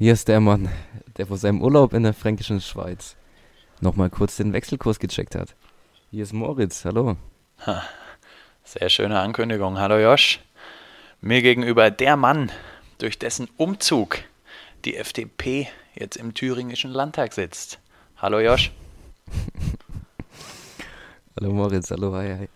Hier 0.00 0.12
ist 0.12 0.28
der 0.28 0.38
Mann, 0.38 0.68
der 1.16 1.26
vor 1.26 1.38
seinem 1.38 1.60
Urlaub 1.60 1.92
in 1.92 2.04
der 2.04 2.14
fränkischen 2.14 2.60
Schweiz 2.60 3.16
nochmal 3.80 4.10
kurz 4.10 4.36
den 4.36 4.52
Wechselkurs 4.52 5.00
gecheckt 5.00 5.34
hat. 5.34 5.56
Hier 6.12 6.22
ist 6.22 6.32
Moritz, 6.32 6.84
hallo. 6.84 7.16
Sehr 8.62 8.90
schöne 8.90 9.18
Ankündigung. 9.18 9.80
Hallo 9.80 9.98
Josh. 9.98 10.38
Mir 11.20 11.42
gegenüber 11.42 11.90
der 11.90 12.16
Mann, 12.16 12.52
durch 12.98 13.18
dessen 13.18 13.48
Umzug 13.56 14.20
die 14.84 14.96
FDP 14.96 15.66
jetzt 15.96 16.16
im 16.16 16.32
thüringischen 16.32 16.92
Landtag 16.92 17.32
sitzt. 17.32 17.80
Hallo 18.18 18.38
Josh. 18.38 18.70
hallo 21.36 21.52
Moritz, 21.52 21.90
hallo, 21.90 22.14
hi, 22.14 22.36
hi. 22.38 22.48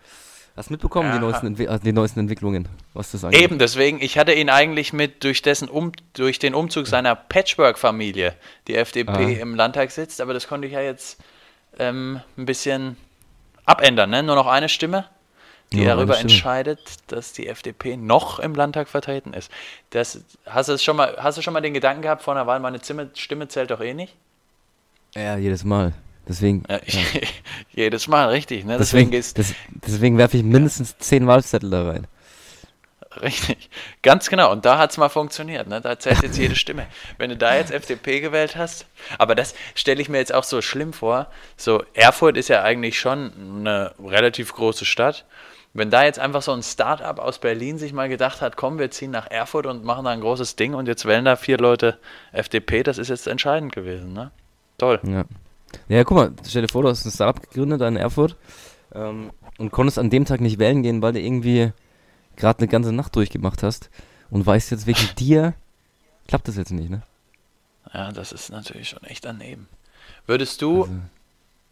Hast 0.57 0.71
mitbekommen, 0.71 1.09
Ja. 1.09 1.15
die, 1.15 1.21
neuesten 1.21 1.47
Entwi 1.47 1.65
äh, 1.65 1.79
die 1.79 1.93
neuesten 1.93 2.21
Entwicklungen, 2.21 2.69
was 2.93 3.13
das 3.13 3.25
angeht? 3.25 3.41
Eben, 3.41 3.59
deswegen, 3.59 4.03
ich 4.03 4.19
hatte 4.19 4.35
ihn 4.35 4.51
eigentlich 4.51 4.93
mit 4.93 5.25
durch, 5.25 5.41
dessen 5.41 5.69
um, 5.69 5.93
durch 6.13 6.39
den 6.39 6.55
Umzug 6.55 6.87
seiner 6.87 7.15
Patchwork-Familie, 7.15 8.35
die 8.69 8.75
FDP 8.77 9.11
Ah. 9.39 9.43
im 9.43 9.55
Landtag 9.55 9.91
sitzt, 9.91 10.21
aber 10.21 10.35
das 10.35 10.49
konnte 10.49 10.67
ich 10.67 10.75
ja 10.75 10.83
jetzt 10.83 11.19
ähm, 11.79 12.21
ein 12.37 12.45
bisschen 12.45 12.97
abändern. 13.65 14.11
Ne? 14.11 14.23
Nur 14.23 14.35
noch 14.37 14.47
eine 14.47 14.69
Stimme, 14.69 15.07
die 15.73 15.79
Nur 15.79 15.87
darüber 15.87 16.19
entscheidet, 16.19 16.81
dass 17.07 17.33
die 17.33 17.49
FDP 17.49 17.97
noch 17.97 18.39
im 18.39 18.55
Landtag 18.55 18.89
vertreten 18.89 19.33
ist. 19.33 19.51
Das, 19.91 20.21
hast, 20.45 20.69
du 20.69 20.77
schon 20.77 20.97
mal, 20.97 21.17
hast 21.19 21.39
du 21.39 21.43
schon 21.43 21.55
mal 21.55 21.63
den 21.63 21.73
Gedanken 21.73 22.03
gehabt 22.03 22.23
vor 22.23 22.35
einer 22.35 22.47
Wahl, 22.47 22.61
meine 22.61 22.79
Stimme 23.15 23.49
zählt 23.49 23.71
doch 23.71 23.81
eh 23.81 23.95
nicht? 23.95 24.15
Ja, 25.15 25.39
jedes 25.39 25.65
Mal. 25.65 25.95
Deswegen, 26.29 26.63
Ja, 26.69 26.81
ja. 26.87 27.01
Jedes 27.75 28.09
Mal, 28.09 28.29
richtig. 28.29 28.65
Ne? 28.65 28.79
deswegen, 28.79 29.11
Deswegen 29.11 29.35
des, 29.35 29.55
deswegen 29.87 30.19
werfe 30.19 30.37
ich 30.37 30.43
mindestens 30.43 30.97
zehn 30.99 31.27
Wahlzettel 31.27 31.71
da 31.71 31.89
rein. 31.89 32.07
Richtig, 33.21 33.69
ganz 34.03 34.31
genau. 34.31 34.51
Und 34.53 34.65
da 34.65 34.79
hat 34.79 34.91
es 34.91 34.97
mal 34.97 35.09
funktioniert. 35.09 35.69
Ne? 35.69 35.81
Da 35.81 35.99
zählt 35.99 36.23
jetzt 36.23 36.39
jede 36.39 36.57
Stimme. 36.57 36.87
Wenn 37.19 37.31
du 37.31 37.37
da 37.37 37.57
jetzt 37.57 37.71
FDP 37.71 38.21
gewählt 38.21 38.57
hast, 38.57 38.87
aber 39.19 39.35
das 39.35 39.55
stelle 39.75 40.01
ich 40.01 40.09
mir 40.09 40.19
jetzt 40.19 40.33
auch 40.33 40.45
so 40.45 40.63
schlimm 40.63 40.93
vor. 40.93 41.27
So, 41.57 41.83
Erfurt 41.93 42.37
ist 42.37 42.49
ja 42.49 42.63
eigentlich 42.63 42.99
schon 42.99 43.33
eine 43.61 43.93
relativ 44.03 44.55
große 44.55 44.85
Stadt. 44.85 45.27
Wenn 45.75 45.91
da 45.91 46.05
jetzt 46.05 46.19
einfach 46.19 46.43
so 46.43 46.53
ein 46.53 46.63
Start-up 46.63 47.19
aus 47.19 47.39
Berlin 47.39 47.79
sich 47.79 47.93
mal 47.93 48.09
gedacht 48.09 48.43
hat, 48.43 48.57
komm, 48.57 48.79
wir 48.79 48.91
ziehen 48.91 49.11
nach 49.11 49.31
Erfurt 49.31 49.67
und 49.67 49.85
machen 49.85 50.05
da 50.05 50.11
ein 50.11 50.21
großes 50.21 50.57
Ding 50.57 50.75
und 50.75 50.87
jetzt 50.87 51.07
wählen 51.07 51.25
da 51.25 51.37
vier 51.37 51.57
Leute 51.59 51.99
FDP, 52.33 52.83
das 52.83 52.99
ist 52.99 53.09
jetzt 53.09 53.27
entscheidend 53.27 53.73
gewesen. 53.73 54.13
Ne? 54.13 54.31
Toll. 54.77 55.01
Ja. 55.05 55.25
Ja, 55.89 56.05
guck 56.05 56.17
mal, 56.17 56.33
stell 56.47 56.63
dir 56.63 56.69
vor, 56.69 56.83
du 56.83 56.89
hast 56.89 57.05
ein 57.05 57.11
Startup 57.11 57.43
gegründet 57.43 57.81
in 57.83 57.97
Erfurt 57.97 58.37
ähm, 58.95 59.31
und 59.59 59.71
konntest 59.73 59.99
an 59.99 60.11
dem 60.11 60.25
Tag 60.25 60.41
nicht 60.41 60.59
wählen 60.59 60.83
gehen, 60.83 61.03
weil 61.03 61.13
du 61.13 61.21
irgendwie 61.21 61.73
gerade 62.37 62.61
eine 62.61 62.69
ganze 62.69 62.93
Nacht 62.93 63.15
durchgemacht 63.17 63.63
hast 63.63 63.91
und 64.31 64.45
weißt 64.47 64.71
jetzt 64.71 64.87
wegen 64.87 65.09
dir, 65.19 65.55
klappt 66.29 66.49
das 66.49 66.57
jetzt 66.57 66.73
nicht, 66.73 66.91
ne? 66.91 67.03
Ja, 67.93 68.13
das 68.13 68.33
ist 68.33 68.51
natürlich 68.51 68.89
schon 68.89 69.05
echt 69.05 69.25
daneben. 69.25 69.69
Würdest 70.27 70.63
du, 70.63 70.85
Also, 70.85 70.95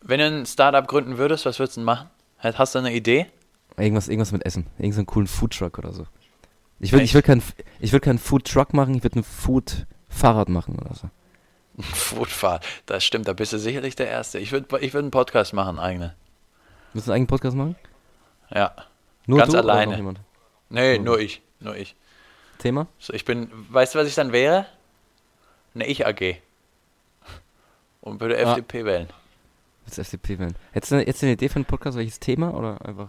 wenn 0.03 0.21
du 0.21 0.27
ein 0.27 0.47
Startup 0.47 0.87
gründen 0.87 1.19
würdest, 1.19 1.47
was 1.47 1.59
würdest 1.59 1.77
du 1.77 1.81
denn 1.81 1.87
machen? 1.87 2.11
Hast 2.39 2.75
du 2.75 2.79
eine 2.79 2.93
Idee? 2.93 3.27
irgendwas, 3.77 4.09
irgendwas 4.09 4.33
mit 4.33 4.45
Essen, 4.45 4.67
irgend 4.79 4.95
so 4.95 5.01
einen 5.01 5.07
coolen 5.07 5.27
Foodtruck 5.27 5.79
oder 5.79 5.93
so. 5.93 6.07
Ich 6.79 6.93
würde 6.93 7.13
würd 7.13 7.25
keinen 7.25 7.43
würd 7.81 8.03
keinen 8.03 8.19
Foodtruck 8.19 8.73
machen, 8.73 8.95
ich 8.95 9.03
würde 9.03 9.21
ein 9.21 9.25
Food-Fahrrad 9.25 10.49
machen 10.49 10.79
oder 10.79 10.95
so. 10.95 11.11
Foodfahrt, 11.83 12.67
das 12.87 13.05
stimmt, 13.05 13.29
da 13.29 13.33
bist 13.33 13.53
du 13.53 13.59
sicherlich 13.59 13.97
der 13.97 14.09
Erste. 14.09 14.39
Ich 14.39 14.53
würde 14.53 14.79
ich 14.81 14.93
würd 14.95 15.03
einen 15.05 15.11
Podcast 15.11 15.53
machen, 15.53 15.79
eigene. 15.79 16.15
Willst 16.93 17.07
du 17.09 17.13
einen 17.13 17.17
eigenen 17.17 17.27
Podcast 17.29 17.57
machen? 17.57 17.77
Ja. 18.51 18.75
Nur 19.27 19.39
Ganz 19.39 19.53
du 19.53 19.59
oder 19.59 19.73
alleine. 19.73 19.93
noch 19.93 19.97
jemand? 19.99 20.21
Nee, 20.71 20.99
Mhm. 20.99 21.05
nur 21.05 21.19
ich. 21.21 21.43
Nur 21.61 21.77
ich. 21.77 21.95
Thema? 22.59 22.87
So, 22.99 23.13
ich 23.13 23.25
bin, 23.25 23.51
weißt 23.71 23.95
du, 23.95 23.99
was 23.99 24.07
ich 24.09 24.15
dann 24.15 24.33
wäre? 24.33 24.67
Eine 25.75 25.87
Ich-AG. 25.87 26.41
Und 28.01 28.21
würde 28.21 28.37
Ah. 28.37 28.51
FDP 28.53 28.85
wählen. 28.85 29.09
Willst 29.85 29.99
du 29.99 30.03
FDP 30.03 30.39
wählen? 30.39 30.55
Hättest 30.73 30.91
du 30.93 30.97
eine- 30.97 31.07
jetzt 31.07 31.23
eine 31.23 31.33
Idee 31.33 31.49
für 31.49 31.57
einen 31.57 31.65
Podcast, 31.65 31.97
welches 31.97 32.19
Thema 32.21 32.55
oder 32.55 32.79
einfach? 32.85 33.09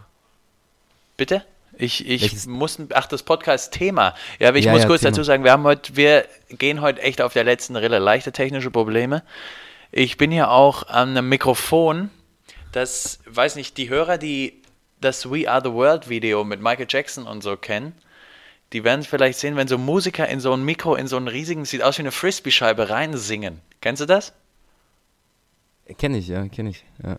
Bitte? 1.17 1.43
Ich, 1.81 2.07
ich 2.07 2.21
Welches- 2.21 2.45
muss, 2.45 2.77
ach, 2.93 3.07
das 3.07 3.23
Podcast-Thema. 3.23 4.13
Ja, 4.37 4.49
aber 4.49 4.57
ich 4.59 4.65
Ja, 4.65 4.71
muss 4.71 4.83
ja, 4.83 4.87
kurz 4.87 5.01
Thema. 5.01 5.11
dazu 5.11 5.23
sagen, 5.23 5.43
wir 5.43 5.51
haben 5.51 5.63
heute, 5.63 5.95
wir 5.95 6.25
gehen 6.49 6.79
heute 6.81 7.01
echt 7.01 7.21
auf 7.21 7.33
der 7.33 7.43
letzten 7.43 7.75
Rille. 7.75 7.97
Leichte 7.97 8.31
technische 8.31 8.69
Probleme. 8.69 9.23
Ich 9.91 10.15
bin 10.17 10.29
hier 10.31 10.51
auch 10.51 10.83
an 10.87 11.09
einem 11.09 11.27
Mikrofon, 11.27 12.11
das, 12.71 13.19
weiß 13.25 13.55
nicht, 13.55 13.77
die 13.77 13.89
Hörer, 13.89 14.19
die 14.19 14.61
das 15.01 15.29
We 15.31 15.49
Are 15.49 15.61
the 15.63 15.71
World 15.73 16.07
Video 16.07 16.43
mit 16.43 16.61
Michael 16.61 16.85
Jackson 16.87 17.25
und 17.25 17.41
so 17.41 17.57
kennen, 17.57 17.93
die 18.73 18.83
werden 18.83 19.01
es 19.01 19.07
vielleicht 19.07 19.39
sehen, 19.39 19.55
wenn 19.55 19.67
so 19.67 19.79
Musiker 19.79 20.27
in 20.29 20.39
so 20.39 20.53
ein 20.53 20.63
Mikro, 20.63 20.93
in 20.95 21.07
so 21.07 21.17
einen 21.17 21.27
riesigen, 21.27 21.65
sieht 21.65 21.81
aus 21.81 21.97
wie 21.97 22.03
eine 22.03 22.11
Frisbee-Scheibe 22.11 22.89
reinsingen. 22.91 23.59
Kennst 23.81 24.01
du 24.01 24.05
das? 24.05 24.33
Kenne 25.97 26.19
ich, 26.19 26.27
ja, 26.27 26.47
kenne 26.47 26.69
ich. 26.69 26.85
Ja. 27.03 27.17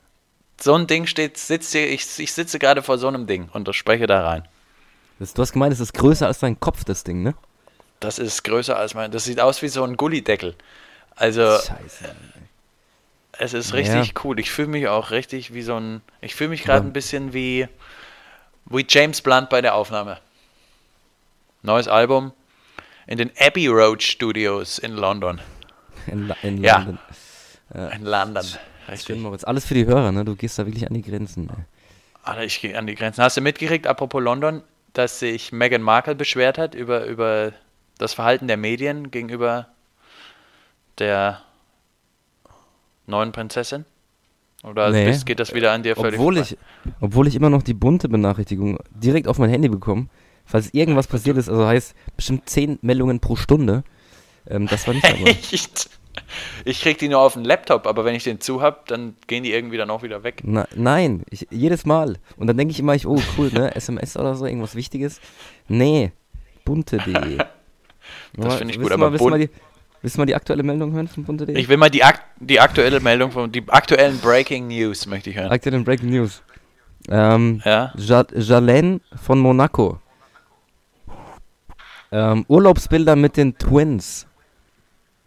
So 0.61 0.75
ein 0.75 0.87
Ding 0.87 1.06
steht, 1.06 1.37
sitzt 1.37 1.73
hier, 1.73 1.91
ich, 1.91 2.06
ich 2.21 2.33
sitze 2.33 2.59
gerade 2.61 2.83
vor 2.83 2.97
so 2.97 3.09
einem 3.09 3.27
Ding 3.27 3.49
und 3.53 3.75
spreche 3.75 4.06
da 4.06 4.25
rein. 4.27 4.49
Das, 5.22 5.34
du 5.34 5.43
hast 5.43 5.53
gemeint, 5.53 5.72
es 5.72 5.78
ist 5.78 5.94
größer 5.94 6.27
als 6.27 6.41
dein 6.41 6.59
Kopf, 6.59 6.83
das 6.83 7.05
Ding, 7.05 7.22
ne? 7.22 7.34
Das 8.00 8.19
ist 8.19 8.43
größer 8.43 8.77
als 8.77 8.94
mein. 8.94 9.12
Das 9.12 9.22
sieht 9.25 9.38
aus 9.41 9.62
wie 9.62 9.69
so 9.69 9.84
ein 9.84 9.97
Gullideckel. 9.97 10.56
Also, 11.15 11.43
Scheiße. 11.59 12.12
es 13.38 13.55
ist 13.55 13.71
Ja. 13.71 13.77
richtig 13.77 14.25
cool. 14.25 14.41
Ich 14.41 14.50
fühle 14.50 14.66
mich 14.66 14.88
auch 14.88 15.12
richtig 15.12 15.55
wie 15.55 15.62
so 15.62 15.77
ein. 15.77 16.00
Ich 16.21 16.34
fühle 16.34 16.50
mich 16.50 16.65
gerade 16.65 16.81
Aber- 16.81 16.88
ein 16.88 16.93
bisschen 16.93 17.32
wie. 17.32 17.69
Wie 18.66 18.84
James 18.88 19.21
Blunt 19.22 19.49
bei 19.49 19.61
der 19.61 19.77
Aufnahme. 19.77 20.19
Neues 21.62 21.87
Album 21.87 22.32
in 23.06 23.19
den 23.19 23.31
Abbey 23.38 23.69
Road 23.69 24.03
Studios 24.03 24.78
in 24.78 24.93
London. 24.93 25.41
In, 26.09 26.32
in 26.43 26.65
Ja. 26.65 26.78
London. 26.78 26.99
In 27.94 28.03
London. 28.05 28.43
Schön, 28.44 28.59
Richtig. 28.88 29.19
Moritz. 29.21 29.44
Alles 29.44 29.65
für 29.66 29.75
die 29.75 29.87
Hörer, 29.87 30.11
ne? 30.11 30.25
Du 30.25 30.34
gehst 30.34 30.59
da 30.59 30.66
wirklich 30.66 30.87
an 30.88 30.94
die 30.94 31.03
Grenzen. 31.03 31.49
Ey. 31.49 31.56
Alter, 32.25 32.43
ich 32.44 32.61
gehe 32.61 32.77
an 32.77 32.88
die 32.88 32.97
Grenzen. 32.97 33.22
Hast 33.22 33.37
du 33.37 33.41
mitgekriegt, 33.41 33.87
apropos 33.87 34.21
London, 34.22 34.62
dass 34.92 35.19
sich 35.19 35.53
Meghan 35.53 35.82
Markle 35.82 36.14
beschwert 36.14 36.58
hat 36.58 36.75
über, 36.75 37.06
über 37.06 37.53
das 37.98 38.14
Verhalten 38.14 38.48
der 38.48 38.56
Medien 38.56 39.10
gegenüber 39.10 39.69
der 40.98 41.41
neuen 43.06 43.32
Prinzessin? 43.32 43.84
Oder 44.62 44.91
Nee. 44.91 45.16
geht 45.25 45.41
das 45.41 45.54
wieder 45.54 45.72
an 45.72 45.82
dir 45.82 45.97
völlig 45.97 46.19
Obwohl 46.20 46.36
vorbei? 46.36 46.56
ich, 46.84 46.92
obwohl 47.00 47.26
ich 47.26 47.34
immer 47.34 47.50
noch 47.50 47.62
die 47.62 47.75
bunte 47.75 48.08
Benachrichtigung 48.08 48.78
direkt 48.91 49.26
auf 49.26 49.38
mein 49.38 49.50
Handy 49.50 49.69
bekomme, 49.69 50.06
falls 50.44 50.72
irgendwas 50.72 51.08
passiert 51.08 51.36
ist, 51.36 51.48
also 51.48 51.66
heißt 51.66 51.94
bestimmt 52.16 52.48
10 52.48 52.78
Meldungen 52.82 53.19
pro 53.20 53.34
Stunde. 53.34 53.82
Ähm, 54.47 54.69
das 54.69 54.86
war 54.86 54.94
nicht. 54.94 55.04
Echt? 55.52 55.91
Ich 56.65 56.81
krieg 56.83 56.99
die 56.99 57.09
nur 57.09 57.21
auf 57.21 57.34
den 57.34 57.45
Laptop, 57.45 57.87
aber 57.87 58.05
wenn 58.05 58.15
ich 58.15 58.25
den 58.25 58.41
zu 58.41 58.61
hab, 58.61 58.87
dann 58.87 59.17
gehen 59.27 59.43
die 59.45 59.53
irgendwie 59.53 59.77
dann 59.78 59.91
auch 59.91 60.03
wieder 60.03 60.23
weg. 60.23 60.41
Na, 60.45 60.67
nein, 60.77 61.23
ich, 61.31 61.47
jedes 61.50 61.87
Mal. 61.87 62.17
Und 62.37 62.47
dann 62.47 62.56
denke 62.56 62.73
ich 62.73 62.78
immer, 62.81 62.95
ich, 62.95 63.06
oh 63.06 63.21
cool, 63.39 63.50
ne? 63.53 63.75
SMS 63.77 64.17
oder 64.17 64.34
so, 64.34 64.45
irgendwas 64.47 64.75
Wichtiges. 64.75 65.21
Nee, 65.69 66.12
bunte.de. 66.65 67.39
Das 68.37 68.56
finde 68.56 68.75
ich 68.75 68.81
gut, 68.81 68.91
aber 68.91 69.06
mal, 69.06 69.12
willst 69.12 69.25
du 69.25 69.28
mal, 69.31 69.39
bunt- 69.39 69.50
die, 69.50 69.61
willst 70.03 70.17
du 70.17 70.21
mal 70.21 70.27
die 70.27 70.34
aktuelle 70.34 70.62
Meldung 70.65 70.93
hören 70.93 71.06
von 71.09 71.23
bunte.de? 71.25 71.56
Ich 71.56 71.69
will 71.69 71.77
mal 71.77 71.89
die, 71.89 72.03
ak 72.03 72.21
die 72.41 72.59
aktuelle 72.61 72.99
Meldung 73.00 73.31
von 73.31 73.50
die 73.53 73.62
aktuellen 73.69 74.19
Breaking 74.19 74.67
News 74.67 75.06
möchte 75.06 75.31
ich 75.31 75.37
hören. 75.37 75.50
Aktuelle 75.50 75.81
Breaking 75.81 76.11
News. 76.11 76.43
Ähm, 77.09 77.62
Ja? 77.65 77.93
Ja, 77.97 78.25
Jalaine 78.34 79.00
von 79.23 79.39
Monaco. 79.39 79.99
Ähm, 82.11 82.44
Urlaubsbilder 82.49 83.17
mit 83.17 83.37
den 83.37 83.56
Twins. 83.56 84.27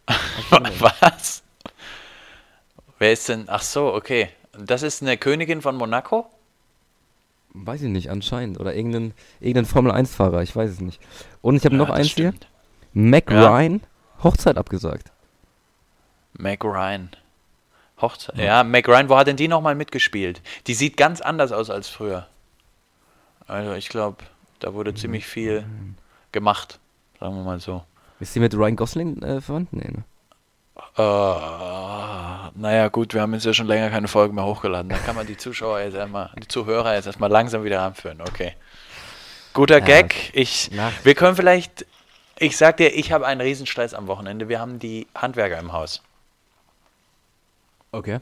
Was? 0.79 1.43
Wer 2.99 3.13
ist 3.13 3.27
denn? 3.29 3.45
Ach 3.47 3.61
so, 3.61 3.93
okay. 3.93 4.29
Das 4.57 4.83
ist 4.83 5.01
eine 5.01 5.17
Königin 5.17 5.61
von 5.61 5.75
Monaco? 5.75 6.29
Weiß 7.53 7.81
ich 7.81 7.89
nicht, 7.89 8.09
anscheinend. 8.09 8.59
Oder 8.59 8.73
irgendein, 8.75 9.13
irgendein 9.39 9.65
Formel-1-Fahrer, 9.65 10.43
ich 10.43 10.55
weiß 10.55 10.69
es 10.71 10.79
nicht. 10.79 11.01
Und 11.41 11.55
ich 11.57 11.65
habe 11.65 11.75
noch 11.75 11.87
Ja, 11.89 11.95
das 11.95 11.99
eins 12.01 12.11
hier. 12.13 12.29
stimmt. 12.29 12.47
Mac 12.93 13.29
Ja. 13.31 13.49
Ryan, 13.49 13.81
Hochzeit 14.23 14.57
abgesagt. 14.57 15.11
Meg 16.33 16.63
Ryan. 16.63 17.09
Hochzeit. 18.01 18.37
Ja, 18.37 18.63
Meg 18.63 18.87
Ryan, 18.87 19.07
wo 19.09 19.17
hat 19.17 19.27
denn 19.27 19.37
die 19.37 19.47
nochmal 19.47 19.75
mitgespielt? 19.75 20.41
Die 20.67 20.73
sieht 20.73 20.97
ganz 20.97 21.21
anders 21.21 21.51
aus 21.53 21.69
als 21.69 21.87
früher. 21.87 22.27
Also 23.47 23.73
ich 23.73 23.89
glaube, 23.89 24.17
da 24.59 24.73
wurde 24.73 24.93
ziemlich 24.93 25.25
viel 25.25 25.65
gemacht, 26.31 26.79
sagen 27.19 27.35
wir 27.35 27.43
mal 27.43 27.59
so. 27.59 27.83
Ist 28.19 28.33
sie 28.33 28.39
mit 28.39 28.53
Ryan 28.55 28.75
Gosling 28.75 29.21
äh, 29.21 29.41
verwandt? 29.41 29.73
Nee, 29.73 29.91
ne? 29.91 30.03
Äh, 30.97 32.51
naja, 32.57 32.87
gut, 32.87 33.13
wir 33.13 33.21
haben 33.21 33.33
jetzt 33.33 33.45
ja 33.45 33.53
schon 33.53 33.67
länger 33.67 33.89
keine 33.89 34.07
Folge 34.07 34.33
mehr 34.33 34.45
hochgeladen. 34.45 34.89
Da 34.89 34.97
kann 34.97 35.15
man 35.15 35.27
die 35.27 35.37
Zuschauer 35.37 35.81
jetzt 35.81 35.95
erstmal, 35.95 36.31
die 36.41 36.47
Zuhörer 36.47 36.95
jetzt 36.95 37.05
erstmal 37.05 37.29
langsam 37.29 37.63
wieder 37.63 37.79
ranführen. 37.79 38.21
Okay. 38.21 38.53
Guter 39.53 39.79
Ja, 39.79 39.85
Gag. 39.85 40.31
Ich, 40.33 40.71
wir 41.03 41.15
können 41.15 41.35
vielleicht, 41.35 41.85
ich 42.39 42.57
sag 42.57 42.77
dir, 42.77 42.89
ich 42.89 43.11
habe 43.11 43.25
einen 43.25 43.41
Riesenstress 43.41 43.93
am 43.93 44.07
Wochenende. 44.07 44.47
Wir 44.49 44.59
haben 44.59 44.79
die 44.79 45.07
Handwerker 45.15 45.59
im 45.59 45.73
Haus. 45.73 46.01
Okay. 47.91 48.19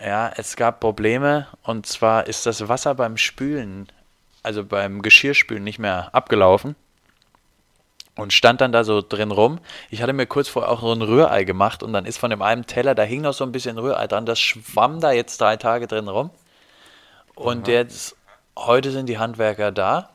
Ja, 0.00 0.32
es 0.36 0.56
gab 0.56 0.80
Probleme 0.80 1.46
und 1.62 1.86
zwar 1.86 2.26
ist 2.26 2.46
das 2.46 2.68
Wasser 2.68 2.94
beim 2.94 3.16
Spülen, 3.16 3.88
also 4.42 4.64
beim 4.64 5.02
Geschirrspülen 5.02 5.62
nicht 5.62 5.78
mehr 5.78 6.12
abgelaufen. 6.12 6.74
Und 8.16 8.32
stand 8.32 8.60
dann 8.60 8.72
da 8.72 8.84
so 8.84 9.02
drin 9.02 9.30
rum. 9.30 9.58
Ich 9.90 10.02
hatte 10.02 10.12
mir 10.12 10.26
kurz 10.26 10.48
vorher 10.48 10.70
auch 10.70 10.80
so 10.80 10.92
ein 10.92 11.02
Rührei 11.02 11.44
gemacht 11.44 11.82
und 11.82 11.92
dann 11.92 12.06
ist 12.06 12.18
von 12.18 12.30
dem 12.30 12.42
einen 12.42 12.66
Teller, 12.66 12.94
da 12.94 13.02
hing 13.02 13.22
noch 13.22 13.34
so 13.34 13.44
ein 13.44 13.52
bisschen 13.52 13.78
Rührei 13.78 14.06
dran, 14.06 14.26
das 14.26 14.38
schwamm 14.38 15.00
da 15.00 15.12
jetzt 15.12 15.40
drei 15.40 15.56
Tage 15.56 15.86
drin 15.86 16.08
rum. 16.08 16.30
Und 17.34 17.66
jetzt, 17.66 18.16
heute 18.56 18.92
sind 18.92 19.08
die 19.08 19.18
Handwerker 19.18 19.72
da 19.72 20.10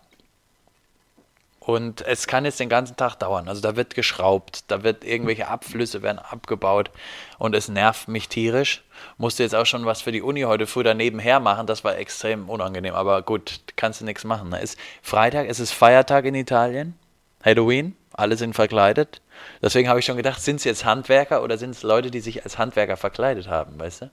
und 1.60 2.01
es 2.01 2.25
kann 2.25 2.46
jetzt 2.46 2.60
den 2.60 2.69
ganzen 2.69 2.96
Tag 2.96 3.16
dauern. 3.16 3.48
Also 3.48 3.62
da 3.62 3.75
wird 3.75 3.94
geschraubt, 3.94 4.63
da 4.69 4.84
wird 4.84 5.04
irgendwelche 5.04 5.50
Abflüsse 5.50 6.02
werden 6.02 6.18
abgebaut 6.18 6.90
und 7.38 7.54
es 7.54 7.68
nervt 7.68 8.07
mich 8.07 8.30
tierisch. 8.30 8.84
Musste 9.18 9.44
jetzt 9.44 9.54
auch 9.54 9.66
schon 9.66 9.86
was 9.86 10.02
für 10.02 10.12
die 10.12 10.22
Uni 10.22 10.42
heute 10.42 10.66
früh 10.66 10.84
daneben 10.84 11.19
her 11.19 11.40
machen, 11.40 11.68
das 11.68 11.84
war 11.84 11.98
extrem 11.98 12.50
unangenehm. 12.50 12.95
Aber 12.95 13.22
gut, 13.22 13.60
kannst 13.75 14.02
du 14.02 14.06
nichts 14.06 14.24
machen. 14.24 14.50
Ne? 14.50 14.62
Ist 14.62 14.80
Freitag, 15.02 15.48
es 15.48 15.60
ist 15.60 15.72
Feiertag 15.72 16.25
in 16.25 16.36
Italien, 16.36 16.98
Halloween, 17.44 17.95
alle 18.13 18.38
sind 18.38 18.53
verkleidet. 18.53 19.21
Deswegen 19.62 19.88
habe 19.88 20.00
ich 20.00 20.06
schon 20.06 20.18
gedacht, 20.18 20.41
sind 20.41 20.57
es 20.57 20.63
jetzt 20.63 20.86
Handwerker 20.86 21.44
oder 21.44 21.57
sind 21.57 21.71
es 21.71 21.83
Leute, 21.83 22.12
die 22.12 22.19
sich 22.19 22.44
als 22.44 22.57
Handwerker 22.57 22.97
verkleidet 22.97 23.47
haben, 23.47 23.80
weißt 23.80 24.01
du? 24.03 24.12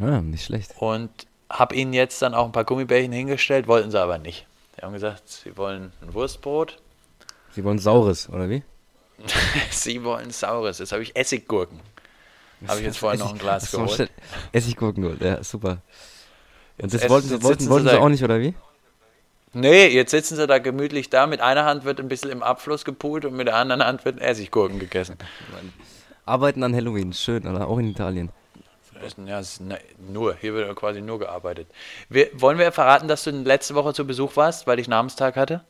Ja, 0.00 0.20
nicht 0.20 0.44
schlecht. 0.44 0.74
Und 0.78 1.10
habe 1.50 1.74
ihnen 1.74 1.92
jetzt 1.92 2.20
dann 2.22 2.34
auch 2.34 2.46
ein 2.46 2.52
paar 2.52 2.64
Gummibärchen 2.64 3.12
hingestellt, 3.12 3.66
wollten 3.68 3.90
sie 3.90 4.00
aber 4.00 4.18
nicht. 4.18 4.46
Sie 4.76 4.82
haben 4.82 4.92
gesagt, 4.92 5.28
sie 5.28 5.56
wollen 5.56 5.92
ein 6.02 6.14
Wurstbrot. 6.14 6.80
Sie 7.52 7.64
wollen 7.64 7.78
saures, 7.78 8.28
oder 8.28 8.48
wie? 8.48 8.62
sie 9.70 10.04
wollen 10.04 10.30
saures. 10.30 10.78
Jetzt 10.78 10.92
habe 10.92 11.02
ich 11.02 11.16
Essiggurken. 11.16 11.80
Habe 12.66 12.80
ich 12.80 12.86
jetzt 12.86 12.98
vorhin 12.98 13.20
noch 13.20 13.32
ein 13.32 13.38
Glas 13.38 13.70
geholt. 13.70 14.10
Essiggurken 14.52 15.02
geholt, 15.02 15.20
ja, 15.20 15.42
super. 15.42 15.78
Und 16.80 16.92
das 16.94 17.02
Jetzt 17.02 17.10
wollten, 17.10 17.30
wollten, 17.30 17.46
sitzen 17.46 17.70
wollten 17.70 17.88
sie 17.88 17.98
auch 18.00 18.08
nicht, 18.08 18.22
oder 18.22 18.40
wie? 18.40 18.54
Nee, 19.52 19.88
jetzt 19.88 20.10
sitzen 20.10 20.36
sie 20.36 20.46
da 20.46 20.58
gemütlich 20.58 21.10
da. 21.10 21.26
Mit 21.26 21.40
einer 21.40 21.64
Hand 21.64 21.84
wird 21.84 22.00
ein 22.00 22.08
bisschen 22.08 22.30
im 22.30 22.42
Abfluss 22.42 22.84
gepult 22.84 23.24
und 23.24 23.34
mit 23.34 23.48
der 23.48 23.56
anderen 23.56 23.84
Hand 23.84 24.04
wird 24.04 24.20
Essiggurken 24.20 24.78
gegessen. 24.78 25.16
Arbeiten 26.26 26.62
an 26.62 26.74
Halloween, 26.74 27.12
schön, 27.12 27.46
oder? 27.46 27.66
Auch 27.68 27.78
in 27.78 27.90
Italien. 27.90 28.30
Ja, 29.24 29.40
ne, 29.60 29.78
nur. 30.12 30.36
Hier 30.40 30.54
wird 30.54 30.74
quasi 30.76 31.00
nur 31.00 31.18
gearbeitet. 31.18 31.68
Wir, 32.08 32.28
wollen 32.34 32.58
wir 32.58 32.72
verraten, 32.72 33.08
dass 33.08 33.24
du 33.24 33.30
letzte 33.30 33.74
Woche 33.74 33.94
zu 33.94 34.06
Besuch 34.06 34.36
warst, 34.36 34.66
weil 34.66 34.78
ich 34.78 34.88
Namenstag 34.88 35.36
hatte? 35.36 35.64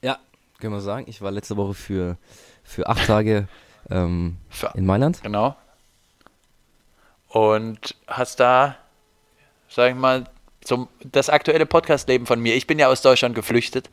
Ja. 0.00 0.18
Können 0.58 0.72
wir 0.72 0.80
sagen, 0.80 1.04
ich 1.08 1.20
war 1.20 1.30
letzte 1.30 1.56
Woche 1.56 1.74
für, 1.74 2.16
für 2.64 2.88
acht 2.88 3.06
Tage 3.06 3.48
ähm, 3.90 4.38
Für, 4.48 4.72
in 4.74 4.86
Mailand. 4.86 5.22
Genau. 5.22 5.56
Und 7.28 7.96
hast 8.06 8.40
da, 8.40 8.76
sag 9.68 9.90
ich 9.90 9.96
mal, 9.96 10.24
so 10.64 10.88
das 11.04 11.28
aktuelle 11.28 11.66
Podcast-Leben 11.66 12.26
von 12.26 12.40
mir. 12.40 12.54
Ich 12.54 12.66
bin 12.66 12.78
ja 12.78 12.88
aus 12.88 13.02
Deutschland 13.02 13.34
geflüchtet, 13.34 13.90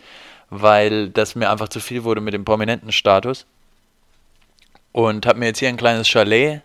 weil 0.49 1.09
das 1.09 1.35
mir 1.35 1.49
einfach 1.49 1.69
zu 1.69 1.79
viel 1.79 2.03
wurde 2.03 2.21
mit 2.21 2.33
dem 2.33 2.45
prominenten 2.45 2.91
Status. 2.91 3.45
Und 4.91 5.25
habe 5.25 5.39
mir 5.39 5.47
jetzt 5.47 5.59
hier 5.59 5.69
ein 5.69 5.77
kleines 5.77 6.07
Chalet 6.07 6.61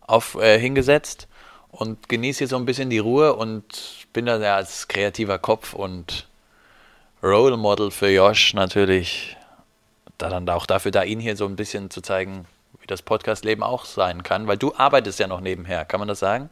auf, 0.00 0.34
äh, 0.34 0.58
hingesetzt 0.58 1.28
und 1.70 2.08
genieße 2.08 2.38
hier 2.38 2.48
so 2.48 2.56
ein 2.56 2.66
bisschen 2.66 2.90
die 2.90 2.98
Ruhe 2.98 3.34
und 3.34 3.64
bin 4.12 4.26
da 4.26 4.38
ja 4.38 4.56
als 4.56 4.88
kreativer 4.88 5.38
Kopf 5.38 5.72
und 5.72 6.28
Role 7.22 7.56
Model 7.56 7.90
für 7.90 8.10
Josh 8.10 8.52
natürlich 8.52 9.36
da 10.22 10.28
dann 10.28 10.48
auch 10.48 10.66
dafür 10.66 10.92
da, 10.92 11.02
ihn 11.02 11.20
hier 11.20 11.36
so 11.36 11.46
ein 11.46 11.56
bisschen 11.56 11.90
zu 11.90 12.00
zeigen, 12.00 12.46
wie 12.80 12.86
das 12.86 13.02
Podcast-Leben 13.02 13.62
auch 13.62 13.84
sein 13.84 14.22
kann, 14.22 14.46
weil 14.46 14.56
du 14.56 14.74
arbeitest 14.74 15.18
ja 15.18 15.26
noch 15.26 15.40
nebenher, 15.40 15.84
kann 15.84 15.98
man 15.98 16.08
das 16.08 16.20
sagen? 16.20 16.48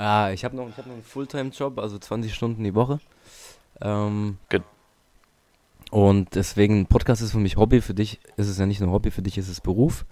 Ah, 0.00 0.30
ich 0.32 0.44
habe 0.44 0.56
noch, 0.56 0.68
ich 0.68 0.76
hab 0.78 0.86
noch 0.86 0.94
einen 0.94 1.02
Fulltime-Job, 1.02 1.78
also 1.78 1.98
20 1.98 2.34
Stunden 2.34 2.64
die 2.64 2.74
Woche. 2.74 3.00
Ähm, 3.82 4.38
Ge- 4.48 4.60
und 5.90 6.34
deswegen, 6.36 6.86
Podcast 6.86 7.20
ist 7.20 7.32
für 7.32 7.38
mich 7.38 7.56
Hobby, 7.56 7.80
für 7.80 7.94
dich 7.94 8.20
ist 8.36 8.48
es 8.48 8.58
ja 8.58 8.64
nicht 8.66 8.80
nur 8.80 8.92
Hobby, 8.92 9.10
für 9.10 9.22
dich 9.22 9.36
ist 9.36 9.48
es 9.48 9.60
Beruf. 9.60 10.06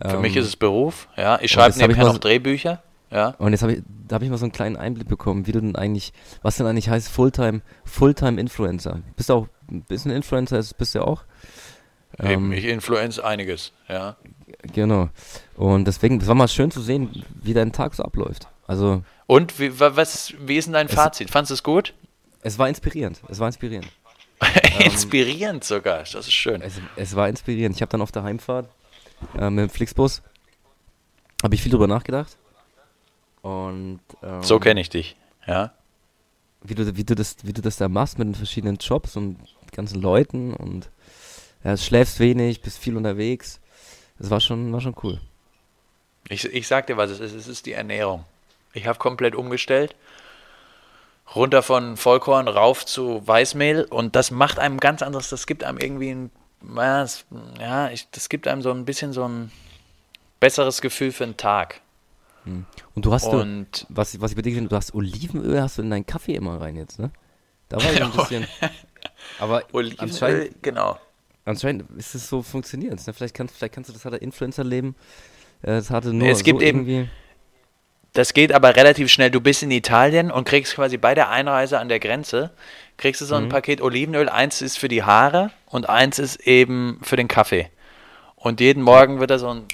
Für 0.00 0.14
Ähm, 0.14 0.20
mich 0.22 0.36
ist 0.36 0.46
es 0.46 0.56
Beruf, 0.56 1.08
ja. 1.16 1.38
Ich 1.42 1.50
schreibe 1.50 1.76
nebenher 1.78 2.04
noch 2.04 2.18
Drehbücher, 2.18 2.82
ja. 3.10 3.34
Und 3.38 3.52
jetzt 3.52 3.62
habe 3.62 3.74
ich, 3.74 3.82
da 4.08 4.14
habe 4.14 4.24
ich 4.24 4.30
mal 4.30 4.38
so 4.38 4.44
einen 4.46 4.52
kleinen 4.52 4.76
Einblick 4.76 5.08
bekommen, 5.08 5.46
wie 5.46 5.52
du 5.52 5.60
denn 5.60 5.76
eigentlich, 5.76 6.12
was 6.42 6.56
denn 6.56 6.66
eigentlich 6.66 6.88
heißt 6.88 7.08
Fulltime, 7.08 7.60
Fulltime 7.84 8.40
Influencer. 8.40 9.00
Bist 9.16 9.28
du 9.28 9.34
auch 9.34 9.46
ein 9.70 9.82
bisschen 9.82 10.10
Influencer, 10.12 10.58
ist- 10.58 10.78
bist 10.78 10.94
du 10.94 11.00
ja 11.00 11.04
auch. 11.04 11.24
Eben, 12.18 12.46
Ähm, 12.46 12.52
ich 12.52 12.64
influenz 12.66 13.18
einiges, 13.18 13.72
ja. 13.88 14.16
genau. 14.72 15.08
Und 15.56 15.86
deswegen, 15.86 16.20
es 16.20 16.26
war 16.28 16.34
mal 16.34 16.48
schön 16.48 16.70
zu 16.70 16.80
sehen, 16.80 17.24
wie 17.42 17.54
dein 17.54 17.72
Tag 17.72 17.94
so 17.94 18.02
abläuft. 18.04 18.48
Also, 18.66 19.02
Und 19.26 19.58
wie, 19.58 19.78
wa- 19.80 19.96
was, 19.96 20.34
wie 20.38 20.56
ist 20.56 20.66
denn 20.66 20.74
dein 20.74 20.88
Fazit? 20.88 21.30
Fandest 21.30 21.50
du 21.50 21.54
es 21.54 21.62
gut? 21.62 21.94
es 22.44 22.58
war 22.58 22.68
inspirierend. 22.68 23.20
Es 23.28 23.38
war 23.38 23.46
inspirierend. 23.46 23.88
Inspirierend 24.80 25.62
sogar, 25.62 25.98
das 26.00 26.14
ist 26.14 26.32
schön. 26.32 26.60
Es, 26.62 26.74
es 26.96 27.14
war 27.14 27.28
inspirierend. 27.28 27.76
Ich 27.76 27.82
habe 27.82 27.90
dann 27.90 28.02
auf 28.02 28.10
der 28.10 28.24
Heimfahrt 28.24 28.68
äh, 29.38 29.48
mit 29.50 29.62
dem 29.62 29.70
Flixbus, 29.70 30.20
habe 31.44 31.54
ich 31.54 31.62
viel 31.62 31.70
drüber 31.70 31.86
nachgedacht. 31.86 32.36
Und 33.42 34.00
ähm, 34.22 34.42
So 34.42 34.58
kenne 34.58 34.80
ich 34.80 34.90
dich, 34.90 35.14
ja. 35.46 35.72
wie 36.62 36.74
du, 36.74 36.96
wie, 36.96 37.04
du 37.04 37.14
das, 37.14 37.36
wie 37.42 37.52
du 37.52 37.62
das 37.62 37.76
da 37.76 37.88
machst 37.88 38.18
mit 38.18 38.26
den 38.26 38.34
verschiedenen 38.34 38.76
Jobs 38.78 39.16
und 39.16 39.38
ganzen 39.70 40.00
Leuten 40.02 40.52
und 40.54 40.90
ja, 41.62 41.76
schläfst 41.76 42.18
wenig, 42.18 42.60
bist 42.62 42.78
viel 42.78 42.96
unterwegs. 42.96 43.60
Das 44.18 44.30
war 44.30 44.40
schon, 44.40 44.72
war 44.72 44.80
schon 44.80 44.96
cool. 45.04 45.20
Ich, 46.28 46.44
ich 46.46 46.66
sag 46.66 46.88
dir, 46.88 46.96
was 46.96 47.10
es 47.12 47.20
ist. 47.20 47.32
Es 47.34 47.46
ist 47.46 47.66
die 47.66 47.72
Ernährung. 47.72 48.24
Ich 48.72 48.86
habe 48.86 48.98
komplett 48.98 49.34
umgestellt. 49.34 49.94
Runter 51.34 51.62
von 51.62 51.96
Vollkorn 51.96 52.48
rauf 52.48 52.84
zu 52.84 53.26
Weißmehl 53.26 53.84
und 53.84 54.16
das 54.16 54.30
macht 54.30 54.58
einem 54.58 54.78
ganz 54.80 55.02
anderes. 55.02 55.30
Das 55.30 55.46
gibt 55.46 55.64
einem 55.64 55.78
irgendwie 55.78 56.10
ein, 56.10 56.30
ja, 56.76 57.06
ja 57.60 57.90
ich, 57.90 58.08
das 58.10 58.28
gibt 58.28 58.46
einem 58.46 58.60
so 58.62 58.70
ein 58.70 58.84
bisschen 58.84 59.12
so 59.12 59.26
ein 59.26 59.50
besseres 60.40 60.80
Gefühl 60.82 61.12
für 61.12 61.24
den 61.24 61.36
Tag. 61.36 61.80
Und 62.44 63.04
du 63.06 63.12
hast, 63.12 63.26
du, 63.32 63.38
Und 63.38 63.86
was, 63.88 64.20
was 64.20 64.32
ich 64.32 64.36
bei 64.36 64.42
dir 64.42 64.50
gesehen 64.50 64.68
du 64.68 64.74
hast 64.76 64.94
Olivenöl, 64.94 65.62
hast 65.62 65.78
du 65.78 65.82
in 65.82 65.90
deinen 65.90 66.06
Kaffee 66.06 66.34
immer 66.34 66.60
rein 66.60 66.74
jetzt, 66.76 66.98
ne? 66.98 67.10
Da 67.68 67.76
war 67.76 67.92
ich 67.92 68.02
ein 68.02 68.10
bisschen. 68.16 68.46
Aber 69.38 69.62
Olivenöl, 69.72 70.00
anscheinend, 70.10 70.62
genau. 70.62 70.98
anscheinend 71.44 71.88
ist 71.96 72.14
es 72.16 72.28
so 72.28 72.42
funktioniert. 72.42 73.06
Ne? 73.06 73.12
Vielleicht, 73.14 73.34
kannst, 73.34 73.56
vielleicht 73.56 73.74
kannst 73.74 73.88
du 73.90 73.94
das 73.94 74.04
harte 74.04 74.16
Influencer-Leben. 74.16 74.96
Äh, 75.62 75.66
das 75.68 75.90
hatte 75.90 76.12
nur 76.12 76.28
Es 76.28 76.42
gibt 76.42 76.60
so 76.60 76.66
eben- 76.66 76.80
irgendwie. 76.80 77.10
Das 78.14 78.34
geht 78.34 78.52
aber 78.52 78.76
relativ 78.76 79.10
schnell. 79.10 79.30
Du 79.30 79.40
bist 79.40 79.62
in 79.62 79.70
Italien 79.70 80.30
und 80.30 80.44
kriegst 80.44 80.74
quasi 80.74 80.98
bei 80.98 81.14
der 81.14 81.30
Einreise 81.30 81.78
an 81.78 81.88
der 81.88 81.98
Grenze, 81.98 82.50
kriegst 82.98 83.20
du 83.22 83.24
so 83.24 83.34
ein 83.36 83.48
Paket 83.48 83.80
Olivenöl. 83.80 84.28
Eins 84.28 84.60
ist 84.60 84.78
für 84.78 84.88
die 84.88 85.02
Haare 85.02 85.50
und 85.66 85.88
eins 85.88 86.18
ist 86.18 86.36
eben 86.46 87.00
für 87.02 87.16
den 87.16 87.28
Kaffee. 87.28 87.70
Und 88.36 88.60
jeden 88.60 88.82
Morgen 88.82 89.18
wird 89.18 89.30
da 89.30 89.38
so 89.38 89.48
ein 89.48 89.64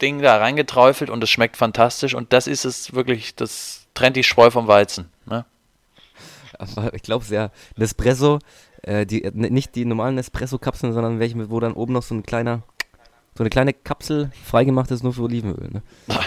Ding 0.00 0.22
da 0.22 0.36
reingeträufelt 0.36 1.10
und 1.10 1.22
es 1.24 1.30
schmeckt 1.30 1.56
fantastisch. 1.56 2.14
Und 2.14 2.32
das 2.32 2.46
ist 2.46 2.64
es 2.64 2.92
wirklich, 2.94 3.34
das 3.34 3.86
trennt 3.94 4.14
die 4.16 4.22
Spreu 4.24 4.50
vom 4.50 4.68
Weizen. 4.68 5.10
Ne? 5.26 5.44
Aber 6.58 6.94
ich 6.94 7.02
glaube 7.02 7.24
sehr. 7.24 7.50
Nespresso, 7.76 8.38
äh, 8.82 9.04
die, 9.06 9.24
äh, 9.24 9.32
nicht 9.34 9.74
die 9.74 9.84
normalen 9.84 10.14
Nespresso-Kapseln, 10.14 10.92
sondern 10.92 11.18
welche, 11.18 11.36
mit- 11.36 11.50
wo 11.50 11.58
dann 11.58 11.72
oben 11.72 11.92
noch 11.92 12.02
so 12.04 12.14
ein 12.14 12.22
kleiner, 12.22 12.62
so 13.36 13.42
eine 13.42 13.50
kleine 13.50 13.72
Kapsel 13.72 14.30
freigemacht 14.44 14.90
ist, 14.90 15.02
nur 15.02 15.12
für 15.12 15.22
Olivenöl. 15.22 15.70
Ne? 15.70 15.82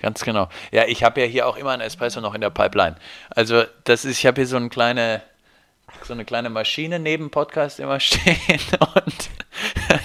Ganz 0.00 0.22
genau. 0.24 0.48
Ja, 0.72 0.84
ich 0.86 1.02
habe 1.02 1.20
ja 1.22 1.26
hier 1.26 1.46
auch 1.46 1.56
immer 1.56 1.70
einen 1.70 1.82
Espresso 1.82 2.20
noch 2.20 2.34
in 2.34 2.40
der 2.42 2.50
Pipeline. 2.50 2.96
Also 3.30 3.64
das 3.84 4.04
ist, 4.04 4.18
ich 4.18 4.26
habe 4.26 4.40
hier 4.40 4.46
so 4.46 4.56
eine 4.56 4.68
kleine, 4.68 5.22
so 6.02 6.12
eine 6.12 6.24
kleine 6.24 6.50
Maschine 6.50 6.98
neben 6.98 7.30
Podcast 7.30 7.80
immer 7.80 7.98
stehen 8.00 8.60
und 8.94 9.30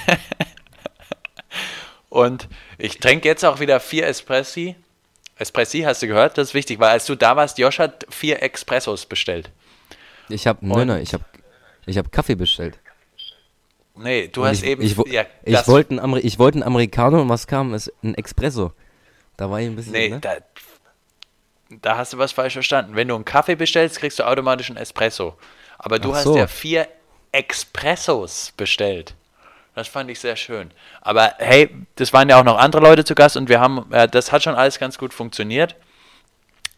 und 2.10 2.48
ich 2.78 3.00
trinke 3.00 3.28
jetzt 3.28 3.46
auch 3.46 3.60
wieder 3.60 3.80
vier 3.80 4.08
Espressi. 4.08 4.76
Espressi 5.36 5.82
hast 5.82 6.02
du 6.02 6.08
gehört? 6.08 6.38
Das 6.38 6.50
ist 6.50 6.54
wichtig, 6.54 6.80
weil 6.80 6.90
als 6.90 7.06
du 7.06 7.16
da 7.16 7.36
warst, 7.36 7.58
Josh 7.58 7.80
hat 7.80 8.06
vier 8.10 8.42
Espressos 8.44 9.06
bestellt. 9.06 9.52
Ich 10.28 10.48
habe, 10.48 10.66
nein, 10.66 10.82
Und- 10.82 10.88
nein, 10.88 11.02
ich 11.02 11.14
habe 11.14 11.24
ich 11.86 11.98
hab 11.98 12.12
Kaffee 12.12 12.36
bestellt. 12.36 12.78
Nee, 14.02 14.30
du 14.30 14.42
Und 14.42 14.48
hast 14.48 14.64
ich, 14.64 14.70
eben 14.70 14.82
ich, 14.82 14.96
ja, 15.08 15.26
ich 15.44 15.68
wollte 15.68 15.92
einen, 15.92 16.00
Ameri 16.00 16.22
ich 16.22 16.40
wollte 16.40 16.56
einen 16.56 16.64
Americano 16.64 17.22
und 17.22 17.30
was 17.30 17.48
kam? 17.48 17.74
Es 17.74 17.92
ein 18.02 18.16
Espresso. 18.16 18.72
Da 19.36 19.50
war 19.50 19.60
ich 19.60 19.68
ein 19.68 19.76
bisschen. 19.76 19.92
Nee, 19.92 20.10
ne? 20.10 20.20
da, 20.20 20.38
da 21.82 21.98
hast 21.98 22.14
du 22.14 22.18
was 22.18 22.32
falsch 22.32 22.54
verstanden. 22.54 22.96
Wenn 22.96 23.10
du 23.10 23.16
einen 23.16 23.26
Kaffee 23.26 23.56
bestellst, 23.56 24.00
kriegst 24.00 24.20
du 24.20 24.24
automatisch 24.24 24.70
einen 24.70 24.78
Espresso. 24.78 25.36
Aber 25.78 26.00
du 26.00 26.12
Ach 26.12 26.16
hast 26.16 26.24
so. 26.24 26.38
ja 26.38 26.48
vier 26.48 26.88
Expressos 27.32 28.54
bestellt. 28.56 29.16
Das 29.76 29.88
fand 29.88 30.10
ich 30.10 30.20
sehr 30.20 30.36
schön. 30.36 30.72
Aber 31.02 31.34
hey, 31.38 31.70
das 31.96 32.12
waren 32.12 32.30
ja 32.30 32.40
auch 32.40 32.44
noch 32.44 32.58
andere 32.58 32.82
Leute 32.82 33.06
zu 33.06 33.16
Gast 33.16 33.38
und 33.38 33.50
wir 33.50 33.60
haben, 33.60 33.86
äh, 33.92 34.08
das 34.08 34.32
hat 34.32 34.44
schon 34.44 34.56
alles 34.56 34.80
ganz 34.80 34.98
gut 34.98 35.14
funktioniert. 35.14 35.76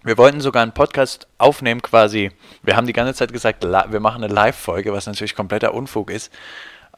Wir 0.03 0.17
wollten 0.17 0.41
sogar 0.41 0.63
einen 0.63 0.73
Podcast 0.73 1.27
aufnehmen 1.37 1.81
quasi. 1.81 2.31
Wir 2.63 2.75
haben 2.75 2.87
die 2.87 2.93
ganze 2.93 3.13
Zeit 3.13 3.31
gesagt, 3.31 3.63
wir 3.63 3.99
machen 3.99 4.23
eine 4.23 4.33
Live-Folge, 4.33 4.93
was 4.93 5.05
natürlich 5.05 5.35
kompletter 5.35 5.75
Unfug 5.75 6.09
ist. 6.09 6.31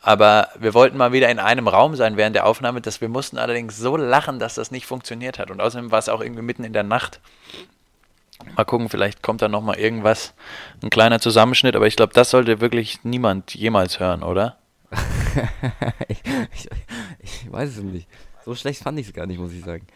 Aber 0.05 0.49
wir 0.59 0.73
wollten 0.73 0.97
mal 0.97 1.13
wieder 1.13 1.29
in 1.29 1.39
einem 1.39 1.69
Raum 1.69 1.95
sein 1.95 2.17
während 2.17 2.35
der 2.35 2.45
Aufnahme, 2.45 2.81
dass 2.81 2.99
wir 2.99 3.07
mussten 3.07 3.37
allerdings 3.37 3.77
so 3.77 3.95
lachen, 3.95 4.37
dass 4.37 4.55
das 4.55 4.69
nicht 4.69 4.85
funktioniert 4.85 5.39
hat. 5.39 5.49
Und 5.49 5.61
außerdem 5.61 5.91
war 5.91 5.99
es 5.99 6.09
auch 6.09 6.19
irgendwie 6.19 6.41
mitten 6.41 6.65
in 6.65 6.73
der 6.73 6.83
Nacht. 6.83 7.21
Mal 8.57 8.65
gucken, 8.65 8.89
vielleicht 8.89 9.23
kommt 9.23 9.41
da 9.41 9.47
nochmal 9.47 9.79
irgendwas, 9.79 10.33
ein 10.83 10.89
kleiner 10.89 11.21
Zusammenschnitt, 11.21 11.77
aber 11.77 11.87
ich 11.87 11.95
glaube, 11.95 12.11
das 12.13 12.31
sollte 12.31 12.59
wirklich 12.59 13.05
niemand 13.05 13.55
jemals 13.55 14.01
hören, 14.01 14.23
oder? 14.23 14.57
ich, 16.09 16.21
ich, 16.53 16.69
ich 17.19 17.51
weiß 17.51 17.69
es 17.69 17.83
nicht. 17.83 18.07
So 18.43 18.53
schlecht 18.55 18.83
fand 18.83 18.99
ich 18.99 19.07
es 19.07 19.13
gar 19.13 19.25
nicht, 19.25 19.39
muss 19.39 19.53
ich 19.53 19.63
sagen. 19.63 19.87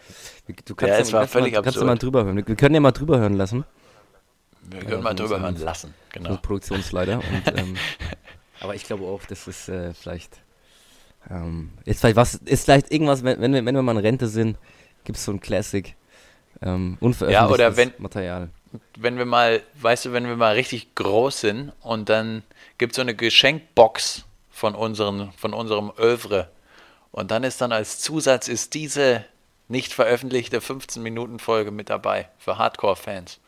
Du 0.64 0.74
kannst 0.74 0.94
ja, 0.94 1.00
es 1.02 1.12
war 1.12 1.28
völlig 1.28 1.54
mal, 1.54 1.62
kannst 1.64 1.82
du 1.82 1.86
mal 1.86 1.98
drüber 1.98 2.24
hören. 2.24 2.48
Wir 2.48 2.56
können 2.56 2.76
ja 2.76 2.80
mal 2.80 2.94
drüber 2.94 3.20
hören 3.20 3.34
lassen. 3.34 3.66
Wir 4.70 4.80
können 4.80 4.92
ja, 4.92 5.02
mal 5.02 5.14
drüber 5.14 5.42
hören 5.42 5.58
lassen, 5.58 5.94
genau. 6.14 6.38
Produktionsleiter. 6.38 7.18
Und, 7.18 7.60
ähm, 7.60 7.76
aber 8.60 8.76
ich 8.76 8.84
glaube 8.84 9.06
auch, 9.06 9.24
das 9.26 9.48
ist 9.48 9.70
äh, 9.70 9.94
vielleicht, 9.94 10.38
ähm, 11.30 11.72
ist 11.86 12.00
vielleicht 12.00 12.16
was, 12.16 12.36
ist 12.36 12.66
vielleicht 12.66 12.92
irgendwas, 12.92 13.24
wenn, 13.24 13.40
wenn, 13.42 13.54
wir, 13.54 13.66
wenn 13.66 13.76
wir 13.76 13.82
mal 13.82 13.94
in 13.94 13.98
Rente 14.00 14.28
sind, 14.28 14.58
gibt 15.04 15.18
es 15.18 15.26
so 15.26 15.32
ein 15.32 15.40
Classic, 15.40 15.96
ähm, 16.62 16.98
unveröffentlichtes 17.00 17.32
ja, 17.32 17.50
oder 17.50 17.78
wenn, 17.78 17.94
Material. 17.98 18.50
Wenn 18.98 19.18
wir 19.18 19.26
mal, 19.26 19.62
weißt 19.76 20.06
du, 20.06 20.14
wenn 20.14 20.28
wir 20.28 20.36
mal 20.36 20.54
richtig 20.54 20.96
groß 20.96 21.42
sind 21.42 21.72
und 21.82 22.10
dann 22.10 22.44
gibt 22.78 22.94
es 22.94 22.96
so 22.98 23.02
eine 23.02 23.16
Geschenkbox 23.16 24.26
von, 24.50 24.76
unseren, 24.76 25.32
von 25.34 25.54
unserem 25.54 25.92
Övre 25.98 26.50
und 27.12 27.32
dann 27.32 27.44
ist 27.44 27.62
dann 27.62 27.72
als 27.72 28.00
Zusatz 28.00 28.48
ist 28.48 28.74
diese 28.74 29.24
nicht 29.68 29.94
veröffentlichte 29.94 30.60
15-Minuten-Folge 30.60 31.72
mit 31.72 31.90
dabei 31.90 32.30
für 32.38 32.58
Hardcore-Fans. 32.58 33.40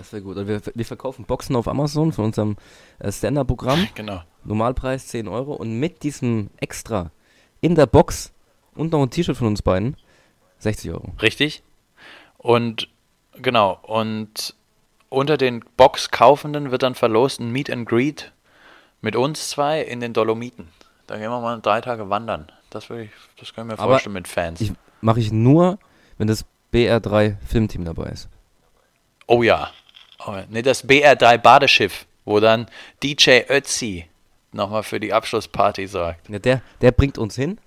Das 0.00 0.14
wäre 0.14 0.22
gut. 0.22 0.38
Und 0.38 0.48
wir, 0.48 0.62
wir 0.74 0.84
verkaufen 0.86 1.26
Boxen 1.26 1.54
auf 1.56 1.68
Amazon 1.68 2.10
von 2.12 2.24
unserem 2.24 2.56
äh, 3.00 3.12
Stand-Up-Programm. 3.12 3.86
Genau. 3.94 4.22
Normalpreis 4.44 5.08
10 5.08 5.28
Euro. 5.28 5.52
Und 5.52 5.78
mit 5.78 6.02
diesem 6.02 6.48
Extra 6.56 7.10
in 7.60 7.74
der 7.74 7.84
Box 7.84 8.32
und 8.74 8.92
noch 8.92 9.02
ein 9.02 9.10
T-Shirt 9.10 9.36
von 9.36 9.48
uns 9.48 9.60
beiden 9.60 9.98
60 10.60 10.92
Euro. 10.92 11.12
Richtig. 11.20 11.62
Und 12.38 12.88
genau. 13.34 13.78
Und 13.82 14.54
unter 15.10 15.36
den 15.36 15.62
Box-Kaufenden 15.76 16.70
wird 16.70 16.82
dann 16.82 16.94
verlost 16.94 17.38
ein 17.38 17.52
Meet 17.52 17.68
and 17.68 17.86
Greet 17.86 18.32
mit 19.02 19.16
uns 19.16 19.50
zwei 19.50 19.82
in 19.82 20.00
den 20.00 20.14
Dolomiten. 20.14 20.68
Da 21.08 21.18
gehen 21.18 21.30
wir 21.30 21.42
mal 21.42 21.60
drei 21.60 21.82
Tage 21.82 22.08
wandern. 22.08 22.50
Das, 22.70 22.88
ich, 22.88 23.10
das 23.38 23.52
können 23.52 23.68
wir 23.68 23.76
mir 23.76 23.82
vorstellen 23.82 24.14
mit 24.14 24.28
Fans. 24.28 24.72
Mache 25.02 25.20
ich 25.20 25.30
nur, 25.30 25.78
wenn 26.16 26.26
das 26.26 26.46
BR3 26.72 27.36
Filmteam 27.46 27.84
dabei 27.84 28.06
ist. 28.06 28.30
Oh 29.26 29.42
ja. 29.42 29.70
Ne, 30.48 30.62
das 30.62 30.86
BR3 30.86 31.38
Badeschiff, 31.38 32.06
wo 32.24 32.40
dann 32.40 32.66
DJ 33.02 33.40
Ötzi 33.48 34.06
nochmal 34.52 34.82
für 34.82 35.00
die 35.00 35.12
Abschlussparty 35.12 35.86
sorgt. 35.86 36.28
Ja, 36.28 36.38
der, 36.38 36.62
der 36.80 36.92
bringt 36.92 37.18
uns 37.18 37.36
hin. 37.36 37.58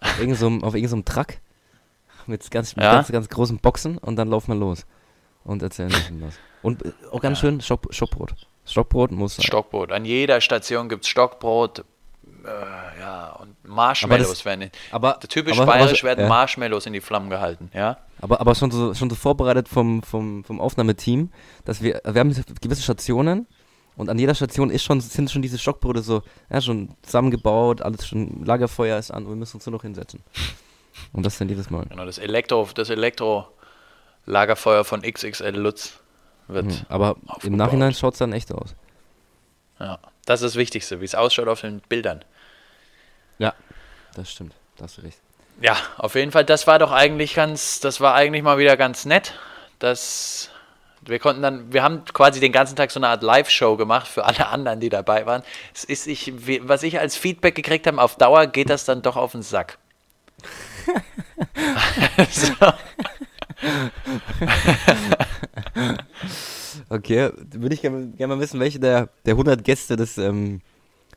Auf 0.00 0.18
irgendeinem 0.18 0.60
so 0.60 0.74
irgendein 0.74 1.04
Truck. 1.04 1.26
Mit 2.26 2.50
ganz, 2.50 2.76
mit 2.76 2.84
ja? 2.84 2.94
ganz, 2.94 3.10
ganz 3.10 3.28
großen 3.28 3.58
Boxen 3.58 3.98
und 3.98 4.16
dann 4.16 4.28
laufen 4.28 4.52
wir 4.52 4.58
los. 4.58 4.86
Und 5.44 5.62
erzählen 5.62 5.92
uns 5.92 6.10
was. 6.20 6.34
Und 6.62 6.84
äh, 6.84 6.92
auch 7.10 7.20
ganz 7.20 7.38
ja. 7.38 7.48
schön 7.48 7.60
Stock, 7.60 7.88
Stockbrot. 7.90 8.34
Stockbrot 8.64 9.10
muss 9.10 9.36
sein. 9.36 9.44
Stockbrot. 9.44 9.90
An 9.90 10.04
jeder 10.04 10.40
Station 10.40 10.88
gibt 10.88 11.04
es 11.04 11.08
Stockbrot, 11.10 11.84
äh, 12.44 13.00
ja, 13.00 13.36
und 13.40 13.56
Marshmallows 13.64 14.28
das, 14.28 14.44
werden. 14.44 14.70
Aber, 14.90 15.18
typisch 15.20 15.58
aber, 15.58 15.72
bayerisch 15.72 16.02
aber, 16.02 16.08
werden 16.08 16.20
ja. 16.22 16.28
Marshmallows 16.28 16.86
in 16.86 16.92
die 16.92 17.00
Flammen 17.00 17.30
gehalten, 17.30 17.70
ja. 17.74 17.98
Aber, 18.20 18.40
aber 18.40 18.54
schon, 18.54 18.70
so, 18.70 18.94
schon 18.94 19.10
so 19.10 19.16
vorbereitet 19.16 19.68
vom, 19.68 20.02
vom, 20.02 20.44
vom 20.44 20.60
Aufnahmeteam, 20.60 21.30
dass 21.64 21.82
wir, 21.82 22.00
wir 22.04 22.20
haben 22.20 22.34
gewisse 22.60 22.82
Stationen 22.82 23.46
und 23.96 24.08
an 24.08 24.18
jeder 24.18 24.34
Station 24.34 24.70
ist 24.70 24.84
schon, 24.84 25.00
sind 25.00 25.30
schon 25.30 25.42
diese 25.42 25.58
Stockbrote 25.58 26.02
so, 26.02 26.22
ja, 26.50 26.60
schon 26.60 26.90
zusammengebaut, 27.02 27.82
alles 27.82 28.06
schon, 28.06 28.44
Lagerfeuer 28.44 28.98
ist 28.98 29.10
an 29.10 29.24
und 29.24 29.30
wir 29.30 29.36
müssen 29.36 29.56
uns 29.56 29.66
nur 29.66 29.74
noch 29.74 29.82
hinsetzen. 29.82 30.20
Und 31.12 31.24
das 31.26 31.38
dann 31.38 31.48
jedes 31.48 31.70
Mal. 31.70 31.86
Genau, 31.88 32.04
das 32.04 32.18
Elektro, 32.18 32.68
das 32.74 32.90
Elektro-Lagerfeuer 32.90 34.84
von 34.84 35.02
XXL 35.02 35.56
Lutz 35.56 36.00
wird. 36.48 36.66
Mhm, 36.66 36.86
aber 36.88 37.16
im 37.42 37.56
Nachhinein 37.56 37.94
schaut 37.94 38.14
es 38.14 38.18
dann 38.18 38.32
echt 38.32 38.52
aus. 38.52 38.74
Ja, 39.78 39.98
das 40.26 40.42
ist 40.42 40.52
das 40.52 40.56
Wichtigste, 40.56 41.00
wie 41.00 41.04
es 41.04 41.14
ausschaut 41.14 41.48
auf 41.48 41.60
den 41.60 41.80
Bildern. 41.80 42.24
Ja, 43.38 43.54
das 44.14 44.30
stimmt. 44.30 44.54
Da 44.76 44.84
hast 44.84 44.98
du 44.98 45.02
recht. 45.02 45.18
Ja, 45.60 45.76
auf 45.98 46.14
jeden 46.14 46.32
Fall, 46.32 46.44
das 46.44 46.66
war 46.66 46.78
doch 46.78 46.92
eigentlich 46.92 47.34
ganz, 47.34 47.80
das 47.80 48.00
war 48.00 48.14
eigentlich 48.14 48.42
mal 48.42 48.58
wieder 48.58 48.76
ganz 48.76 49.04
nett. 49.04 49.34
Das, 49.78 50.50
wir 51.02 51.18
konnten 51.18 51.42
dann, 51.42 51.72
wir 51.72 51.82
haben 51.82 52.04
quasi 52.06 52.40
den 52.40 52.52
ganzen 52.52 52.76
Tag 52.76 52.90
so 52.90 53.00
eine 53.00 53.08
Art 53.08 53.22
Live-Show 53.22 53.76
gemacht 53.76 54.08
für 54.08 54.24
alle 54.24 54.48
anderen, 54.48 54.80
die 54.80 54.88
dabei 54.88 55.26
waren. 55.26 55.42
Es 55.74 55.84
ist, 55.84 56.06
ich, 56.06 56.32
was 56.66 56.82
ich 56.82 56.98
als 56.98 57.16
Feedback 57.16 57.54
gekriegt 57.54 57.86
habe, 57.86 58.00
auf 58.00 58.16
Dauer 58.16 58.46
geht 58.46 58.70
das 58.70 58.84
dann 58.84 59.02
doch 59.02 59.16
auf 59.16 59.32
den 59.32 59.42
Sack. 59.42 59.78
so. 62.30 62.52
okay, 66.88 67.30
würde 67.36 67.74
ich 67.74 67.82
gerne 67.82 68.08
gern 68.16 68.30
mal 68.30 68.40
wissen, 68.40 68.60
welche 68.60 68.78
der, 68.78 69.08
der 69.24 69.34
100 69.34 69.64
Gäste 69.64 69.96
das 69.96 70.18
ähm, 70.18 70.60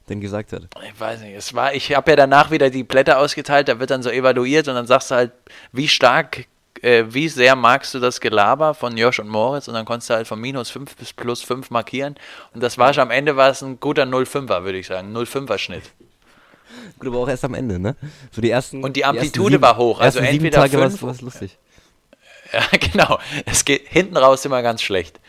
denn 0.10 0.22
gesagt 0.22 0.54
hat. 0.54 0.64
Ich 0.84 1.00
weiß 1.00 1.22
nicht, 1.22 1.36
es 1.36 1.54
war, 1.54 1.74
ich 1.74 1.96
habe 1.96 2.12
ja 2.12 2.16
danach 2.16 2.52
wieder 2.52 2.70
die 2.70 2.84
Blätter 2.84 3.20
ausgeteilt, 3.20 3.68
da 3.68 3.80
wird 3.80 3.92
dann 3.92 4.04
so 4.04 4.10
evaluiert 4.10 4.68
und 4.68 4.76
dann 4.76 4.88
sagst 4.88 5.12
du 5.12 5.16
halt, 5.16 5.32
wie 5.72 5.88
stark, 5.88 6.46
äh, 6.82 7.06
wie 7.08 7.28
sehr 7.28 7.56
magst 7.56 7.94
du 7.94 8.00
das 8.00 8.22
Gelaber 8.22 8.74
von 8.74 8.96
Josh 8.98 9.20
und 9.20 9.28
Moritz 9.28 9.68
und 9.68 9.74
dann 9.74 9.86
konntest 9.86 10.10
du 10.10 10.14
halt 10.16 10.28
von 10.28 10.40
minus 10.40 10.70
5 10.70 10.96
bis 10.96 11.14
plus 11.14 11.42
5 11.42 11.72
markieren 11.72 12.16
und 12.54 12.62
das 12.62 12.78
war 12.78 12.94
schon 12.94 13.04
am 13.04 13.12
Ende 13.12 13.36
war 13.36 13.50
es 13.50 13.62
ein 13.62 13.80
guter 13.80 14.04
0,5er, 14.04 14.64
würde 14.64 14.78
ich 14.78 14.88
sagen, 14.88 15.16
0,5er 15.16 15.58
Schnitt. 15.58 15.84
Gut, 17.00 17.08
aber 17.08 17.20
auch 17.20 17.30
erst 17.30 17.46
am 17.46 17.54
Ende, 17.54 17.80
ne? 17.80 17.96
So 18.32 18.42
die 18.42 18.50
ersten, 18.50 18.84
und 18.84 18.96
die 18.96 19.06
Amplitude 19.06 19.50
die 19.50 19.54
sieben, 19.54 19.62
war 19.62 19.78
hoch, 19.78 20.00
also 20.00 20.20
entweder 20.20 20.62
Tage 20.62 20.78
fünf, 20.78 21.02
war 21.02 21.12
es 21.12 21.22
lustig. 21.22 21.58
Ja, 22.52 22.62
genau. 22.80 23.20
Es 23.46 23.66
geht 23.66 23.88
hinten 23.88 24.18
raus 24.18 24.46
immer 24.46 24.62
ganz 24.62 24.82
schlecht. 24.82 25.20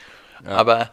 Ja. 0.44 0.52
Aber 0.52 0.90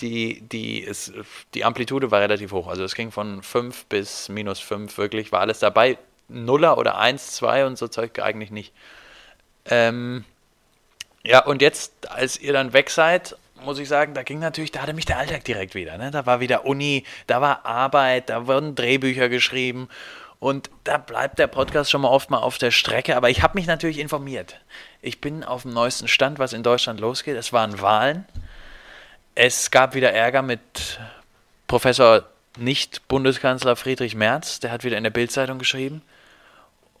die, 0.00 0.42
die, 0.42 0.80
ist, 0.80 1.12
die 1.54 1.64
Amplitude 1.64 2.10
war 2.10 2.20
relativ 2.20 2.52
hoch. 2.52 2.68
Also 2.68 2.84
es 2.84 2.94
ging 2.94 3.10
von 3.10 3.42
5 3.42 3.86
bis 3.86 4.28
minus 4.28 4.60
5 4.60 4.96
wirklich, 4.98 5.32
war 5.32 5.40
alles 5.40 5.58
dabei. 5.58 5.98
Nuller 6.28 6.76
oder 6.76 6.98
1, 6.98 7.32
2 7.32 7.66
und 7.66 7.78
so 7.78 7.88
Zeug 7.88 8.18
eigentlich 8.18 8.50
nicht. 8.50 8.72
Ähm, 9.64 10.24
ja, 11.22 11.44
und 11.44 11.62
jetzt, 11.62 12.10
als 12.10 12.38
ihr 12.38 12.52
dann 12.52 12.72
weg 12.72 12.90
seid, 12.90 13.36
muss 13.64 13.78
ich 13.78 13.88
sagen, 13.88 14.14
da 14.14 14.22
ging 14.22 14.38
natürlich, 14.38 14.70
da 14.70 14.82
hatte 14.82 14.92
mich 14.92 15.06
der 15.06 15.18
Alltag 15.18 15.44
direkt 15.44 15.74
wieder. 15.74 15.96
Ne? 15.98 16.10
Da 16.10 16.26
war 16.26 16.40
wieder 16.40 16.66
Uni, 16.66 17.04
da 17.26 17.40
war 17.40 17.64
Arbeit, 17.64 18.28
da 18.28 18.46
wurden 18.46 18.74
Drehbücher 18.74 19.28
geschrieben. 19.28 19.88
Und 20.38 20.70
da 20.84 20.98
bleibt 20.98 21.38
der 21.38 21.46
Podcast 21.46 21.90
schon 21.90 22.02
mal 22.02 22.08
oft 22.08 22.30
mal 22.30 22.38
auf 22.38 22.58
der 22.58 22.70
Strecke. 22.70 23.16
Aber 23.16 23.30
ich 23.30 23.42
habe 23.42 23.58
mich 23.58 23.66
natürlich 23.66 23.98
informiert. 23.98 24.60
Ich 25.00 25.20
bin 25.20 25.42
auf 25.42 25.62
dem 25.62 25.72
neuesten 25.72 26.08
Stand, 26.08 26.38
was 26.38 26.52
in 26.52 26.62
Deutschland 26.62 27.00
losgeht. 27.00 27.36
Es 27.36 27.52
waren 27.52 27.80
Wahlen. 27.80 28.26
Es 29.38 29.70
gab 29.70 29.94
wieder 29.94 30.14
Ärger 30.14 30.40
mit 30.40 30.98
Professor 31.66 32.24
Nicht-Bundeskanzler 32.56 33.76
Friedrich 33.76 34.14
Merz, 34.14 34.60
der 34.60 34.70
hat 34.72 34.82
wieder 34.82 34.96
in 34.96 35.04
der 35.04 35.10
Bildzeitung 35.10 35.58
geschrieben. 35.58 36.00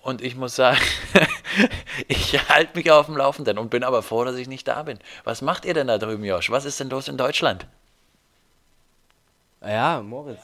Und 0.02 0.20
ich 0.20 0.36
muss 0.36 0.54
sagen, 0.54 0.78
ich 2.08 2.46
halte 2.50 2.76
mich 2.76 2.90
auf 2.90 3.06
dem 3.06 3.16
Laufenden 3.16 3.56
und 3.56 3.70
bin 3.70 3.82
aber 3.82 4.02
froh, 4.02 4.22
dass 4.22 4.36
ich 4.36 4.48
nicht 4.48 4.68
da 4.68 4.82
bin. 4.82 4.98
Was 5.24 5.40
macht 5.40 5.64
ihr 5.64 5.72
denn 5.72 5.86
da 5.86 5.96
drüben, 5.96 6.22
Josh? 6.24 6.50
Was 6.50 6.66
ist 6.66 6.78
denn 6.78 6.90
los 6.90 7.08
in 7.08 7.16
Deutschland? 7.16 7.66
Ja, 9.62 10.02
Moritz, 10.02 10.42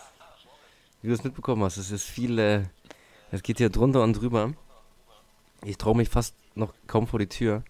wie 1.02 1.08
du 1.08 1.14
es 1.14 1.22
mitbekommen 1.22 1.62
hast, 1.62 1.76
es 1.76 1.90
ist 1.90 2.04
viel, 2.04 2.38
äh, 2.38 2.62
es 3.32 3.42
geht 3.42 3.58
hier 3.58 3.68
drunter 3.68 4.02
und 4.02 4.14
drüber. 4.14 4.54
Ich 5.62 5.76
traue 5.76 5.94
mich 5.94 6.08
fast 6.08 6.34
noch 6.54 6.72
kaum 6.86 7.06
vor 7.06 7.18
die 7.18 7.28
Tür. 7.28 7.62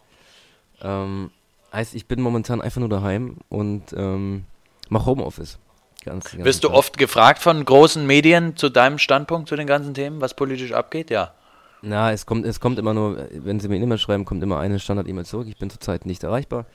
Ähm, 0.81 1.33
Heißt, 1.73 1.95
ich 1.95 2.07
bin 2.07 2.21
momentan 2.21 2.61
einfach 2.61 2.81
nur 2.81 2.88
daheim 2.88 3.38
und 3.49 3.95
ähm, 3.97 4.45
mache 4.88 5.07
Homeoffice. 5.07 5.59
Ganz, 6.05 6.33
ganz 6.33 6.45
Wirst 6.45 6.64
du 6.64 6.71
oft 6.71 6.99
gefragt 6.99 7.41
von 7.41 7.64
großen 7.64 8.07
Medien 8.07 8.57
zu 8.57 8.69
deinem 8.69 8.99
Standpunkt 8.99 9.49
zu 9.49 9.57
den 9.57 9.67
ganzen 9.67 9.95
Themen, 9.95 10.21
was 10.21 10.35
politisch 10.35 10.73
abgeht? 10.73 11.11
Ja. 11.11 11.33
Na, 11.81 12.12
es 12.12 12.26
kommt, 12.26 12.45
es 12.45 12.61
kommt 12.61 12.79
immer 12.79 12.93
nur, 12.93 13.29
wenn 13.33 13.59
sie 13.61 13.69
mir 13.69 13.76
eine 13.76 13.85
E-Mail 13.85 13.99
schreiben, 13.99 14.25
kommt 14.25 14.43
immer 14.43 14.59
eine 14.59 14.79
Standard-E-Mail 14.79 15.25
zurück. 15.25 15.47
Ich 15.49 15.59
bin 15.59 15.71
zurzeit 15.71 16.07
nicht 16.07 16.23
erreichbar. 16.23 16.67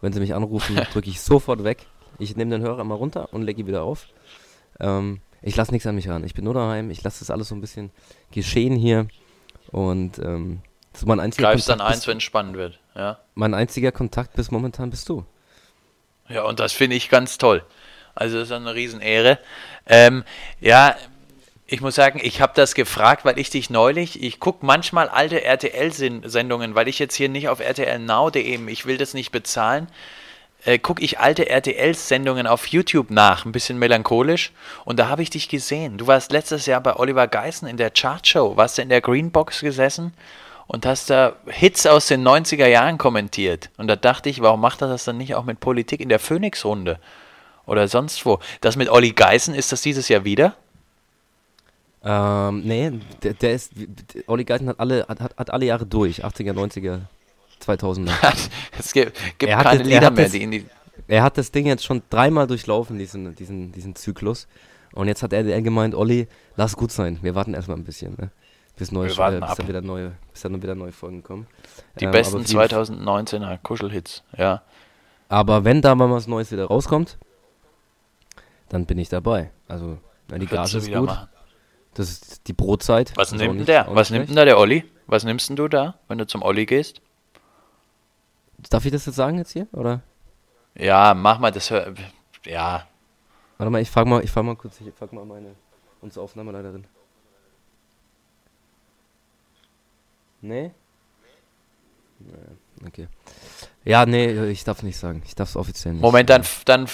Wenn 0.00 0.12
sie 0.12 0.20
mich 0.20 0.34
anrufen, 0.34 0.76
drücke 0.92 1.08
ich 1.08 1.20
sofort 1.20 1.64
weg. 1.64 1.86
Ich 2.18 2.36
nehme 2.36 2.50
den 2.50 2.62
Hörer 2.62 2.80
immer 2.80 2.94
runter 2.96 3.32
und 3.32 3.42
lege 3.42 3.62
ihn 3.62 3.66
wieder 3.66 3.82
auf. 3.82 4.06
Ähm, 4.78 5.20
ich 5.42 5.56
lasse 5.56 5.72
nichts 5.72 5.86
an 5.86 5.94
mich 5.94 6.08
ran. 6.08 6.24
Ich 6.24 6.34
bin 6.34 6.44
nur 6.44 6.54
daheim. 6.54 6.90
Ich 6.90 7.02
lasse 7.02 7.20
das 7.20 7.30
alles 7.30 7.48
so 7.48 7.54
ein 7.54 7.60
bisschen 7.60 7.90
geschehen 8.30 8.76
hier. 8.76 9.06
Und 9.70 10.18
ähm, 10.18 10.60
so 10.96 11.06
mein 11.06 11.20
einziger 11.20 11.48
Greifst 11.48 11.66
Kontakt 11.66 11.80
dann 11.80 11.92
eins, 11.92 12.06
wenn 12.06 12.18
es 12.18 12.22
spannend 12.22 12.56
wird, 12.56 12.78
ja. 12.94 13.18
Mein 13.34 13.54
einziger 13.54 13.92
Kontakt 13.92 14.34
bis 14.34 14.50
momentan 14.50 14.90
bist 14.90 15.08
du. 15.08 15.24
Ja, 16.28 16.42
und 16.42 16.60
das 16.60 16.72
finde 16.72 16.96
ich 16.96 17.10
ganz 17.10 17.38
toll. 17.38 17.64
Also 18.14 18.38
das 18.38 18.48
ist 18.48 18.52
eine 18.52 18.74
Riesenehre. 18.74 19.38
Ähm, 19.86 20.24
ja, 20.60 20.94
ich 21.66 21.80
muss 21.80 21.94
sagen, 21.94 22.20
ich 22.22 22.40
habe 22.40 22.52
das 22.54 22.74
gefragt, 22.74 23.24
weil 23.24 23.38
ich 23.38 23.50
dich 23.50 23.70
neulich, 23.70 24.22
ich 24.22 24.38
gucke 24.38 24.64
manchmal 24.64 25.08
alte 25.08 25.42
RTL-Sendungen, 25.42 26.74
weil 26.74 26.88
ich 26.88 26.98
jetzt 26.98 27.16
hier 27.16 27.28
nicht 27.28 27.48
auf 27.48 27.60
RTL 27.60 27.98
Now.de, 27.98 28.70
ich 28.70 28.86
will 28.86 28.98
das 28.98 29.14
nicht 29.14 29.32
bezahlen, 29.32 29.88
äh, 30.64 30.78
gucke 30.78 31.02
ich 31.02 31.18
alte 31.18 31.48
RTL-Sendungen 31.48 32.46
auf 32.46 32.66
YouTube 32.66 33.10
nach, 33.10 33.44
ein 33.44 33.52
bisschen 33.52 33.78
melancholisch. 33.78 34.52
Und 34.84 34.98
da 34.98 35.08
habe 35.08 35.22
ich 35.22 35.30
dich 35.30 35.48
gesehen. 35.48 35.98
Du 35.98 36.06
warst 36.06 36.32
letztes 36.32 36.66
Jahr 36.66 36.80
bei 36.80 36.96
Oliver 36.96 37.26
Geissen 37.26 37.66
in 37.66 37.76
der 37.76 37.90
Chartshow, 37.90 38.56
warst 38.56 38.78
du 38.78 38.82
in 38.82 38.88
der 38.88 39.00
Greenbox 39.00 39.60
gesessen 39.60 40.14
und 40.66 40.86
hast 40.86 41.10
da 41.10 41.34
Hits 41.46 41.86
aus 41.86 42.06
den 42.06 42.26
90er 42.26 42.66
Jahren 42.66 42.98
kommentiert. 42.98 43.70
Und 43.76 43.86
da 43.88 43.96
dachte 43.96 44.28
ich, 44.30 44.40
warum 44.40 44.60
macht 44.60 44.80
er 44.82 44.88
das 44.88 45.04
dann 45.04 45.18
nicht 45.18 45.34
auch 45.34 45.44
mit 45.44 45.60
Politik 45.60 46.00
in 46.00 46.08
der 46.08 46.18
Phoenix-Runde? 46.18 46.98
Oder 47.66 47.88
sonst 47.88 48.24
wo. 48.26 48.38
Das 48.60 48.76
mit 48.76 48.88
Olli 48.90 49.12
Geißen, 49.12 49.54
ist 49.54 49.72
das 49.72 49.80
dieses 49.82 50.08
Jahr 50.08 50.24
wieder? 50.24 50.54
Ähm, 52.02 52.60
nee, 52.64 52.92
der, 53.22 53.32
der 53.34 53.54
ist, 53.54 53.72
Olli 54.26 54.44
Geisen 54.44 54.68
hat 54.68 54.78
alle, 54.78 55.06
hat, 55.08 55.20
hat 55.20 55.50
alle 55.50 55.64
Jahre 55.66 55.86
durch, 55.86 56.22
80er, 56.24 56.52
90er, 56.52 57.00
2000er. 57.64 58.10
es 58.78 58.92
gibt, 58.92 59.16
gibt 59.38 59.50
Er 59.50 59.56
hat 59.58 59.64
keine 59.64 59.78
das- 59.78 59.88
er 59.88 59.94
Lieder 59.94 60.10
mehr, 60.10 60.24
das- 60.24 60.32
die 60.32 60.42
in 60.42 60.50
die. 60.50 60.66
Er 61.08 61.22
hat 61.22 61.36
das 61.38 61.50
Ding 61.50 61.66
jetzt 61.66 61.84
schon 61.84 62.02
dreimal 62.08 62.46
durchlaufen, 62.46 62.98
diesen, 62.98 63.34
diesen, 63.34 63.72
diesen 63.72 63.94
Zyklus. 63.94 64.46
Und 64.92 65.08
jetzt 65.08 65.22
hat 65.22 65.32
er, 65.32 65.44
er 65.44 65.60
gemeint, 65.60 65.94
Olli, 65.94 66.28
lass 66.56 66.76
gut 66.76 66.92
sein, 66.92 67.18
wir 67.22 67.34
warten 67.34 67.52
erstmal 67.54 67.76
ein 67.76 67.84
bisschen, 67.84 68.14
ne? 68.18 68.30
Bis, 68.76 68.90
neue, 68.90 69.08
Wir 69.08 69.16
warten 69.18 69.40
bis, 69.40 69.54
dann 69.54 69.68
wieder 69.68 69.80
neue, 69.80 70.12
bis 70.32 70.42
dann 70.42 70.60
wieder 70.62 70.74
neue 70.74 70.90
Folgen 70.92 71.22
kommen. 71.22 71.46
Die 72.00 72.06
Ähm, 72.06 72.10
besten 72.10 72.36
aber, 72.36 72.44
für 72.44 72.48
die- 72.50 72.56
2019er 72.56 73.58
Kuschelhits, 73.62 74.24
ja. 74.36 74.62
aber 75.28 75.64
wenn 75.64 75.80
da 75.80 75.94
mal 75.94 76.10
was 76.10 76.26
Neues 76.26 76.50
wieder 76.50 76.66
rauskommt, 76.66 77.16
dann 78.68 78.86
bin 78.86 78.98
ich 78.98 79.08
dabei. 79.08 79.50
Also, 79.68 79.98
wenn 80.28 80.40
die 80.40 80.46
Gage 80.46 80.70
du 80.72 80.78
ist 80.78 80.92
gut, 80.92 81.06
machen. 81.06 81.28
das 81.94 82.10
ist 82.10 82.48
die 82.48 82.52
Brotzeit. 82.52 83.12
Was 83.16 83.30
nimmt 83.32 83.60
denn 83.60 83.66
der? 83.66 83.86
Was 83.90 84.10
nimmt 84.10 84.28
denn 84.28 84.36
da 84.36 84.44
der 84.44 84.58
Olli? 84.58 84.84
Was 85.06 85.22
nimmst 85.22 85.48
denn 85.50 85.56
du 85.56 85.68
da, 85.68 85.94
wenn 86.08 86.18
du 86.18 86.26
zum 86.26 86.42
Olli 86.42 86.66
gehst? 86.66 87.00
Darf 88.70 88.84
ich 88.86 88.90
das 88.92 89.06
jetzt 89.06 89.16
sagen 89.16 89.38
jetzt 89.38 89.52
hier? 89.52 89.68
Oder? 89.72 90.00
Ja, 90.74 91.14
mach 91.14 91.38
mal 91.38 91.50
das. 91.52 91.68
Ja, 92.44 92.86
Warte 93.56 93.70
mal, 93.70 93.80
ich 93.80 93.90
frage 93.90 94.08
mal, 94.08 94.24
ich 94.24 94.30
frag 94.32 94.42
mal 94.44 94.56
kurz, 94.56 94.80
ich 94.80 94.92
frag 94.94 95.12
mal 95.12 95.24
meine, 95.24 95.54
unsere 96.00 96.24
Aufnahmeleiterin. 96.24 96.84
Nee? 100.44 100.72
Nee, 102.18 102.86
okay. 102.86 103.08
Ja, 103.82 104.04
nee, 104.04 104.50
ich 104.50 104.62
darf 104.62 104.82
nicht 104.82 104.98
sagen. 104.98 105.22
Ich 105.24 105.34
darf 105.34 105.48
es 105.48 105.56
offiziell 105.56 105.94
nicht. 105.94 106.02
Moment, 106.02 106.28
dann, 106.28 106.44
dann, 106.66 106.86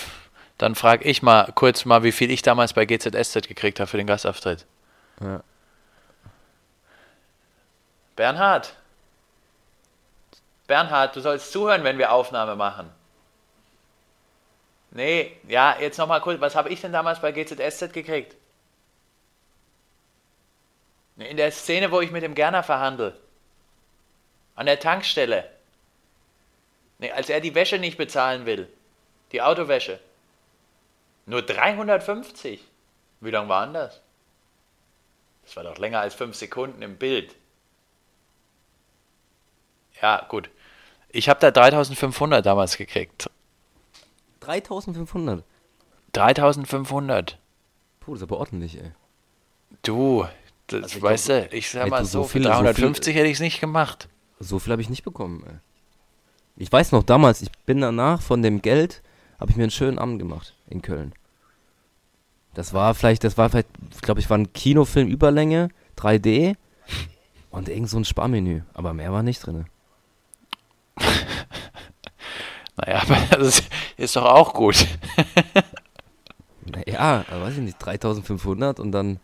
dann 0.56 0.76
frage 0.76 1.04
ich 1.04 1.20
mal 1.20 1.50
kurz 1.56 1.84
mal, 1.84 2.04
wie 2.04 2.12
viel 2.12 2.30
ich 2.30 2.42
damals 2.42 2.74
bei 2.74 2.86
GZSZ 2.86 3.48
gekriegt 3.48 3.80
habe 3.80 3.88
für 3.88 3.96
den 3.96 4.06
Gastauftritt. 4.06 4.66
Ja. 5.20 5.42
Bernhard. 8.14 8.76
Bernhard, 10.68 11.16
du 11.16 11.20
sollst 11.20 11.50
zuhören, 11.50 11.82
wenn 11.82 11.98
wir 11.98 12.12
Aufnahme 12.12 12.54
machen. 12.54 12.88
Nee, 14.92 15.36
ja, 15.48 15.76
jetzt 15.80 15.98
nochmal 15.98 16.20
kurz, 16.20 16.40
was 16.40 16.54
habe 16.54 16.68
ich 16.68 16.80
denn 16.80 16.92
damals 16.92 17.20
bei 17.20 17.32
GZSZ 17.32 17.92
gekriegt? 17.92 18.36
In 21.16 21.36
der 21.36 21.50
Szene, 21.50 21.90
wo 21.90 22.00
ich 22.00 22.12
mit 22.12 22.22
dem 22.22 22.36
Gerner 22.36 22.62
verhandle. 22.62 23.18
An 24.60 24.66
der 24.66 24.78
Tankstelle. 24.78 25.48
Nee, 26.98 27.10
als 27.12 27.30
er 27.30 27.40
die 27.40 27.54
Wäsche 27.54 27.78
nicht 27.78 27.96
bezahlen 27.96 28.44
will. 28.44 28.68
Die 29.32 29.40
Autowäsche. 29.40 29.98
Nur 31.24 31.40
350. 31.40 32.60
Wie 33.20 33.30
lang 33.30 33.48
waren 33.48 33.72
das? 33.72 34.02
Das 35.44 35.56
war 35.56 35.64
doch 35.64 35.78
länger 35.78 36.00
als 36.00 36.14
fünf 36.14 36.36
Sekunden 36.36 36.82
im 36.82 36.98
Bild. 36.98 37.34
Ja, 40.02 40.26
gut. 40.28 40.50
Ich 41.08 41.30
habe 41.30 41.40
da 41.40 41.50
3500 41.50 42.44
damals 42.44 42.76
gekriegt. 42.76 43.30
3500. 44.40 45.42
3500. 46.12 47.38
Puh, 48.00 48.12
das 48.12 48.18
ist 48.20 48.22
aber 48.24 48.36
ordentlich, 48.36 48.76
ey. 48.76 48.92
Du, 49.82 50.26
das, 50.66 50.82
Also 50.82 50.96
ich 50.98 51.02
weißt 51.02 51.26
glaub, 51.26 51.50
du, 51.50 51.56
ich 51.56 51.70
sag 51.70 51.88
mal 51.88 52.04
so, 52.04 52.24
so 52.24 52.28
für 52.28 52.32
viel- 52.32 52.42
so 52.42 52.48
viel- 52.50 52.56
350 52.64 53.14
hätte 53.16 53.26
ich 53.28 53.34
es 53.34 53.40
nicht 53.40 53.58
gemacht. 53.60 54.06
So 54.40 54.58
viel 54.58 54.72
habe 54.72 54.82
ich 54.82 54.90
nicht 54.90 55.04
bekommen, 55.04 55.44
ey. 55.46 55.58
Ich 56.56 56.70
weiß 56.70 56.92
noch, 56.92 57.04
damals, 57.04 57.40
ich 57.42 57.50
bin 57.64 57.80
danach 57.80 58.20
von 58.20 58.42
dem 58.42 58.60
Geld, 58.60 59.02
habe 59.38 59.50
ich 59.50 59.56
mir 59.56 59.62
einen 59.62 59.70
schönen 59.70 59.98
Abend 59.98 60.18
gemacht 60.18 60.54
in 60.68 60.82
Köln. 60.82 61.14
Das 62.54 62.74
war 62.74 62.94
vielleicht, 62.94 63.22
das 63.24 63.38
war 63.38 63.48
vielleicht, 63.48 63.68
glaube 64.02 64.20
ich, 64.20 64.28
war 64.28 64.36
ein 64.36 64.52
Kinofilm 64.52 65.08
Überlänge, 65.08 65.68
3D 65.96 66.56
und 67.50 67.68
irgend 67.68 67.88
so 67.88 67.98
ein 67.98 68.04
Sparmenü. 68.04 68.62
Aber 68.74 68.92
mehr 68.92 69.12
war 69.12 69.22
nicht 69.22 69.46
drin. 69.46 69.66
Naja, 72.76 73.02
aber 73.02 73.18
das 73.30 73.58
ist, 73.58 73.64
ist 73.98 74.16
doch 74.16 74.24
auch 74.24 74.54
gut. 74.54 74.86
Ja, 76.86 77.24
aber 77.28 77.42
weiß 77.42 77.54
ich 77.54 77.62
nicht, 77.62 77.78
3500 77.78 78.78
und 78.78 78.92
dann, 78.92 79.18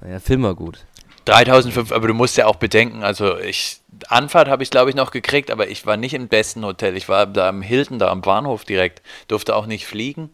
naja, 0.00 0.18
Film 0.18 0.42
war 0.42 0.54
gut. 0.54 0.84
3005, 1.26 1.92
aber 1.92 2.08
du 2.08 2.14
musst 2.14 2.36
ja 2.36 2.46
auch 2.46 2.56
bedenken, 2.56 3.04
also 3.04 3.38
ich, 3.38 3.80
Anfahrt 4.08 4.48
habe 4.48 4.62
ich 4.62 4.70
glaube 4.70 4.90
ich 4.90 4.96
noch 4.96 5.10
gekriegt, 5.10 5.50
aber 5.50 5.68
ich 5.68 5.86
war 5.86 5.96
nicht 5.96 6.14
im 6.14 6.28
besten 6.28 6.64
Hotel. 6.64 6.96
Ich 6.96 7.08
war 7.08 7.26
da 7.26 7.48
am 7.48 7.62
Hilton, 7.62 7.98
da 7.98 8.08
am 8.08 8.22
Bahnhof 8.22 8.64
direkt, 8.64 9.02
durfte 9.28 9.54
auch 9.54 9.66
nicht 9.66 9.86
fliegen. 9.86 10.30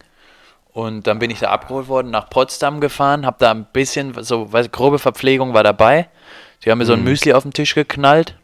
Und 0.72 1.06
dann 1.06 1.18
bin 1.18 1.30
ich 1.30 1.40
da 1.40 1.50
abgeholt 1.50 1.88
worden, 1.88 2.10
nach 2.10 2.30
Potsdam 2.30 2.80
gefahren, 2.80 3.26
habe 3.26 3.38
da 3.40 3.50
ein 3.50 3.66
bisschen, 3.72 4.14
so 4.22 4.52
weiß, 4.52 4.70
grobe 4.70 4.98
Verpflegung 4.98 5.54
war 5.54 5.64
dabei. 5.64 6.08
Die 6.64 6.70
haben 6.70 6.78
mir 6.78 6.86
so 6.86 6.92
ein 6.92 7.00
Mhm. 7.00 7.06
Müsli 7.06 7.32
auf 7.32 7.42
den 7.42 7.52
Tisch 7.52 7.74
geknallt. 7.74 8.36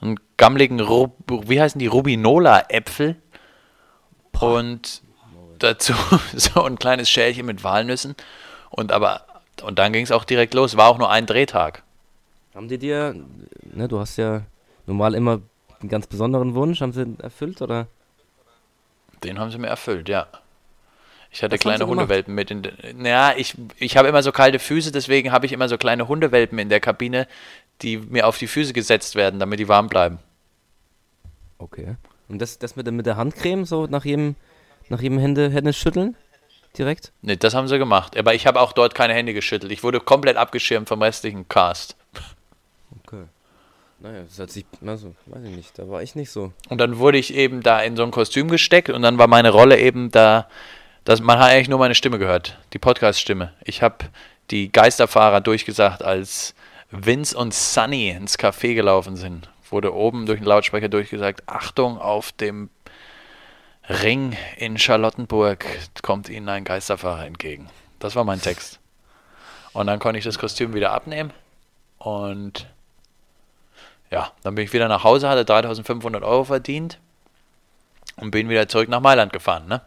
Einen 0.00 0.20
gammeligen, 0.36 0.80
Ru 0.80 1.08
wie 1.28 1.60
heißen 1.60 1.78
die, 1.78 1.86
Rubinola-Äpfel. 1.86 3.16
Und 4.38 5.02
dazu 5.58 5.94
so 6.34 6.62
ein 6.64 6.78
kleines 6.78 7.08
Schälchen 7.10 7.46
mit 7.46 7.64
Walnüssen. 7.64 8.14
Und 8.70 8.92
aber, 8.92 9.22
und 9.62 9.78
dann 9.78 9.92
ging 9.92 10.04
es 10.04 10.12
auch 10.12 10.24
direkt 10.24 10.54
los. 10.54 10.76
War 10.76 10.88
auch 10.88 10.98
nur 10.98 11.10
ein 11.10 11.26
Drehtag. 11.26 11.82
Haben 12.58 12.66
die 12.66 12.78
dir, 12.78 13.14
ne, 13.72 13.86
du 13.86 14.00
hast 14.00 14.16
ja 14.16 14.42
normal 14.84 15.14
immer 15.14 15.40
einen 15.78 15.88
ganz 15.88 16.08
besonderen 16.08 16.56
Wunsch, 16.56 16.80
haben 16.80 16.92
sie 16.92 17.04
den 17.04 17.20
erfüllt 17.20 17.62
oder? 17.62 17.86
Den 19.22 19.38
haben 19.38 19.52
sie 19.52 19.58
mir 19.58 19.68
erfüllt, 19.68 20.08
ja. 20.08 20.26
Ich 21.30 21.40
hatte 21.44 21.52
Was 21.54 21.60
kleine? 21.60 21.86
Hundewelpen 21.86 22.34
mit 22.34 22.50
in 22.50 22.62
der. 22.64 22.72
Naja, 22.96 23.34
ich, 23.36 23.54
ich 23.76 23.96
habe 23.96 24.08
immer 24.08 24.24
so 24.24 24.32
kalte 24.32 24.58
Füße, 24.58 24.90
deswegen 24.90 25.30
habe 25.30 25.46
ich 25.46 25.52
immer 25.52 25.68
so 25.68 25.78
kleine 25.78 26.08
Hundewelpen 26.08 26.58
in 26.58 26.68
der 26.68 26.80
Kabine, 26.80 27.28
die 27.82 27.98
mir 27.98 28.26
auf 28.26 28.38
die 28.38 28.48
Füße 28.48 28.72
gesetzt 28.72 29.14
werden, 29.14 29.38
damit 29.38 29.60
die 29.60 29.68
warm 29.68 29.88
bleiben. 29.88 30.18
Okay. 31.58 31.94
Und 32.28 32.40
das, 32.42 32.58
das 32.58 32.74
mit, 32.74 32.86
der- 32.86 32.92
mit 32.92 33.06
der 33.06 33.16
Handcreme, 33.16 33.66
so 33.66 33.86
nach 33.86 34.04
jedem, 34.04 34.34
nach 34.88 35.00
jedem 35.00 35.18
Hände, 35.20 35.48
Hände 35.48 35.72
schütteln? 35.72 36.16
Direkt? 36.76 37.12
Nee, 37.22 37.36
das 37.36 37.54
haben 37.54 37.68
sie 37.68 37.78
gemacht. 37.78 38.16
Aber 38.18 38.34
ich 38.34 38.48
habe 38.48 38.60
auch 38.60 38.72
dort 38.72 38.96
keine 38.96 39.14
Hände 39.14 39.32
geschüttelt. 39.32 39.70
Ich 39.70 39.84
wurde 39.84 40.00
komplett 40.00 40.36
abgeschirmt 40.36 40.88
vom 40.88 41.00
restlichen 41.00 41.48
Cast. 41.48 41.94
Naja, 44.00 44.22
das 44.22 44.38
hat 44.38 44.50
sich, 44.50 44.64
also, 44.86 45.14
weiß 45.26 45.44
ich 45.44 45.56
nicht, 45.56 45.78
da 45.78 45.88
war 45.88 46.02
ich 46.02 46.14
nicht 46.14 46.30
so. 46.30 46.52
Und 46.68 46.78
dann 46.78 46.98
wurde 46.98 47.18
ich 47.18 47.34
eben 47.34 47.62
da 47.62 47.80
in 47.80 47.96
so 47.96 48.04
ein 48.04 48.12
Kostüm 48.12 48.48
gesteckt 48.48 48.90
und 48.90 49.02
dann 49.02 49.18
war 49.18 49.26
meine 49.26 49.50
Rolle 49.50 49.78
eben 49.78 50.10
da, 50.10 50.48
dass 51.04 51.20
man 51.20 51.38
hat 51.38 51.50
eigentlich 51.50 51.68
nur 51.68 51.80
meine 51.80 51.96
Stimme 51.96 52.18
gehört, 52.18 52.58
die 52.72 52.78
Podcast-Stimme. 52.78 53.52
Ich 53.64 53.82
habe 53.82 53.96
die 54.50 54.70
Geisterfahrer 54.70 55.40
durchgesagt, 55.40 56.02
als 56.04 56.54
Vince 56.90 57.36
und 57.36 57.52
Sunny 57.52 58.10
ins 58.10 58.38
Café 58.38 58.74
gelaufen 58.74 59.16
sind. 59.16 59.50
Wurde 59.70 59.92
oben 59.92 60.26
durch 60.26 60.38
den 60.38 60.46
Lautsprecher 60.46 60.88
durchgesagt, 60.88 61.42
Achtung, 61.46 61.98
auf 61.98 62.32
dem 62.32 62.70
Ring 63.88 64.36
in 64.58 64.78
Charlottenburg 64.78 65.64
kommt 66.02 66.28
Ihnen 66.28 66.48
ein 66.48 66.64
Geisterfahrer 66.64 67.26
entgegen. 67.26 67.68
Das 67.98 68.14
war 68.14 68.24
mein 68.24 68.40
Text. 68.40 68.78
Und 69.72 69.86
dann 69.86 69.98
konnte 69.98 70.18
ich 70.18 70.24
das 70.24 70.38
Kostüm 70.38 70.74
wieder 70.74 70.92
abnehmen 70.92 71.32
und 71.98 72.66
ja, 74.10 74.32
dann 74.42 74.54
bin 74.54 74.64
ich 74.64 74.72
wieder 74.72 74.88
nach 74.88 75.04
Hause, 75.04 75.28
hatte 75.28 75.44
3500 75.44 76.22
Euro 76.22 76.44
verdient 76.44 76.98
und 78.16 78.30
bin 78.30 78.48
wieder 78.48 78.68
zurück 78.68 78.88
nach 78.88 79.00
Mailand 79.00 79.32
gefahren, 79.32 79.66
ne? 79.68 79.82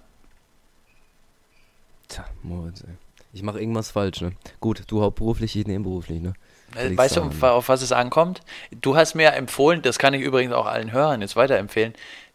Tja, 2.07 2.25
Moritz, 2.43 2.81
ey. 2.81 2.95
Ich 3.33 3.43
mache 3.43 3.59
irgendwas 3.59 3.91
falsch, 3.91 4.21
ne? 4.21 4.33
Gut, 4.59 4.83
du 4.87 5.01
hauptberuflich, 5.01 5.55
ich 5.55 5.65
nebenberuflich, 5.65 6.21
ne? 6.21 6.33
Äh, 6.75 6.95
Weißt 6.95 7.17
du, 7.17 7.21
auf, 7.21 7.43
auf 7.43 7.69
was 7.69 7.81
es 7.81 7.91
ankommt? 7.91 8.41
Du 8.71 8.95
hast 8.95 9.15
mir 9.15 9.33
empfohlen, 9.33 9.81
das 9.81 9.99
kann 9.99 10.13
ich 10.13 10.21
übrigens 10.21 10.53
auch 10.53 10.65
allen 10.65 10.91
Hörern 10.91 11.21
jetzt 11.21 11.35
weiterempfehlen, 11.35 11.93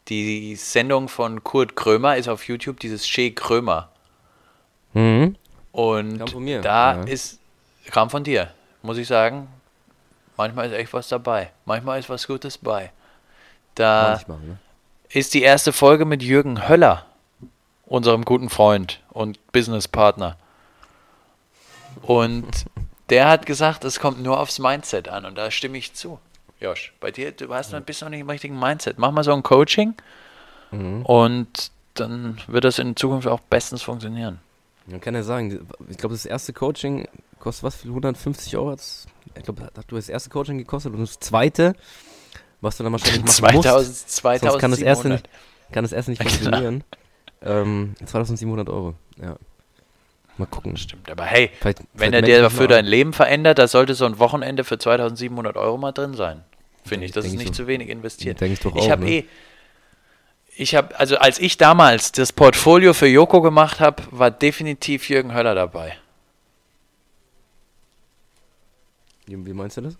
die 0.09 0.57
Sendung 0.57 1.09
von 1.09 1.43
Kurt 1.43 1.77
Krömer 1.77 2.17
ist 2.17 2.29
auf 2.29 2.47
YouTube, 2.47 2.81
dieses 2.81 3.07
Che 3.07 3.33
Krömer. 3.33 3.91
Mhm. 4.93 5.37
Und 5.73 6.19
Kam 6.19 6.29
von 6.29 6.45
mir, 6.45 6.61
da 6.61 6.97
ja. 6.97 7.03
ist, 7.05 7.41
kam 7.91 8.09
von 8.09 8.25
dir, 8.25 8.51
muss 8.83 8.99
ich 8.99 9.07
sagen, 9.07 9.49
manchmal 10.37 10.67
ist 10.67 10.73
echt 10.73 10.93
was 10.93 11.09
dabei. 11.09 11.51
Manchmal 11.65 11.99
ist 11.99 12.09
was 12.09 12.27
Gutes 12.27 12.59
bei. 12.59 12.91
Da 13.75 14.11
Manchmal, 14.13 14.39
ne? 14.39 14.59
ist 15.09 15.35
die 15.35 15.43
erste 15.43 15.73
Folge 15.73 16.05
mit 16.05 16.23
Jürgen 16.23 16.69
Höller, 16.69 17.05
unserem 17.87 18.25
guten 18.25 18.49
Freund 18.51 19.01
und 19.11 19.39
Businesspartner. 19.53 20.37
Und 22.03 22.47
der 23.11 23.29
hat 23.29 23.47
gesagt, 23.47 23.85
es 23.85 24.01
kommt 24.01 24.23
nur 24.23 24.41
aufs 24.41 24.59
Mindset 24.59 25.09
an 25.09 25.25
und 25.25 25.37
da 25.37 25.51
stimme 25.51 25.79
ich 25.79 25.95
zu. 25.95 26.19
Josh, 26.61 26.93
bei 27.01 27.11
dir, 27.11 27.33
du 27.33 27.53
hast 27.53 27.73
noch, 27.73 27.81
bist 27.81 28.01
noch 28.03 28.09
nicht 28.09 28.21
im 28.21 28.31
richtigen 28.31 28.59
Mindset. 28.59 28.99
Mach 28.99 29.11
mal 29.11 29.25
so 29.25 29.33
ein 29.33 29.43
Coaching 29.43 29.95
Mhm. 30.73 31.03
und 31.07 31.71
dann 31.95 32.41
wird 32.49 32.65
das 32.65 32.81
in 32.81 32.97
Zukunft 32.97 33.29
auch 33.29 33.39
bestens 33.39 33.83
funktionieren. 33.83 34.41
Man 34.87 35.01
kann 35.01 35.15
ja 35.15 35.23
sagen, 35.23 35.67
ich 35.89 35.97
glaube, 35.99 36.15
das 36.15 36.27
erste 36.27 36.53
Coaching 36.53 37.09
kostet 37.41 37.65
was 37.65 37.77
für 37.77 37.89
150 37.89 38.57
Euro? 38.57 38.75
Ich 39.37 39.43
glaube, 39.43 39.65
hat 39.65 39.85
du 39.89 39.97
das 39.97 40.09
erste 40.09 40.31
Coaching 40.31 40.59
gekostet 40.59 40.93
und 40.95 41.01
das 41.01 41.19
zweite, 41.19 41.75
was 42.61 42.77
du 42.77 42.85
dann 42.85 42.93
wahrscheinlich 42.93 43.23
machen 43.41 43.63
2000, 43.63 43.75
musst, 43.75 44.11
sonst 44.11 44.59
kann 44.61 44.71
das 44.71 44.81
2700. 44.81 44.83
erste 44.83 45.09
nicht, 45.09 45.29
kann 45.73 45.85
das 45.85 45.93
erste 45.93 46.11
nicht 46.13 46.23
funktionieren. 46.23 46.85
ähm, 47.43 47.95
2700 48.05 48.69
Euro, 48.69 48.95
ja. 49.21 49.37
Mal 50.39 50.47
gucken. 50.47 50.77
Stimmt, 50.77 51.11
aber 51.11 51.25
hey, 51.25 51.51
Vielleicht, 51.61 51.79
wenn 51.95 52.13
vielleicht 52.13 52.29
er 52.29 52.43
dir 52.43 52.51
für 52.51 52.69
dein. 52.69 52.85
Leben 52.85 53.13
verändert, 53.15 53.59
da 53.59 53.69
sollte 53.69 53.95
so 53.95 54.05
ein 54.05 54.19
Wochenende 54.19 54.65
für 54.65 54.79
2700 54.79 55.57
Euro 55.57 55.79
mal 55.79 55.93
drin 55.93 56.15
sein. 56.15 56.45
Finde 56.85 57.07
ich, 57.07 57.13
das 57.13 57.25
ist 57.25 57.33
ich 57.33 57.39
nicht 57.39 57.55
so. 57.55 57.63
zu 57.63 57.67
wenig 57.67 57.89
investiert. 57.89 58.41
Denk 58.41 58.53
ich 58.53 58.61
doch 58.61 58.77
ich 58.77 58.83
auch, 58.83 58.91
habe 58.91 59.05
ne? 59.05 59.11
eh, 59.11 59.25
ich 60.57 60.75
habe, 60.75 60.99
also 60.99 61.19
als 61.19 61.39
ich 61.39 61.57
damals 61.59 62.13
das 62.13 62.33
Portfolio 62.33 62.95
für 62.95 63.07
Joko 63.07 63.43
gemacht 63.43 63.79
habe, 63.81 64.03
war 64.11 64.31
definitiv 64.31 65.09
Jürgen 65.09 65.35
Höller 65.35 65.55
dabei. 65.55 65.97
Wie, 69.27 69.53
meinst 69.53 69.77
du 69.77 69.83
das? 69.83 69.97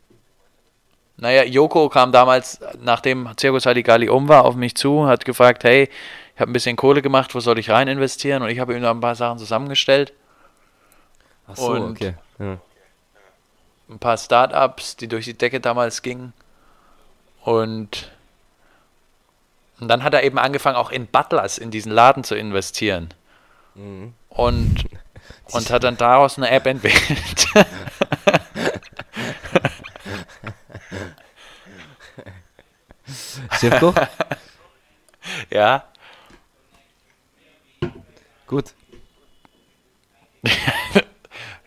Naja, 1.17 1.45
Joko 1.45 1.89
kam 1.89 2.13
damals, 2.13 2.61
nachdem 2.81 3.29
Circus 3.39 3.67
Halligalli 3.67 4.09
um 4.09 4.29
war, 4.29 4.45
auf 4.45 4.55
mich 4.55 4.75
zu, 4.77 5.07
hat 5.07 5.25
gefragt, 5.25 5.65
hey, 5.65 5.89
ich 6.35 6.41
habe 6.41 6.51
ein 6.51 6.53
bisschen 6.53 6.77
Kohle 6.77 7.01
gemacht, 7.03 7.35
wo 7.35 7.41
soll 7.41 7.59
ich 7.59 7.71
rein 7.71 7.89
investieren? 7.89 8.43
Und 8.43 8.51
ich 8.51 8.59
habe 8.59 8.75
ihm 8.77 8.83
da 8.83 8.91
ein 8.91 9.01
paar 9.01 9.15
Sachen 9.15 9.39
zusammengestellt. 9.39 10.13
Ach 11.49 11.57
so, 11.57 11.69
Und- 11.73 11.93
okay. 11.93 12.15
Ja. 12.39 12.59
ein 13.89 13.99
paar 13.99 14.19
Startups, 14.19 14.97
die 14.97 15.09
durch 15.09 15.25
die 15.25 15.35
Decke 15.35 15.59
damals 15.61 16.03
gingen. 16.03 16.35
Und, 17.43 18.11
und 19.81 19.89
dann 19.89 20.03
hat 20.03 20.15
er 20.15 20.23
eben 20.23 20.39
angefangen, 20.39 20.77
auch 20.77 20.91
in 20.91 21.07
Butlers, 21.07 21.59
in 21.59 21.71
diesen 21.71 21.93
Laden 21.93 22.25
zu 22.25 22.35
investieren. 22.35 23.13
Mhm. 23.75 24.15
Und, 24.29 24.85
und 25.53 25.71
hat 25.71 25.85
dann 25.85 25.97
daraus 25.97 26.37
eine 26.37 26.51
App 26.51 26.67
entwickelt. 26.67 27.47
Chefkoch? 33.61 33.95
ja, 35.51 35.85
Gut. 38.47 38.75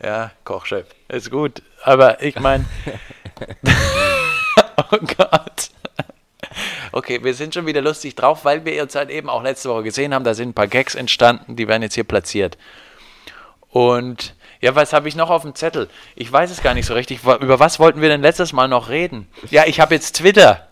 ja, 0.01 0.31
Kochchef. 0.45 0.87
Ist 1.09 1.29
gut. 1.29 1.61
Aber 1.83 2.23
ich 2.23 2.39
meine. 2.39 2.65
oh 4.77 4.97
Gott. 5.17 5.48
Okay, 7.09 7.23
wir 7.23 7.33
sind 7.33 7.55
schon 7.55 7.65
wieder 7.65 7.81
lustig 7.81 8.13
drauf, 8.13 8.45
weil 8.45 8.65
wir 8.65 8.83
uns 8.83 8.93
halt 8.93 9.09
eben 9.09 9.29
auch 9.29 9.41
letzte 9.41 9.67
Woche 9.71 9.81
gesehen 9.81 10.13
haben, 10.13 10.23
da 10.23 10.35
sind 10.35 10.49
ein 10.49 10.53
paar 10.53 10.67
Gags 10.67 10.93
entstanden, 10.93 11.55
die 11.55 11.67
werden 11.67 11.81
jetzt 11.81 11.95
hier 11.95 12.03
platziert. 12.03 12.55
Und 13.71 14.35
ja, 14.61 14.75
was 14.75 14.93
habe 14.93 15.07
ich 15.07 15.15
noch 15.15 15.31
auf 15.31 15.41
dem 15.41 15.55
Zettel? 15.55 15.89
Ich 16.15 16.31
weiß 16.31 16.51
es 16.51 16.61
gar 16.61 16.75
nicht 16.75 16.85
so 16.85 16.93
richtig. 16.93 17.23
Über 17.23 17.59
was 17.59 17.79
wollten 17.79 18.01
wir 18.01 18.09
denn 18.09 18.21
letztes 18.21 18.53
Mal 18.53 18.67
noch 18.67 18.89
reden? 18.89 19.27
Ja, 19.49 19.63
ich 19.65 19.79
habe 19.79 19.95
jetzt 19.95 20.17
Twitter. 20.17 20.67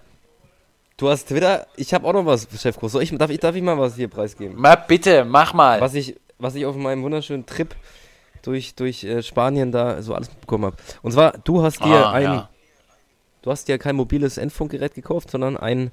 Du 0.97 1.10
hast 1.10 1.30
Twitter, 1.30 1.65
ich 1.76 1.91
habe 1.95 2.06
auch 2.08 2.13
noch 2.13 2.28
was, 2.28 2.47
Chefkoch. 2.56 2.89
Soll 2.89 3.02
ich, 3.02 3.17
darf, 3.17 3.32
ich, 3.32 3.39
darf 3.39 3.56
ich 3.56 3.63
mal 3.63 3.80
was 3.80 3.95
hier 3.95 4.08
preisgeben? 4.08 4.62
Mal 4.62 4.76
bitte, 4.76 5.26
mach 5.26 5.56
mal. 5.56 5.82
Was 5.82 5.95
ich, 5.95 6.17
was 6.38 6.54
ich 6.54 6.67
auf 6.67 6.76
meinem 6.76 7.02
wunderschönen 7.02 7.47
Trip 7.47 7.73
durch, 8.43 8.76
durch 8.76 9.04
äh, 9.04 9.23
Spanien 9.23 9.71
da 9.71 10.04
so 10.04 10.13
alles 10.13 10.30
bekommen 10.30 10.65
habe. 10.65 10.78
Und 11.02 11.13
zwar, 11.13 11.32
du 11.32 11.63
hast 11.63 11.84
dir 11.84 12.06
Ah, 12.06 12.12
ein, 12.12 12.23
ja. 12.23 12.50
du 13.41 13.50
hast 13.50 13.67
dir 13.67 13.80
kein 13.80 13.95
mobiles 13.95 14.38
Endfunkgerät 14.38 14.93
gekauft, 14.93 15.32
sondern 15.32 15.58
ein, 15.58 15.91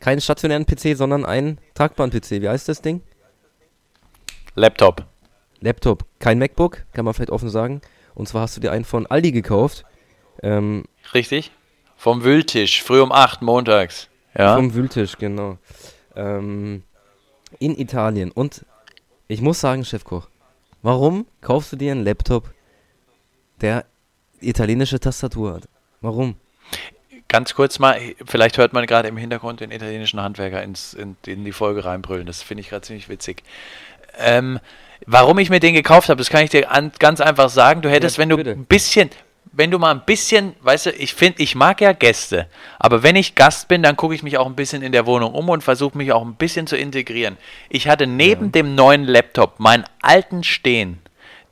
keinen 0.00 0.20
stationären 0.20 0.66
PC, 0.66 0.96
sondern 0.96 1.24
einen 1.24 1.58
tragbaren 1.74 2.10
PC. 2.10 2.42
Wie 2.42 2.48
heißt 2.48 2.68
das 2.68 2.82
Ding? 2.82 3.02
Laptop. 4.54 5.06
Laptop, 5.60 6.06
kein 6.18 6.38
MacBook, 6.38 6.84
kann 6.92 7.04
man 7.04 7.14
vielleicht 7.14 7.30
offen 7.30 7.50
sagen. 7.50 7.82
Und 8.14 8.28
zwar 8.28 8.42
hast 8.42 8.56
du 8.56 8.60
dir 8.60 8.72
einen 8.72 8.84
von 8.84 9.06
Aldi 9.06 9.30
gekauft. 9.30 9.84
Ähm, 10.42 10.84
Richtig? 11.14 11.52
Vom 11.96 12.24
Wühltisch, 12.24 12.82
früh 12.82 13.00
um 13.00 13.12
8 13.12 13.42
montags. 13.42 14.08
Ja. 14.36 14.56
Vom 14.56 14.74
Wühltisch, 14.74 15.18
genau. 15.18 15.58
Ähm, 16.16 16.82
in 17.58 17.78
Italien. 17.78 18.30
Und 18.30 18.64
ich 19.28 19.42
muss 19.42 19.60
sagen, 19.60 19.84
Chefkoch, 19.84 20.28
warum 20.82 21.26
kaufst 21.40 21.72
du 21.72 21.76
dir 21.76 21.92
einen 21.92 22.04
Laptop, 22.04 22.52
der 23.60 23.84
italienische 24.40 24.98
Tastatur 24.98 25.54
hat? 25.54 25.68
Warum? 26.00 26.36
Ganz 27.30 27.54
kurz 27.54 27.78
mal, 27.78 27.96
vielleicht 28.26 28.58
hört 28.58 28.72
man 28.72 28.84
gerade 28.86 29.06
im 29.06 29.16
Hintergrund 29.16 29.60
den 29.60 29.70
italienischen 29.70 30.20
Handwerker 30.20 30.64
ins, 30.64 30.94
in, 30.94 31.16
in 31.26 31.44
die 31.44 31.52
Folge 31.52 31.84
reinbrüllen. 31.84 32.26
Das 32.26 32.42
finde 32.42 32.62
ich 32.62 32.68
gerade 32.68 32.82
ziemlich 32.82 33.08
witzig. 33.08 33.44
Ähm, 34.18 34.58
warum 35.06 35.38
ich 35.38 35.48
mir 35.48 35.60
den 35.60 35.74
gekauft 35.74 36.08
habe, 36.08 36.18
das 36.18 36.28
kann 36.28 36.42
ich 36.42 36.50
dir 36.50 36.68
an, 36.72 36.90
ganz 36.98 37.20
einfach 37.20 37.48
sagen. 37.48 37.82
Du 37.82 37.88
hättest, 37.88 38.16
Ja, 38.16 38.22
wenn 38.22 38.30
du 38.30 38.36
bitte. 38.36 38.50
ein 38.50 38.64
bisschen, 38.64 39.10
wenn 39.52 39.70
du 39.70 39.78
mal 39.78 39.92
ein 39.92 40.02
bisschen, 40.04 40.56
weißt 40.62 40.86
du, 40.86 40.90
ich 40.90 41.14
finde, 41.14 41.40
ich 41.40 41.54
mag 41.54 41.80
ja 41.80 41.92
Gäste, 41.92 42.48
aber 42.80 43.04
wenn 43.04 43.14
ich 43.14 43.36
Gast 43.36 43.68
bin, 43.68 43.84
dann 43.84 43.96
gucke 43.96 44.12
ich 44.16 44.24
mich 44.24 44.36
auch 44.36 44.46
ein 44.46 44.56
bisschen 44.56 44.82
in 44.82 44.90
der 44.90 45.06
Wohnung 45.06 45.32
um 45.32 45.48
und 45.50 45.62
versuche 45.62 45.96
mich 45.96 46.10
auch 46.12 46.22
ein 46.22 46.34
bisschen 46.34 46.66
zu 46.66 46.76
integrieren. 46.76 47.36
Ich 47.68 47.86
hatte 47.86 48.08
neben 48.08 48.50
dem 48.50 48.74
neuen 48.74 49.04
Laptop 49.04 49.60
meinen 49.60 49.84
alten 50.02 50.42
stehen, 50.42 50.98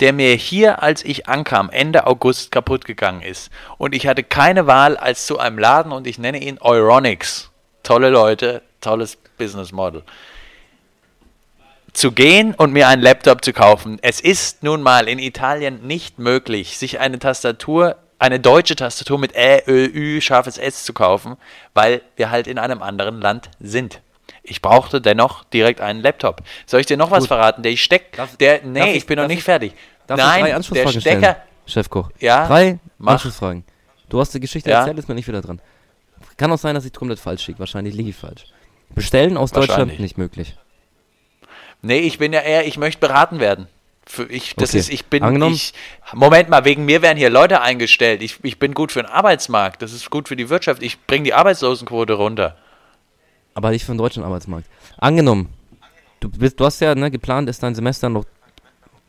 der 0.01 0.13
mir 0.13 0.35
hier, 0.35 0.83
als 0.83 1.05
ich 1.05 1.29
ankam, 1.29 1.71
Ende 1.71 2.07
August 2.07 2.53
kaputt 2.53 2.85
gegangen 2.85 3.23
ist. 3.23 3.51
Und 3.79 3.95
ich 3.95 4.07
hatte 4.07 4.23
keine 4.23 4.67
Wahl, 4.67 4.97
als 4.97 5.27
zu 5.27 5.39
einem 5.39 5.59
Laden 5.59 5.93
und 5.93 6.07
ich 6.07 6.19
nenne 6.19 6.39
ihn 6.39 6.59
Euronics. 6.61 7.51
Tolle 7.83 8.11
Leute, 8.11 8.63
tolles 8.81 9.17
Business 9.39 9.73
Model. 9.73 10.03
Zu 11.93 12.13
gehen 12.13 12.55
und 12.55 12.73
mir 12.73 12.87
einen 12.87 13.03
Laptop 13.03 13.45
zu 13.45 13.53
kaufen. 13.53 13.99
Es 14.03 14.21
ist 14.21 14.63
nun 14.63 14.83
mal 14.83 15.09
in 15.09 15.19
Italien 15.19 15.87
nicht 15.87 16.19
möglich, 16.19 16.79
sich 16.79 17.01
eine 17.01 17.19
Tastatur, 17.19 17.97
eine 18.21 18.39
deutsche 18.39 18.77
Tastatur 18.77 19.19
mit 19.19 19.35
Ä, 19.35 19.63
Ö, 19.67 19.87
Ü, 19.87 20.21
scharfes 20.21 20.59
S 20.59 20.85
zu 20.85 20.93
kaufen, 20.93 21.37
weil 21.75 22.03
wir 22.17 22.31
halt 22.31 22.47
in 22.47 22.59
einem 22.59 22.83
anderen 22.83 23.21
Land 23.21 23.51
sind. 23.59 24.01
Ich 24.51 24.63
brauchte 24.63 25.01
dennoch 25.01 25.45
direkt 25.45 25.81
einen 25.81 26.01
Laptop. 26.01 26.43
Soll 26.67 26.81
ich 26.81 26.87
dir 26.87 26.97
noch 26.97 27.11
was 27.11 27.21
Gut. 27.21 27.29
verraten? 27.29 27.63
Der 27.63 27.77
Steck, 27.77 28.13
Darf- 28.17 28.37
der, 28.37 28.63
nee, 28.65 28.91
ich- 28.91 28.97
ich 28.99 29.07
bin 29.07 29.19
noch 29.19 29.27
nicht 29.29 29.39
ich- 29.39 29.45
fertig. 29.45 29.73
Nein, 30.09 30.47
ich 30.61 30.69
der 30.71 30.89
Stecker, 30.89 31.01
stellen? 31.01 31.35
Chefkoch. 31.67 32.11
Ja, 32.19 32.47
Drei 32.47 32.79
mach. 32.99 33.13
Anschlussfragen. 33.13 33.65
Du 34.09 34.21
hast 34.21 34.33
die 34.33 34.41
Geschichte 34.41 34.71
Ja. 34.71 34.81
erzählt, 34.81 34.99
ist 34.99 35.09
mir 35.09 35.15
nicht 35.15 35.29
wieder 35.29 35.43
dran. 35.43 35.61
Kann 36.39 36.51
auch 36.51 36.59
sein, 36.59 36.75
dass 36.75 36.85
ich 36.87 36.93
komplett 36.95 37.19
falsch 37.21 37.47
liege. 37.47 37.59
Wahrscheinlich 37.59 37.95
liege 37.95 38.11
ich 38.11 38.17
falsch. 38.17 38.45
Bestellen 38.95 39.37
aus 39.37 39.53
Deutschland 39.53 40.01
nicht 40.01 40.17
möglich. 40.17 40.57
Nee, 41.83 41.99
ich 42.01 42.19
bin 42.19 42.33
ja 42.33 42.41
eher, 42.41 42.67
ich 42.67 42.79
möchte 42.79 43.01
beraten 43.01 43.39
werden. 43.41 43.69
Für 44.07 44.25
ich, 44.25 44.55
das 44.57 44.71
Okay. 44.71 44.79
ist, 44.79 44.89
ich 44.91 45.05
bin, 45.07 45.23
Angenommen- 45.23 45.55
ich, 45.55 45.75
Moment 46.15 46.49
mal, 46.49 46.65
wegen 46.65 46.87
mir 46.87 47.03
werden 47.03 47.19
hier 47.19 47.29
Leute 47.29 47.61
eingestellt. 47.61 48.23
Ich, 48.23 48.43
ich 48.43 48.59
bin 48.59 48.73
gut 48.73 48.91
für 48.91 49.03
den 49.03 49.11
Arbeitsmarkt. 49.11 49.83
Das 49.83 49.93
ist 49.93 50.09
gut 50.09 50.29
für 50.29 50.37
die 50.37 50.49
Wirtschaft. 50.49 50.83
Ich 50.83 51.05
bringe 51.07 51.25
die 51.25 51.35
Arbeitslosenquote 51.35 52.15
runter. 52.15 52.57
Aber 53.59 53.71
nicht 53.71 53.85
für 53.85 53.91
den 53.91 53.99
deutschen 53.99 54.23
Arbeitsmarkt. 54.23 54.69
Angenommen, 54.99 55.53
du, 56.21 56.29
bist, 56.29 56.61
du 56.61 56.65
hast 56.65 56.79
ja 56.79 56.95
ne, 56.95 57.11
geplant, 57.11 57.49
ist 57.49 57.61
dein 57.61 57.75
Semester 57.75 58.09
noch, 58.09 58.25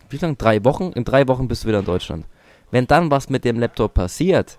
wie 0.09 0.17
lange? 0.17 0.37
Drei 0.37 0.63
Wochen? 0.63 0.91
In 0.93 1.05
drei 1.05 1.27
Wochen 1.27 1.47
bist 1.47 1.63
du 1.63 1.67
wieder 1.67 1.81
in 1.81 1.85
Deutschland. 1.85 2.25
Wenn 2.71 2.87
dann 2.87 3.11
was 3.11 3.29
mit 3.29 3.45
dem 3.45 3.59
Laptop 3.59 3.93
passiert, 3.93 4.57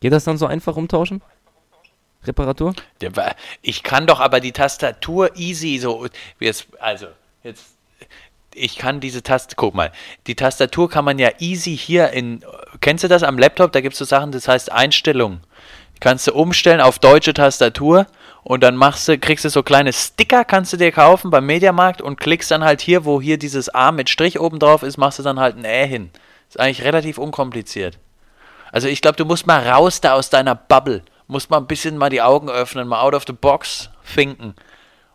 geht 0.00 0.14
das 0.14 0.24
dann 0.24 0.38
so 0.38 0.46
einfach 0.46 0.74
umtauschen? 0.76 1.20
Reparatur? 2.26 2.72
Ich 3.60 3.82
kann 3.82 4.06
doch 4.06 4.20
aber 4.20 4.40
die 4.40 4.52
Tastatur 4.52 5.36
easy 5.36 5.76
so. 5.76 6.08
Jetzt, 6.40 6.68
also, 6.80 7.08
jetzt. 7.42 7.62
Ich 8.54 8.78
kann 8.78 9.00
diese 9.00 9.22
Taste, 9.22 9.54
guck 9.54 9.74
mal, 9.74 9.92
die 10.26 10.34
Tastatur 10.34 10.88
kann 10.88 11.04
man 11.04 11.18
ja 11.18 11.28
easy 11.40 11.76
hier 11.76 12.10
in, 12.12 12.42
kennst 12.80 13.04
du 13.04 13.08
das 13.08 13.22
am 13.22 13.36
Laptop? 13.36 13.72
Da 13.72 13.82
gibt 13.82 13.92
es 13.92 13.98
so 13.98 14.06
Sachen, 14.06 14.32
das 14.32 14.48
heißt 14.48 14.72
Einstellungen. 14.72 15.42
Kannst 16.04 16.26
du 16.26 16.34
umstellen 16.34 16.82
auf 16.82 16.98
deutsche 16.98 17.32
Tastatur 17.32 18.06
und 18.42 18.62
dann 18.62 18.76
machst 18.76 19.08
du, 19.08 19.16
kriegst 19.16 19.46
du 19.46 19.48
so 19.48 19.62
kleine 19.62 19.90
Sticker, 19.90 20.44
kannst 20.44 20.70
du 20.74 20.76
dir 20.76 20.92
kaufen 20.92 21.30
beim 21.30 21.46
Mediamarkt 21.46 22.02
und 22.02 22.20
klickst 22.20 22.50
dann 22.50 22.62
halt 22.62 22.82
hier, 22.82 23.06
wo 23.06 23.22
hier 23.22 23.38
dieses 23.38 23.70
A 23.70 23.90
mit 23.90 24.10
Strich 24.10 24.38
oben 24.38 24.58
drauf 24.58 24.82
ist, 24.82 24.98
machst 24.98 25.18
du 25.18 25.22
dann 25.22 25.40
halt 25.40 25.56
ein 25.56 25.64
Ä 25.64 25.86
hin. 25.86 26.10
Ist 26.50 26.60
eigentlich 26.60 26.84
relativ 26.84 27.16
unkompliziert. 27.16 27.98
Also 28.70 28.86
ich 28.86 29.00
glaube, 29.00 29.16
du 29.16 29.24
musst 29.24 29.46
mal 29.46 29.66
raus 29.66 30.02
da 30.02 30.12
aus 30.12 30.28
deiner 30.28 30.54
Bubble. 30.54 31.00
Musst 31.26 31.48
mal 31.48 31.56
ein 31.56 31.66
bisschen 31.66 31.96
mal 31.96 32.10
die 32.10 32.20
Augen 32.20 32.50
öffnen, 32.50 32.86
mal 32.86 33.00
out 33.00 33.14
of 33.14 33.24
the 33.26 33.32
box 33.32 33.88
finken. 34.02 34.54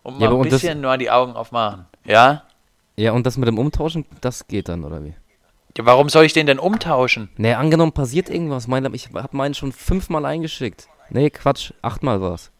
Und 0.02 0.18
mal 0.18 0.26
Ja, 0.26 0.36
ein 0.36 0.50
bisschen 0.50 0.82
nur 0.82 0.98
die 0.98 1.12
Augen 1.12 1.34
aufmachen. 1.34 1.86
Ja? 2.04 2.46
Ja, 2.96 3.12
und 3.12 3.28
das 3.28 3.38
mit 3.38 3.48
dem 3.48 3.60
Umtauschen, 3.60 4.06
das 4.22 4.48
geht 4.48 4.70
dann, 4.70 4.84
oder 4.84 5.06
wie? 5.06 5.14
Ja? 5.80 5.86
Warum 5.86 6.10
soll 6.10 6.26
ich 6.26 6.34
den 6.34 6.46
denn 6.46 6.60
umtauschen? 6.60 7.30
Nee, 7.38 7.54
angenommen, 7.54 7.92
passiert 7.92 8.30
irgendwas. 8.30 8.68
Mein, 8.68 8.94
ich 8.94 9.10
habe 9.14 9.36
meinen 9.36 9.54
schon 9.54 9.72
fünfmal 9.72 10.26
eingeschickt. 10.26 10.88
Nee, 11.10 11.30
Quatsch, 11.30 11.74
achtmal 11.82 12.22
war's. 12.22 12.52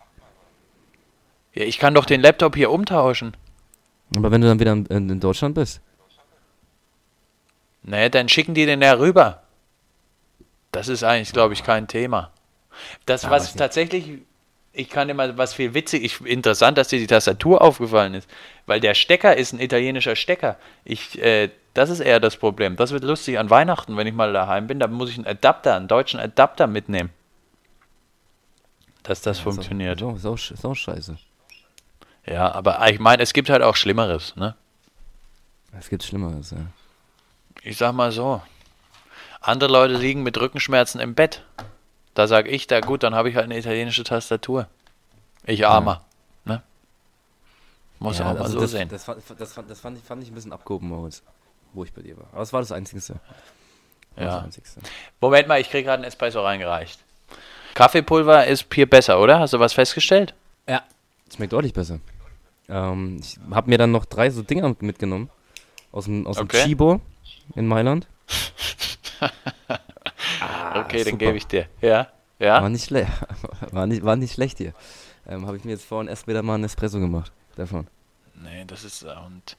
Ja, 1.54 1.66
ich 1.66 1.80
kann 1.80 1.94
doch 1.94 2.06
den 2.06 2.22
Laptop 2.22 2.56
hier 2.56 2.72
umtauschen. 2.72 3.36
Aber 4.16 4.32
wenn 4.32 4.42
du 4.42 4.48
dann 4.48 4.60
wieder 4.60 4.72
in, 4.72 4.86
in, 4.88 5.20
Deutschland 5.20 5.56
bist. 5.56 5.82
Naja, 7.84 8.10
dann 8.10 8.30
schicken 8.30 8.54
die 8.54 8.66
den 8.66 8.82
ja 8.82 8.94
rüber. 8.94 9.44
Das 10.72 10.88
ist 10.88 11.04
eigentlich, 11.04 11.32
glaube 11.32 11.54
ich, 11.54 11.64
kein 11.64 11.88
Thema. 11.88 12.32
Das, 13.06 13.24
Ja, 13.24 13.32
was 13.32 13.56
tatsächlich, 13.56 14.20
ich 14.80 14.90
kann 14.90 15.10
immer, 15.10 15.38
was 15.38 15.54
viel 15.54 15.74
witzig, 15.74 16.04
ich, 16.04 16.22
interessant, 16.26 16.78
dass 16.78 16.88
dir 16.88 17.00
die 17.00 17.08
Tastatur 17.08 17.62
aufgefallen 17.62 18.14
ist, 18.14 18.30
weil 18.66 18.80
der 18.80 18.94
Stecker 18.94 19.36
ist 19.36 19.52
ein 19.52 19.60
italienischer 19.60 20.16
Stecker. 20.16 20.58
Ich, 20.86 21.22
äh, 21.22 21.50
das 21.74 21.90
ist 21.90 22.00
eher 22.00 22.22
das 22.22 22.38
Problem. 22.38 22.78
Das 22.78 22.92
wird 22.92 23.04
lustig 23.04 23.38
an 23.38 23.50
Weihnachten, 23.50 23.98
wenn 23.98 24.08
ich 24.08 24.14
mal 24.14 24.32
daheim 24.32 24.68
bin, 24.68 24.80
da 24.80 24.88
muss 24.88 25.10
ich 25.10 25.18
einen 25.18 25.28
Adapter, 25.28 25.76
einen 25.76 25.90
deutschen 25.90 26.20
Adapter 26.20 26.68
mitnehmen. 26.68 27.10
Dass 29.04 29.22
das 29.22 29.40
funktioniert. 29.40 30.00
So, 30.00 30.16
so, 30.16 30.38
so 30.38 30.76
scheiße. 30.76 31.18
Ja, 32.26 32.52
aber 32.52 32.90
ich 32.90 33.00
meine, 33.00 33.22
es 33.24 33.34
gibt 33.34 33.50
halt 33.50 33.62
auch 33.62 33.76
Schlimmeres, 33.76 34.36
ne? 34.36 34.56
Es 35.78 35.90
gibt 35.90 36.04
Schlimmeres, 36.04 36.52
ja. 36.52 36.58
Ich 37.64 37.78
sag 37.78 37.94
mal 37.94 38.12
so. 38.12 38.42
Andere 39.42 39.72
Leute 39.72 39.96
liegen 39.96 40.24
mit 40.24 40.40
Rückenschmerzen 40.40 41.02
im 41.02 41.16
Bett. 41.16 41.44
Da 42.20 42.28
sag 42.28 42.50
ich, 42.50 42.68
da 42.68 42.82
gut, 42.82 43.04
dann 43.04 43.16
habe 43.16 43.30
ich 43.30 43.38
halt 43.38 43.46
eine 43.46 43.58
italienische 43.58 44.04
Tastatur. 44.04 44.68
Ich 45.46 45.66
armer. 45.66 46.04
Ne? 46.44 46.62
Muss 48.00 48.20
ja, 48.20 48.30
auch 48.30 48.34
mal 48.34 48.42
also 48.42 48.56
so 48.56 48.60
das, 48.60 48.72
sehen. 48.72 48.90
Das, 48.90 49.06
fand, 49.06 49.20
das, 49.38 49.54
fand, 49.54 49.72
das 49.72 49.80
fand, 49.80 49.98
ich, 49.98 50.04
fand 50.04 50.24
ich 50.24 50.30
ein 50.30 50.36
bisschen 50.36 50.52
abgehoben, 50.52 50.90
Moritz, 50.90 51.24
wo 51.72 51.86
ich 51.86 51.94
bei 51.94 52.02
dir 52.02 52.18
war. 52.18 52.26
Aber 52.34 52.42
es 52.42 52.52
war 52.52 52.60
das 52.60 52.74
Einzige. 52.74 53.02
War 53.08 53.20
Ja. 54.18 54.36
Das 54.36 54.44
Einzigste. 54.44 54.82
Moment 55.22 55.48
mal, 55.48 55.62
ich 55.62 55.70
kriege 55.70 55.86
gerade 55.86 56.00
einen 56.00 56.10
Espresso 56.10 56.42
reingereicht. 56.42 57.00
Kaffeepulver 57.74 58.48
ist 58.48 58.66
hier 58.74 58.90
besser, 58.90 59.22
oder? 59.22 59.40
Hast 59.40 59.54
du 59.54 59.62
was 59.62 59.72
festgestellt? 59.72 60.34
Ja. 60.68 60.84
Schmeckt 61.34 61.54
deutlich 61.54 61.74
besser. 61.74 62.02
Ähm, 62.68 63.22
ich 63.22 63.40
habe 63.50 63.70
mir 63.70 63.78
dann 63.78 63.94
noch 63.94 64.04
drei 64.04 64.30
so 64.30 64.42
Dinger 64.42 64.76
mitgenommen. 64.82 65.30
Aus 65.94 66.04
dem, 66.04 66.28
aus 66.28 66.36
dem 66.36 66.48
Okay. 66.48 66.66
Chibo 66.66 67.00
in 67.56 67.66
Mailand. 67.66 68.08
okay, 70.76 71.04
den 71.04 71.14
super. 71.14 71.18
gebe 71.18 71.38
ich 71.38 71.48
dir. 71.48 71.68
Ja? 71.82 72.08
Ja? 72.40 72.62
War 72.62 72.70
nicht, 72.70 72.86
schle 72.86 73.08
war 73.72 73.88
nicht, 73.88 74.04
war 74.04 74.16
nicht 74.16 74.34
schlecht 74.34 74.58
hier. 74.58 74.74
Ähm, 75.28 75.46
habe 75.46 75.58
ich 75.58 75.64
mir 75.64 75.72
jetzt 75.72 75.86
vorhin 75.86 76.08
erst 76.08 76.28
wieder 76.28 76.42
mal 76.42 76.56
einen 76.56 76.64
Espresso 76.64 77.00
gemacht. 77.00 77.32
Davon. 77.56 77.88
Nee, 78.42 78.64
das 78.66 78.84
ist 78.84 79.04
und 79.04 79.58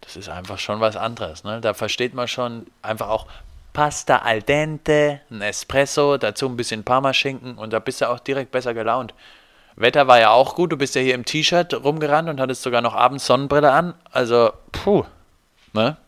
das 0.00 0.16
ist 0.16 0.28
einfach 0.28 0.58
schon 0.58 0.80
was 0.80 0.96
anderes, 0.96 1.42
ne? 1.42 1.60
Da 1.60 1.74
versteht 1.74 2.14
man 2.14 2.28
schon 2.28 2.66
einfach 2.82 3.08
auch 3.08 3.26
Pasta 3.72 4.18
al 4.18 4.42
dente, 4.42 5.20
ein 5.30 5.42
Espresso, 5.42 6.16
dazu 6.16 6.48
ein 6.48 6.56
bisschen 6.56 6.84
Parmaschinken 6.84 7.58
und 7.58 7.72
da 7.72 7.78
bist 7.78 8.00
du 8.00 8.08
auch 8.08 8.20
direkt 8.20 8.52
besser 8.52 8.72
gelaunt. 8.72 9.12
Wetter 9.74 10.06
war 10.06 10.18
ja 10.18 10.30
auch 10.30 10.54
gut, 10.54 10.72
du 10.72 10.78
bist 10.78 10.94
ja 10.94 11.02
hier 11.02 11.14
im 11.14 11.26
T-Shirt 11.26 11.74
rumgerannt 11.84 12.30
und 12.30 12.40
hattest 12.40 12.62
sogar 12.62 12.80
noch 12.80 12.94
abends 12.94 13.26
Sonnenbrille 13.26 13.70
an. 13.70 13.94
Also, 14.10 14.52
puh, 14.72 15.04
ne? 15.74 15.98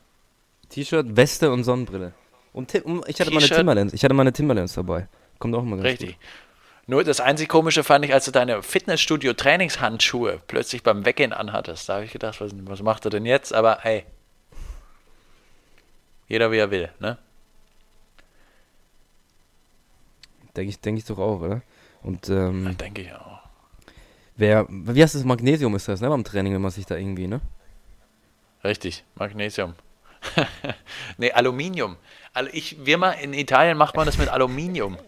T-Shirt, 0.70 1.16
Weste 1.16 1.50
und 1.50 1.64
Sonnenbrille. 1.64 2.12
Und 2.58 2.74
um, 2.84 3.04
ich 3.06 3.20
hatte 3.20 3.30
meine. 3.30 3.46
Timberlands. 3.46 3.94
Ich 3.94 4.02
hatte 4.02 4.14
meine 4.14 4.32
Timberlands 4.32 4.72
dabei. 4.74 5.06
Kommt 5.38 5.54
auch 5.54 5.62
immer 5.62 5.76
ganz 5.76 5.86
Richtig. 5.86 6.18
Nur 6.88 7.04
das 7.04 7.20
einzig 7.20 7.48
Komische 7.48 7.84
fand 7.84 8.04
ich, 8.04 8.12
als 8.12 8.24
du 8.24 8.32
deine 8.32 8.64
Fitnessstudio-Trainingshandschuhe 8.64 10.40
plötzlich 10.48 10.82
beim 10.82 11.04
Weggehen 11.04 11.32
anhattest. 11.32 11.88
Da 11.88 11.94
habe 11.94 12.06
ich 12.06 12.10
gedacht, 12.10 12.40
was, 12.40 12.50
was 12.64 12.82
macht 12.82 13.04
er 13.04 13.12
denn 13.12 13.26
jetzt? 13.26 13.54
Aber 13.54 13.78
hey, 13.82 14.06
jeder 16.26 16.50
wie 16.50 16.56
er 16.56 16.72
will, 16.72 16.90
ne? 16.98 17.16
gut. 20.40 20.56
Denke 20.56 20.70
ich, 20.70 20.80
denk 20.80 20.98
ich 20.98 21.04
doch 21.04 21.18
auch, 21.18 21.40
oder? 21.40 21.62
Und 22.02 22.28
ähm, 22.28 22.76
Denke 22.76 23.02
ich 23.02 23.14
auch. 23.14 23.38
wer, 24.34 24.66
wie 24.68 25.00
heißt 25.00 25.14
das? 25.14 25.22
Magnesium 25.22 25.76
ist 25.76 25.86
das, 25.86 26.00
ne? 26.00 26.08
Beim 26.08 26.24
Training, 26.24 26.54
wenn 26.54 26.62
man 26.62 26.72
sich 26.72 26.86
da 26.86 26.96
irgendwie, 26.96 27.28
ne? 27.28 27.40
Richtig, 28.64 29.04
Magnesium. 29.14 29.74
nee, 31.18 31.32
Aluminium. 31.32 31.96
Also 32.32 32.50
ich, 32.52 32.76
wir 32.84 32.98
mal 32.98 33.12
in 33.12 33.34
Italien 33.34 33.76
macht 33.76 33.96
man 33.96 34.06
das 34.06 34.18
mit 34.18 34.28
Aluminium. 34.28 34.98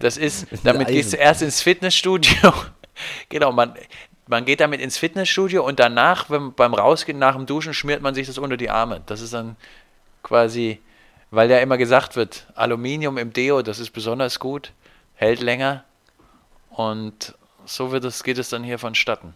Das 0.00 0.16
ist, 0.16 0.50
mit 0.50 0.66
damit 0.66 0.88
gehst 0.88 1.12
du 1.12 1.16
erst 1.16 1.42
ins 1.42 1.62
Fitnessstudio. 1.62 2.52
genau, 3.28 3.52
man, 3.52 3.74
man 4.26 4.44
geht 4.44 4.60
damit 4.60 4.80
ins 4.80 4.98
Fitnessstudio 4.98 5.64
und 5.64 5.78
danach, 5.78 6.30
wenn, 6.30 6.52
beim 6.52 6.74
Rausgehen 6.74 7.18
nach 7.18 7.36
dem 7.36 7.46
Duschen, 7.46 7.74
schmiert 7.74 8.02
man 8.02 8.14
sich 8.14 8.26
das 8.26 8.38
unter 8.38 8.56
die 8.56 8.70
Arme. 8.70 9.02
Das 9.06 9.20
ist 9.20 9.34
dann 9.34 9.56
quasi, 10.22 10.80
weil 11.30 11.50
ja 11.50 11.58
immer 11.58 11.76
gesagt 11.76 12.16
wird, 12.16 12.46
Aluminium 12.54 13.18
im 13.18 13.32
Deo, 13.32 13.62
das 13.62 13.78
ist 13.78 13.90
besonders 13.90 14.40
gut, 14.40 14.72
hält 15.14 15.40
länger 15.40 15.84
und 16.70 17.34
so 17.64 17.92
wird 17.92 18.04
es, 18.04 18.24
geht 18.24 18.38
es 18.38 18.48
dann 18.48 18.64
hier 18.64 18.78
vonstatten. 18.78 19.34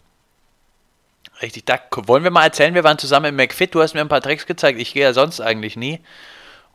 Richtig, 1.40 1.64
da 1.66 1.78
wollen 2.06 2.24
wir 2.24 2.30
mal 2.30 2.44
erzählen, 2.44 2.74
wir 2.74 2.84
waren 2.84 2.98
zusammen 2.98 3.26
im 3.26 3.36
McFit, 3.36 3.74
du 3.74 3.80
hast 3.80 3.94
mir 3.94 4.00
ein 4.00 4.08
paar 4.08 4.20
Tricks 4.20 4.46
gezeigt, 4.46 4.80
ich 4.80 4.92
gehe 4.92 5.04
ja 5.04 5.12
sonst 5.12 5.40
eigentlich 5.40 5.76
nie. 5.76 6.00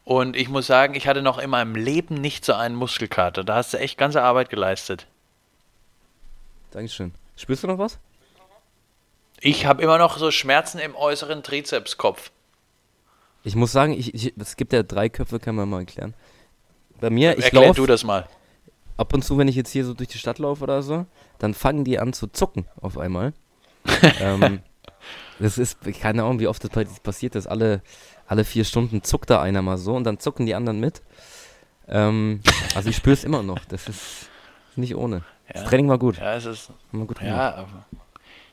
Und 0.05 0.35
ich 0.35 0.49
muss 0.49 0.67
sagen, 0.67 0.95
ich 0.95 1.07
hatte 1.07 1.21
noch 1.21 1.37
in 1.37 1.49
meinem 1.49 1.75
Leben 1.75 2.15
nicht 2.15 2.43
so 2.43 2.53
einen 2.53 2.75
Muskelkater. 2.75 3.43
Da 3.43 3.55
hast 3.55 3.73
du 3.73 3.79
echt 3.79 3.97
ganze 3.97 4.21
Arbeit 4.21 4.49
geleistet. 4.49 5.07
Dankeschön. 6.71 7.13
Spürst 7.37 7.63
du 7.63 7.67
noch 7.67 7.77
was? 7.77 7.99
Ich 9.39 9.65
habe 9.65 9.81
immer 9.81 9.97
noch 9.97 10.17
so 10.17 10.31
Schmerzen 10.31 10.79
im 10.79 10.95
äußeren 10.95 11.43
Trizepskopf. 11.43 12.31
Ich 13.43 13.55
muss 13.55 13.71
sagen, 13.71 13.93
ich, 13.93 14.13
ich, 14.13 14.33
es 14.37 14.55
gibt 14.55 14.71
ja 14.73 14.83
drei 14.83 15.09
Köpfe, 15.09 15.39
kann 15.39 15.55
man 15.55 15.69
mal 15.69 15.79
erklären. 15.79 16.13
Bei 16.99 17.09
mir, 17.09 17.37
ich 17.37 17.45
Erklär 17.45 17.73
du 17.73 17.81
laufe 17.81 17.87
das 17.87 18.03
mal. 18.03 18.27
ab 18.95 19.13
und 19.13 19.23
zu, 19.23 19.37
wenn 19.37 19.49
ich 19.49 19.55
jetzt 19.55 19.71
hier 19.71 19.83
so 19.85 19.93
durch 19.93 20.09
die 20.09 20.17
Stadt 20.17 20.39
laufe 20.39 20.63
oder 20.63 20.81
so, 20.81 21.05
dann 21.39 21.53
fangen 21.53 21.83
die 21.83 21.99
an 21.99 22.13
zu 22.13 22.27
zucken 22.27 22.65
auf 22.79 22.97
einmal. 22.97 23.33
Ähm, 24.19 24.59
das 25.39 25.57
ist, 25.57 25.79
keine 25.99 26.23
Ahnung, 26.23 26.39
wie 26.39 26.47
oft 26.47 26.63
das 26.63 26.99
passiert 27.01 27.35
ist. 27.35 27.47
Alle, 27.47 27.81
alle 28.27 28.45
vier 28.45 28.65
Stunden 28.65 29.03
zuckt 29.03 29.29
da 29.29 29.41
einer 29.41 29.61
mal 29.61 29.77
so 29.77 29.95
und 29.95 30.03
dann 30.03 30.19
zucken 30.19 30.45
die 30.45 30.55
anderen 30.55 30.79
mit. 30.79 31.01
Ähm, 31.87 32.41
also 32.75 32.89
ich 32.89 32.95
spüre 32.95 33.13
es 33.13 33.23
immer 33.23 33.43
noch. 33.43 33.59
Das 33.65 33.87
ist 33.87 34.29
nicht 34.75 34.95
ohne. 34.95 35.23
Das 35.47 35.61
Ja. 35.63 35.67
Training 35.67 35.89
war 35.89 35.97
gut. 35.97 36.17
Ja, 36.17 36.35
es 36.35 36.45
ist. 36.45 36.71
Wir 36.91 37.05
gut 37.05 37.19
gemacht. 37.19 37.35
Ja, 37.35 37.55
aber. 37.55 37.85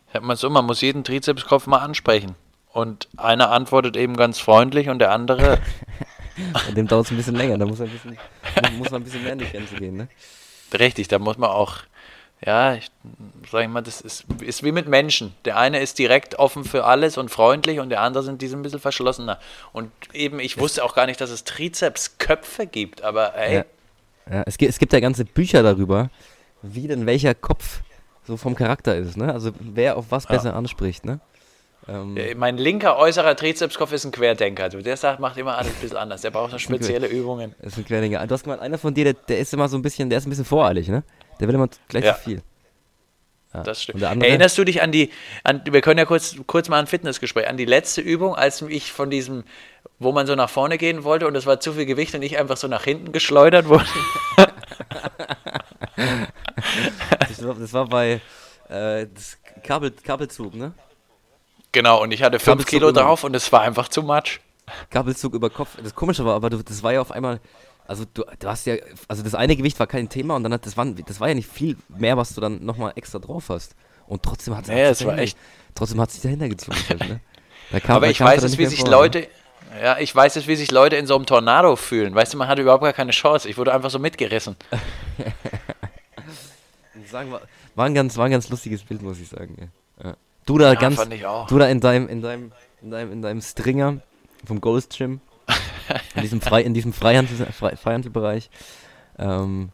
Ich 0.07 0.15
sag 0.15 0.23
mal 0.23 0.37
so, 0.37 0.51
man 0.51 0.67
muss 0.67 0.81
jeden 0.81 1.05
Trizepskopf 1.05 1.67
mal 1.67 1.79
ansprechen. 1.79 2.35
Und 2.73 3.09
einer 3.17 3.51
antwortet 3.51 3.97
eben 3.97 4.17
ganz 4.17 4.39
freundlich 4.39 4.89
und 4.89 4.99
der 4.99 5.13
andere. 5.13 5.59
Bei 6.53 6.73
dem 6.73 6.87
dauert 6.87 7.07
es 7.07 7.11
ein 7.13 7.17
bisschen 7.17 7.37
länger. 7.37 7.59
Da 7.59 7.67
muss, 7.67 7.81
ein 7.81 7.91
bisschen, 7.91 8.17
muss 8.79 8.91
man 8.91 9.03
ein 9.03 9.05
bisschen 9.05 9.23
mehr 9.23 9.35
in 9.35 9.39
die 9.41 9.47
Grenze 9.47 9.75
gehen. 9.77 9.97
Ne? 9.97 10.09
Richtig, 10.79 11.09
da 11.09 11.19
muss 11.19 11.37
man 11.39 11.51
auch. 11.51 11.79
Ja, 12.45 12.75
ich 12.75 12.91
sag 13.51 13.63
ich 13.65 13.69
mal, 13.69 13.83
das 13.83 14.01
ist, 14.01 14.25
ist 14.41 14.63
wie 14.65 14.73
mit 14.73 14.89
Menschen. 14.89 15.35
Der 15.45 15.59
eine 15.59 15.81
ist 15.81 15.99
direkt 15.99 16.39
offen 16.39 16.65
für 16.65 16.85
alles 16.85 17.19
und 17.19 17.31
freundlich 17.31 17.81
und 17.81 17.91
der 17.91 18.01
andere 18.01 18.23
sind 18.23 18.41
die 18.41 18.49
sind 18.49 18.61
ein 18.61 18.63
bisschen 18.63 18.81
verschlossener. 18.81 19.39
Und 19.73 19.91
eben, 20.15 20.41
ich 20.41 20.59
wusste 20.59 20.83
auch 20.85 20.95
gar 20.95 21.05
nicht, 21.07 21.21
dass 21.21 21.29
es 21.31 21.45
Trizepsköpfe 21.45 22.67
gibt, 22.67 23.03
aber 23.03 23.35
ey, 23.37 23.57
Ja. 23.57 23.65
Ja, 24.31 24.43
es, 24.47 24.59
gibt, 24.59 24.71
es 24.71 24.79
gibt 24.79 24.93
ja 24.93 25.01
ganze 25.01 25.25
Bücher 25.25 25.63
darüber, 25.63 26.09
wie 26.63 26.87
denn 26.87 27.05
welcher 27.05 27.35
Kopf 27.35 27.81
so 28.27 28.37
vom 28.37 28.55
Charakter 28.55 28.97
ist. 28.97 29.17
Ne? 29.17 29.33
Also 29.33 29.51
wer 29.59 29.97
auf 29.97 30.07
was 30.11 30.25
Ja. 30.25 30.31
besser 30.31 30.55
anspricht. 30.55 31.05
Ne? 31.05 31.21
Ähm, 31.89 32.17
Äh, 32.17 32.35
Mein 32.37 32.57
linker 32.57 32.97
äußerer 32.97 33.35
Trizepskopf 33.35 33.93
ist 33.93 34.05
ein 34.05 34.13
Querdenker. 34.13 34.69
Du, 34.69 34.83
der 34.83 34.97
sagt, 34.97 35.19
macht 35.21 35.37
immer 35.37 35.59
alles 35.59 35.73
ein 35.75 35.81
bisschen 35.81 35.97
anders. 35.97 36.21
Der 36.23 36.31
braucht 36.31 36.53
noch 36.53 36.59
spezielle 36.61 37.09
Übungen. 37.09 37.55
ist 37.61 37.77
ein 37.77 37.85
Querdenker. 37.85 38.25
Du 38.27 38.33
hast 38.35 38.45
gemeint, 38.45 38.63
einer 38.63 38.79
von 38.79 38.95
dir, 38.95 39.05
der, 39.05 39.15
der 39.15 39.41
ist 39.41 39.53
immer 39.53 39.69
so 39.69 39.77
ein 39.77 39.83
bisschen, 39.83 40.09
der 40.09 40.19
ist 40.19 40.27
ein 40.27 40.31
bisschen 40.31 40.45
voreilig, 40.45 40.89
ne? 40.89 41.03
Der 41.41 41.49
will 41.49 41.55
immer 41.55 41.69
gleich 41.89 42.05
Ja. 42.05 42.15
zu 42.17 42.23
viel. 42.23 42.43
Ja. 43.53 43.63
Das 43.65 43.83
stimmt. 43.83 44.01
Erinnerst 44.03 44.57
du 44.59 44.65
dich 44.65 44.81
an 44.81 44.93
die, 44.93 45.11
an, 45.43 45.63
wir 45.69 45.81
können 45.81 45.99
ja 45.99 46.05
kurz, 46.05 46.37
kurz 46.47 46.69
mal 46.69 46.79
ein 46.79 46.87
Fitnessgespräch, 46.87 47.49
an 47.49 47.57
die 47.57 47.65
letzte 47.65 48.01
Übung, 48.01 48.37
als 48.37 48.63
ich 48.63 48.93
von 48.93 49.11
diesem, 49.11 49.43
wo 49.99 50.13
man 50.13 50.29
so 50.29 50.37
nach 50.37 50.49
vorne 50.51 50.79
gehen 50.79 51.03
wollte 51.03 51.27
und 51.27 51.35
es 51.35 51.47
war 51.47 51.59
zu 51.59 51.73
viel 51.73 51.85
Gewicht 51.87 52.15
und 52.15 52.23
ich 52.23 52.39
einfach 52.39 52.57
so 52.57 52.69
nach 52.69 52.85
hinten 52.85 53.11
geschleudert 53.11 53.69
wurde? 53.69 53.87
das, 57.29 57.45
war, 57.45 57.55
das 57.55 57.73
war 57.73 57.87
bei 57.87 58.21
äh, 58.69 59.07
Kabel, 59.65 59.91
Kabelzug, 59.91 60.55
ne? 60.55 60.73
genau, 61.73 62.03
und 62.03 62.13
ich 62.13 62.23
hatte 62.23 62.39
fünf 62.39 62.47
Kabelzug 62.47 62.71
Kilo 62.71 62.89
immer. 62.91 63.01
drauf 63.01 63.25
und 63.25 63.35
es 63.35 63.51
war 63.53 63.63
einfach 63.63 63.89
zu 63.89 64.03
much. 64.05 64.41
Kabelzug 64.91 65.35
über 65.35 65.51
Kopf. 65.51 65.71
Das 65.83 65.95
Komische 65.97 66.25
war, 66.25 66.37
aber 66.37 66.51
das 66.51 66.83
war 66.85 66.93
ja 66.93 67.01
auf 67.01 67.11
einmal, 67.11 67.41
also 67.91 68.05
du, 68.15 68.23
du 68.39 68.49
hast 68.49 68.67
ja, 68.67 68.77
also 69.09 69.23
das 69.25 69.35
eine 69.35 69.57
Gewicht 69.57 69.79
war 69.81 69.87
kein 69.89 70.09
Thema 70.09 70.37
und 70.37 70.45
dann 70.45 70.53
hat 70.53 70.65
das 70.65 70.77
war, 70.77 70.87
das 70.87 71.19
war 71.19 71.29
ja 71.29 71.35
nicht 71.35 71.49
viel 71.51 71.77
mehr, 71.89 72.17
was 72.17 72.35
du 72.35 72.41
dann 72.41 72.65
nochmal 72.65 72.93
extra 72.95 73.19
drauf 73.19 73.49
hast. 73.49 73.75
Und 74.07 74.23
trotzdem 74.23 74.57
hat 74.57 74.69
hat 74.69 74.75
es 74.75 74.99
sich 74.99 75.07
war 75.07 75.17
dahinter- 75.17 75.23
echt- 75.23 75.39
Trotzdem 75.75 76.01
hat 76.01 76.11
sich 76.13 76.23
dahinter 76.23 76.49
gezogen. 76.49 76.77
halt, 76.89 77.09
ne? 77.09 77.21
Da 77.73 77.81
kam, 77.81 77.97
Aber 77.97 78.07
da 78.07 78.13
ich 78.13 78.21
weiß 78.21 78.43
es, 78.45 78.59
wie 78.59 78.67
sich 78.67 78.81
vor, 78.81 78.91
Leute, 78.91 79.27
ja, 79.83 79.99
ich 79.99 80.15
weiß 80.15 80.37
es, 80.37 80.47
wie 80.47 80.57
sich 80.57 80.71
Leute 80.71 80.97
in 80.97 81.07
so 81.07 81.15
einem 81.17 81.27
Tornado 81.27 81.75
fühlen. 81.77 82.15
Weißt 82.15 82.33
du, 82.33 82.39
man 82.39 82.47
hatte 82.49 82.63
überhaupt 82.63 82.83
gar 82.85 82.93
keine 82.93 83.11
Chance. 83.13 83.49
Ich 83.49 83.57
wurde 83.59 83.73
einfach 83.75 83.91
so 83.91 83.99
mitgerissen. 83.99 84.57
Ne? 85.19 85.33
Sagen, 87.11 87.33
war, 87.33 87.41
war, 87.75 87.87
ein 87.87 87.95
ganz, 87.95 88.17
war 88.17 88.27
ein 88.27 88.31
ganz 88.31 88.49
lustiges 88.51 88.83
Bild, 88.83 89.03
muss 89.03 89.19
ich 89.19 89.29
sagen. 89.29 89.71
Ja. 90.03 90.15
Du 90.47 90.59
da 90.59 90.73
Ja, 90.73 90.79
ganz, 90.79 90.97
du 91.49 91.59
da 91.59 91.67
in 91.69 91.81
deinem, 91.81 92.09
in 92.09 92.23
deinem, 92.23 92.53
in 92.83 92.91
deinem, 92.91 93.13
in 93.13 93.23
deinem 93.23 93.41
Stringer 93.41 93.99
vom 94.45 94.61
Ghost 94.61 94.97
Gym, 94.97 95.21
in 96.15 96.23
diesem, 96.23 96.41
Frei, 96.41 96.63
in 96.63 96.75
diesem 96.75 96.93
Freihandel, 96.93 97.47
Frei, 97.53 97.77
Freihandelbereich. 97.77 98.51
Ähm, 99.19 99.71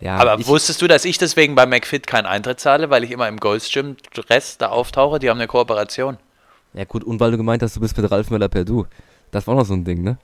ja, 0.00 0.16
Aber 0.16 0.38
ich, 0.38 0.46
wusstest 0.46 0.82
du, 0.82 0.88
dass 0.88 1.04
ich 1.04 1.18
deswegen 1.18 1.54
bei 1.54 1.66
McFit 1.66 2.06
keinen 2.06 2.26
Eintritt 2.26 2.60
zahle, 2.60 2.90
weil 2.90 3.04
ich 3.04 3.10
immer 3.10 3.28
im 3.28 3.38
Gold's 3.38 3.70
Gym 3.70 3.96
Dress 4.14 4.58
da 4.58 4.68
auftauche? 4.68 5.18
Die 5.18 5.30
haben 5.30 5.38
eine 5.38 5.46
Kooperation. 5.46 6.18
ja 6.74 6.84
gut, 6.84 7.04
und 7.04 7.18
weil 7.20 7.30
du 7.30 7.36
gemeint 7.36 7.62
hast, 7.62 7.76
du 7.76 7.80
bist 7.80 7.96
mit 7.96 8.10
Ralf 8.10 8.30
Möller 8.30 8.48
per 8.48 8.64
Du. 8.64 8.86
Das 9.30 9.46
war 9.46 9.54
noch 9.54 9.64
so 9.64 9.74
ein 9.74 9.84
Ding, 9.84 10.02
ne? 10.02 10.18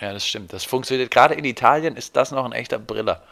Ja, 0.00 0.12
das 0.12 0.26
stimmt. 0.26 0.52
Das 0.52 0.64
funktioniert. 0.64 1.10
Gerade 1.10 1.34
in 1.34 1.44
Italien 1.44 1.96
ist 1.96 2.16
das 2.16 2.30
noch 2.30 2.44
ein 2.44 2.52
echter 2.52 2.78
Briller. 2.78 3.22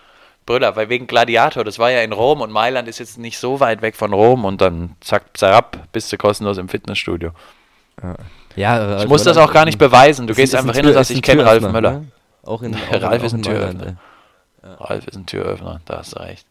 Brüller, 0.49 0.77
weil 0.77 0.89
wegen 0.89 1.07
Gladiator, 1.07 1.63
das 1.63 1.79
war 1.79 1.91
ja 1.91 2.01
in 2.01 2.13
Rom 2.13 2.41
und 2.41 2.51
Mailand 2.51 2.89
ist 2.89 2.99
jetzt 2.99 3.19
nicht 3.19 3.39
so 3.39 3.61
weit 3.61 3.83
weg 3.83 3.95
von 3.95 4.15
Rom 4.15 4.47
und 4.47 4.63
dann 4.63 4.97
zack, 5.01 5.37
zack, 5.37 5.93
bist 5.93 6.11
du 6.11 6.17
kostenlos 6.17 6.57
im 6.57 6.71
Fitnessstudio. 6.71 7.33
Ja, 8.03 8.15
Ralf 8.67 9.03
Ich 9.03 9.09
muss 9.09 9.23
das 9.25 9.37
auch 9.37 9.53
gar 9.53 9.65
nicht 9.65 9.79
beweisen. 9.79 10.27
Du 10.27 10.35
gehst 10.35 10.55
einfach 10.55 10.71
ein 10.71 10.75
hin 10.77 10.85
und 10.87 10.93
Tür- 10.93 10.95
sagst, 10.95 11.11
ist 11.11 11.17
ein 11.17 11.19
ich 11.19 11.23
kenne 11.23 11.45
Ralf 11.45 11.63
Möller. 11.63 11.91
Ne? 11.93 12.07
Auch 12.45 12.63
in, 12.63 12.75
auch 12.75 12.81
Ralf 13.03 13.23
ist 13.23 13.33
ein 13.35 13.43
Türöffner. 13.43 13.87
ey. 13.87 13.95
Ralf 14.81 15.07
ist 15.07 15.17
ein 15.17 15.27
Türöffner, 15.27 15.81
da 15.85 15.99
hast 15.99 16.15
du 16.15 16.21
recht. 16.21 16.47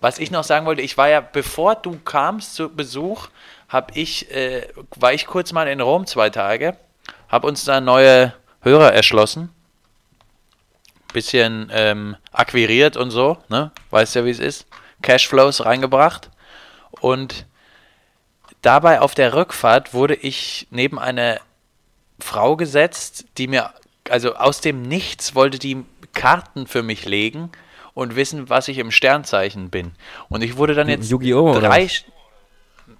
Was 0.00 0.18
ich 0.18 0.30
noch 0.30 0.44
sagen 0.44 0.64
wollte, 0.66 0.82
ich 0.82 0.96
war 0.96 1.08
ja, 1.08 1.20
bevor 1.20 1.74
du 1.74 1.98
kamst 2.04 2.54
zu 2.54 2.68
Besuch, 2.68 3.28
hab 3.68 3.96
ich, 3.96 4.30
äh, 4.30 4.68
war 4.96 5.12
ich 5.12 5.26
kurz 5.26 5.52
mal 5.52 5.66
in 5.66 5.80
Rom 5.80 6.06
zwei 6.06 6.30
Tage, 6.30 6.76
habe 7.28 7.46
uns 7.48 7.64
da 7.64 7.80
neue 7.80 8.32
Hörer 8.62 8.92
erschlossen, 8.92 9.50
bisschen 11.12 11.70
ähm, 11.72 12.16
akquiriert 12.32 12.96
und 12.96 13.10
so, 13.10 13.38
ne? 13.48 13.70
Weißt 13.90 14.14
ja, 14.14 14.24
wie 14.24 14.30
es 14.30 14.38
ist. 14.40 14.66
Cashflows 15.02 15.64
reingebracht 15.64 16.30
und 17.00 17.46
dabei 18.62 19.00
auf 19.00 19.14
der 19.14 19.34
Rückfahrt 19.34 19.94
wurde 19.94 20.14
ich 20.14 20.66
neben 20.70 20.98
eine 20.98 21.40
Frau 22.18 22.56
gesetzt, 22.56 23.26
die 23.36 23.46
mir, 23.46 23.72
also 24.08 24.34
aus 24.34 24.60
dem 24.60 24.82
Nichts 24.82 25.34
wollte 25.34 25.58
die 25.58 25.84
Karten 26.12 26.66
für 26.66 26.82
mich 26.82 27.04
legen 27.04 27.50
und 27.94 28.16
wissen, 28.16 28.48
was 28.48 28.68
ich 28.68 28.78
im 28.78 28.90
Sternzeichen 28.90 29.70
bin. 29.70 29.92
Und 30.28 30.42
ich 30.42 30.56
wurde 30.56 30.74
dann 30.74 30.88
jetzt 30.88 31.10
Yu-Gi-Oh! 31.10 31.58
drei. 31.58 31.88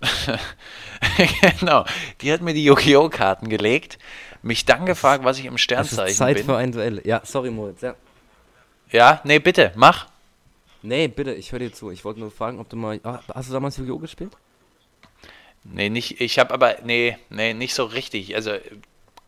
genau, 1.60 1.84
die 2.20 2.32
hat 2.32 2.40
mir 2.40 2.54
die 2.54 2.64
Yu-Gi-Oh! 2.64 3.08
Karten 3.08 3.48
gelegt, 3.48 3.98
mich 4.42 4.64
dann 4.64 4.86
gefragt, 4.86 5.24
was 5.24 5.38
ich 5.38 5.46
im 5.46 5.58
Sternzeichen 5.58 6.10
ist 6.10 6.16
Zeit 6.16 6.36
bin. 6.36 6.46
für 6.46 6.56
ein 6.56 6.72
Duell. 6.72 7.00
Ja, 7.04 7.20
sorry, 7.24 7.50
Moritz. 7.50 7.80
Ja. 7.80 7.94
Ja, 8.90 9.20
nee, 9.24 9.38
bitte, 9.38 9.72
mach. 9.74 10.06
Nee, 10.82 11.08
bitte, 11.08 11.34
ich 11.34 11.52
höre 11.52 11.58
dir 11.58 11.72
zu. 11.72 11.90
Ich 11.90 12.04
wollte 12.04 12.20
nur 12.20 12.30
fragen, 12.30 12.58
ob 12.60 12.68
du 12.68 12.76
mal. 12.76 13.00
Ah, 13.02 13.20
hast 13.34 13.48
du 13.48 13.52
damals 13.52 13.76
Yu-Gi-Oh! 13.76 13.98
gespielt? 13.98 14.32
Nee, 15.64 15.90
nicht, 15.90 16.20
ich 16.20 16.38
habe 16.38 16.54
aber, 16.54 16.76
nee, 16.84 17.18
nee, 17.30 17.52
nicht 17.54 17.74
so 17.74 17.84
richtig. 17.84 18.34
Also 18.34 18.52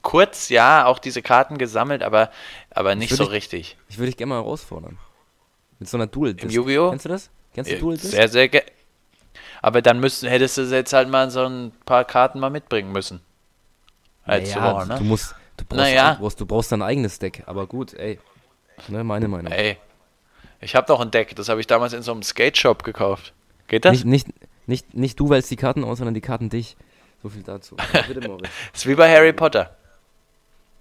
kurz, 0.03 0.49
ja, 0.49 0.87
auch 0.87 0.99
diese 0.99 1.23
Karten 1.23 1.59
gesammelt, 1.59 2.03
aber, 2.03 2.31
aber 2.71 2.95
nicht 2.95 3.15
so 3.15 3.25
ich- 3.25 3.31
richtig. 3.31 3.77
Ich 3.89 3.99
würde 3.99 4.07
dich 4.07 4.17
gerne 4.17 4.31
mal 4.31 4.37
herausfordern. 4.43 4.99
Mit 5.79 5.89
so 5.89 5.97
einer 5.97 6.07
dual 6.07 6.35
Im 6.39 6.51
Yu-Gi-Oh? 6.51 6.91
Kennst 6.91 7.05
du 7.05 7.09
das? 7.09 7.31
Kennst 7.55 7.71
du 7.71 7.79
dual 7.79 7.97
Sehr, 7.97 8.29
sehr 8.29 8.49
ge 8.49 8.63
Aber 9.63 9.83
dann 9.83 9.99
müssten, 10.01 10.29
hättest 10.29 10.57
du 10.59 10.63
jetzt 10.63 10.93
halt 10.93 11.09
mal 11.09 11.31
so 11.31 11.45
ein 11.45 11.73
paar 11.85 12.05
Karten 12.05 12.39
mal 12.39 12.51
mitbringen 12.51 12.93
müssen. 12.93 13.21
Als 14.25 14.55
naja, 14.55 14.85
du, 14.85 14.89
ne? 14.89 14.99
du 14.99 15.05
musst. 15.05 15.35
Du 15.57 15.65
brauchst, 15.65 15.81
Naja. 15.83 16.15
du, 16.15 16.21
brauchst, 16.21 16.41
du 16.41 16.47
brauchst 16.47 16.73
dein 16.73 16.83
eigenes 16.83 17.19
Deck. 17.19 17.43
Aber 17.47 17.67
gut, 17.67 17.93
ey. 17.95 18.19
Ne, 18.89 19.05
meine 19.05 19.29
Meinung. 19.29 19.53
Ey, 19.53 19.77
ich 20.61 20.75
habe 20.75 20.87
doch 20.87 21.01
ein 21.01 21.11
Deck, 21.11 21.35
das 21.37 21.49
habe 21.51 21.61
ich 21.61 21.67
damals 21.67 21.93
in 21.93 22.03
so 22.03 22.13
einem 22.13 22.23
Skate-Shop 22.23 22.83
gekauft. 22.83 23.35
Geht 23.69 23.85
das? 23.85 23.93
Nicht, 23.93 24.07
nicht, 24.07 24.27
nicht, 24.71 24.95
nicht 24.95 25.21
du 25.21 25.29
wählst 25.29 25.51
die 25.51 25.57
Karten 25.57 25.85
aus, 25.85 25.99
sondern 25.99 26.15
die 26.15 26.21
Karten 26.21 26.49
dich. 26.49 26.77
So 27.23 27.29
viel 27.29 27.43
dazu. 27.43 27.77
Bitte, 28.09 28.27
Moritz. 28.27 28.49
ist 28.73 28.87
wie 28.87 28.95
bei 28.95 29.13
Harry 29.15 29.33
Potter. 29.35 29.77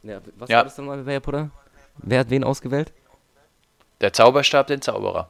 Ja, 0.03 0.21
was 0.37 0.49
Ja. 0.49 0.57
war 0.59 0.63
das 0.63 0.75
denn 0.75 0.85
mal 0.85 1.03
bei 1.03 1.11
Harry 1.11 1.19
Potter? 1.19 1.49
Wer 1.97 2.19
hat 2.19 2.29
wen 2.29 2.43
ausgewählt? 2.45 2.93
Der 3.99 4.13
Zauberstab, 4.13 4.67
den 4.67 4.81
Zauberer. 4.81 5.29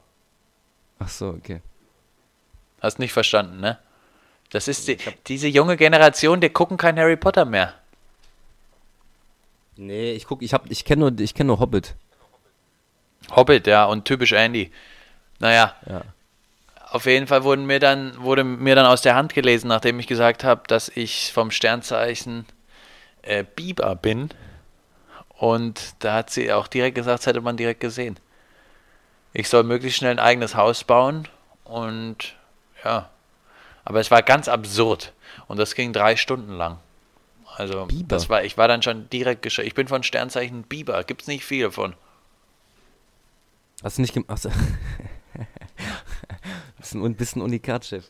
Ach 1.00 1.10
so, 1.10 1.30
okay. 1.30 1.62
Hast 2.82 3.00
nicht 3.00 3.13
verstanden, 3.13 3.60
ne? 3.60 3.80
Das 4.52 4.67
ist 4.67 4.88
die, 4.88 4.98
diese 5.28 5.48
junge 5.48 5.78
Generation, 5.78 6.41
die 6.41 6.50
gucken 6.50 6.78
kein 6.78 6.98
Harry 7.00 7.17
Potter 7.17 7.45
mehr. 7.45 7.74
Nee, 9.76 10.12
ich 10.12 10.26
guck, 10.26 10.41
ich 10.41 10.54
hab, 10.54 10.69
ich 10.69 10.86
kenne 10.86 11.10
nur, 11.10 11.19
ich 11.19 11.34
kenne 11.34 11.48
nur 11.48 11.60
Hobbit. 11.60 11.95
Hobbit, 13.36 13.65
ja, 13.67 13.86
und 13.86 14.06
typisch 14.06 14.34
Andy. 14.34 14.72
Naja, 15.39 15.76
Ja. 15.88 16.02
Auf 16.91 17.06
jeden 17.06 17.28
Fall 17.28 17.43
wurden 17.43 17.65
mir 17.65 17.80
dann, 17.80 18.19
wurde 18.21 18.43
mir 18.43 18.75
dann 18.75 18.86
aus 18.86 19.02
der 19.02 19.15
Hand 19.15 19.34
gelesen, 19.34 19.67
nachdem 19.67 19.99
ich 19.99 20.08
gesagt 20.08 20.43
habe, 20.43 20.63
dass 20.67 20.89
ich 20.89 21.32
vom 21.34 21.52
Sternzeichen 21.52 22.45
äh, 23.21 23.43
Biber 23.43 23.95
bin. 23.95 24.30
Und 25.38 25.93
da 25.99 26.15
hat 26.15 26.32
sie 26.32 26.52
auch 26.52 26.67
direkt 26.67 26.95
gesagt, 26.95 27.19
das 27.19 27.28
hätte 27.28 27.41
man 27.41 27.58
direkt 27.58 27.80
gesehen. 27.80 28.17
Ich 29.34 29.47
soll 29.49 29.63
möglichst 29.63 29.99
schnell 29.99 30.12
ein 30.12 30.19
eigenes 30.19 30.56
Haus 30.56 30.84
bauen 30.84 31.28
und 31.63 32.36
ja. 32.84 33.10
Aber 33.86 33.99
es 33.99 34.12
war 34.12 34.21
ganz 34.21 34.47
absurd. 34.47 35.13
Und 35.47 35.58
das 35.58 35.75
ging 35.75 35.93
drei 35.93 36.15
Stunden 36.15 36.54
lang. 36.54 36.80
Also, 37.56 37.86
Biber? 37.86 38.08
das 38.08 38.30
war, 38.30 38.43
ich 38.43 38.58
war 38.58 38.67
dann 38.67 38.82
schon 38.82 39.10
direkt 39.10 39.41
geschockt. 39.41 39.67
Ich 39.67 39.73
bin 39.75 39.88
von 39.88 40.04
Sternzeichen 40.04 40.63
Biber. 40.63 41.04
Gibt 41.04 41.21
es 41.23 41.28
nicht 41.28 41.45
viele 41.45 41.71
von. 41.71 41.93
Hast 43.84 43.97
du 43.97 44.02
nicht 44.02 44.13
gemacht? 44.13 44.47
Bisschen, 46.80 47.02
un- 47.02 47.15
bisschen 47.15 47.42
Unikat-Chef. 47.42 48.06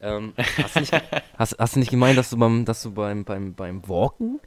Ähm, 0.00 0.34
hast, 0.36 0.76
du 0.76 0.80
nicht, 0.80 0.92
hast, 1.38 1.56
hast 1.58 1.74
du 1.76 1.78
nicht 1.80 1.90
gemeint, 1.90 2.18
dass 2.18 2.30
du 2.30 2.36
beim, 2.36 2.64
dass 2.64 2.82
du 2.82 2.92
beim, 2.92 3.24
beim, 3.24 3.54
beim 3.54 3.88
Walken 3.88 4.40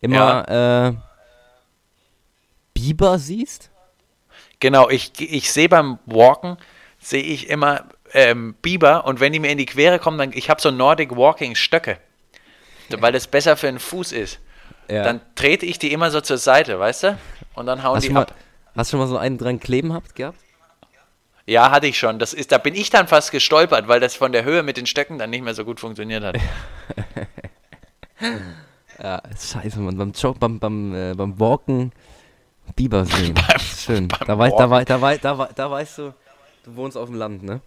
immer 0.00 0.48
äh, 0.48 0.92
Biber 2.74 3.18
siehst? 3.18 3.70
Genau, 4.60 4.88
ich, 4.88 5.12
ich 5.20 5.52
sehe 5.52 5.68
beim 5.68 5.98
Walken, 6.06 6.56
sehe 6.98 7.22
ich 7.22 7.48
immer 7.48 7.84
ähm, 8.12 8.54
Biber 8.62 9.06
und 9.06 9.20
wenn 9.20 9.32
die 9.32 9.38
mir 9.40 9.50
in 9.50 9.58
die 9.58 9.66
Quere 9.66 9.98
kommen, 9.98 10.18
dann, 10.18 10.32
ich 10.32 10.48
habe 10.50 10.60
so 10.60 10.70
Nordic 10.70 11.14
Walking 11.16 11.54
Stöcke, 11.54 11.98
weil 12.98 13.12
das 13.12 13.26
besser 13.26 13.56
für 13.56 13.66
den 13.66 13.78
Fuß 13.78 14.12
ist. 14.12 14.40
Ja. 14.88 15.04
Dann 15.04 15.20
trete 15.34 15.66
ich 15.66 15.78
die 15.78 15.92
immer 15.92 16.10
so 16.10 16.20
zur 16.20 16.38
Seite, 16.38 16.78
weißt 16.78 17.02
du? 17.04 17.18
Und 17.54 17.66
dann 17.66 17.82
hauen 17.82 17.96
hast, 17.96 18.02
die 18.04 18.08
du 18.08 18.14
mal, 18.14 18.22
ab. 18.22 18.34
hast 18.76 18.90
du 18.90 18.96
schon 18.96 19.00
mal 19.00 19.06
so 19.06 19.16
einen 19.16 19.38
dran 19.38 19.60
kleben 19.60 19.92
habt, 19.92 20.14
gehabt? 20.14 20.38
Ja, 21.46 21.70
hatte 21.72 21.86
ich 21.88 21.98
schon. 21.98 22.18
Das 22.18 22.32
ist, 22.32 22.52
da 22.52 22.58
bin 22.58 22.74
ich 22.74 22.90
dann 22.90 23.08
fast 23.08 23.32
gestolpert, 23.32 23.88
weil 23.88 23.98
das 24.00 24.14
von 24.14 24.30
der 24.32 24.44
Höhe 24.44 24.62
mit 24.62 24.76
den 24.76 24.86
Stöcken 24.86 25.18
dann 25.18 25.30
nicht 25.30 25.42
mehr 25.42 25.54
so 25.54 25.64
gut 25.64 25.80
funktioniert 25.80 26.22
hat. 26.24 26.36
Ja, 29.02 29.20
scheiße, 29.36 29.80
Mann. 29.80 29.96
Beim, 29.96 30.12
Jog, 30.12 30.38
beim, 30.38 30.58
beim, 30.60 30.94
äh, 30.94 31.14
beim 31.14 31.38
Walken 31.40 31.92
Biber 32.76 33.04
sehen. 33.04 33.34
Schön. 33.58 34.08
Da, 34.26 34.38
wei 34.38 34.50
da, 34.50 34.70
wei 34.70 34.84
da, 34.84 35.00
wei 35.00 35.16
da, 35.18 35.36
wei 35.38 35.48
da 35.54 35.70
weißt 35.70 35.98
du, 35.98 36.14
du 36.64 36.76
wohnst 36.76 36.96
auf 36.96 37.08
dem 37.08 37.16
Land, 37.16 37.42
ne? 37.42 37.60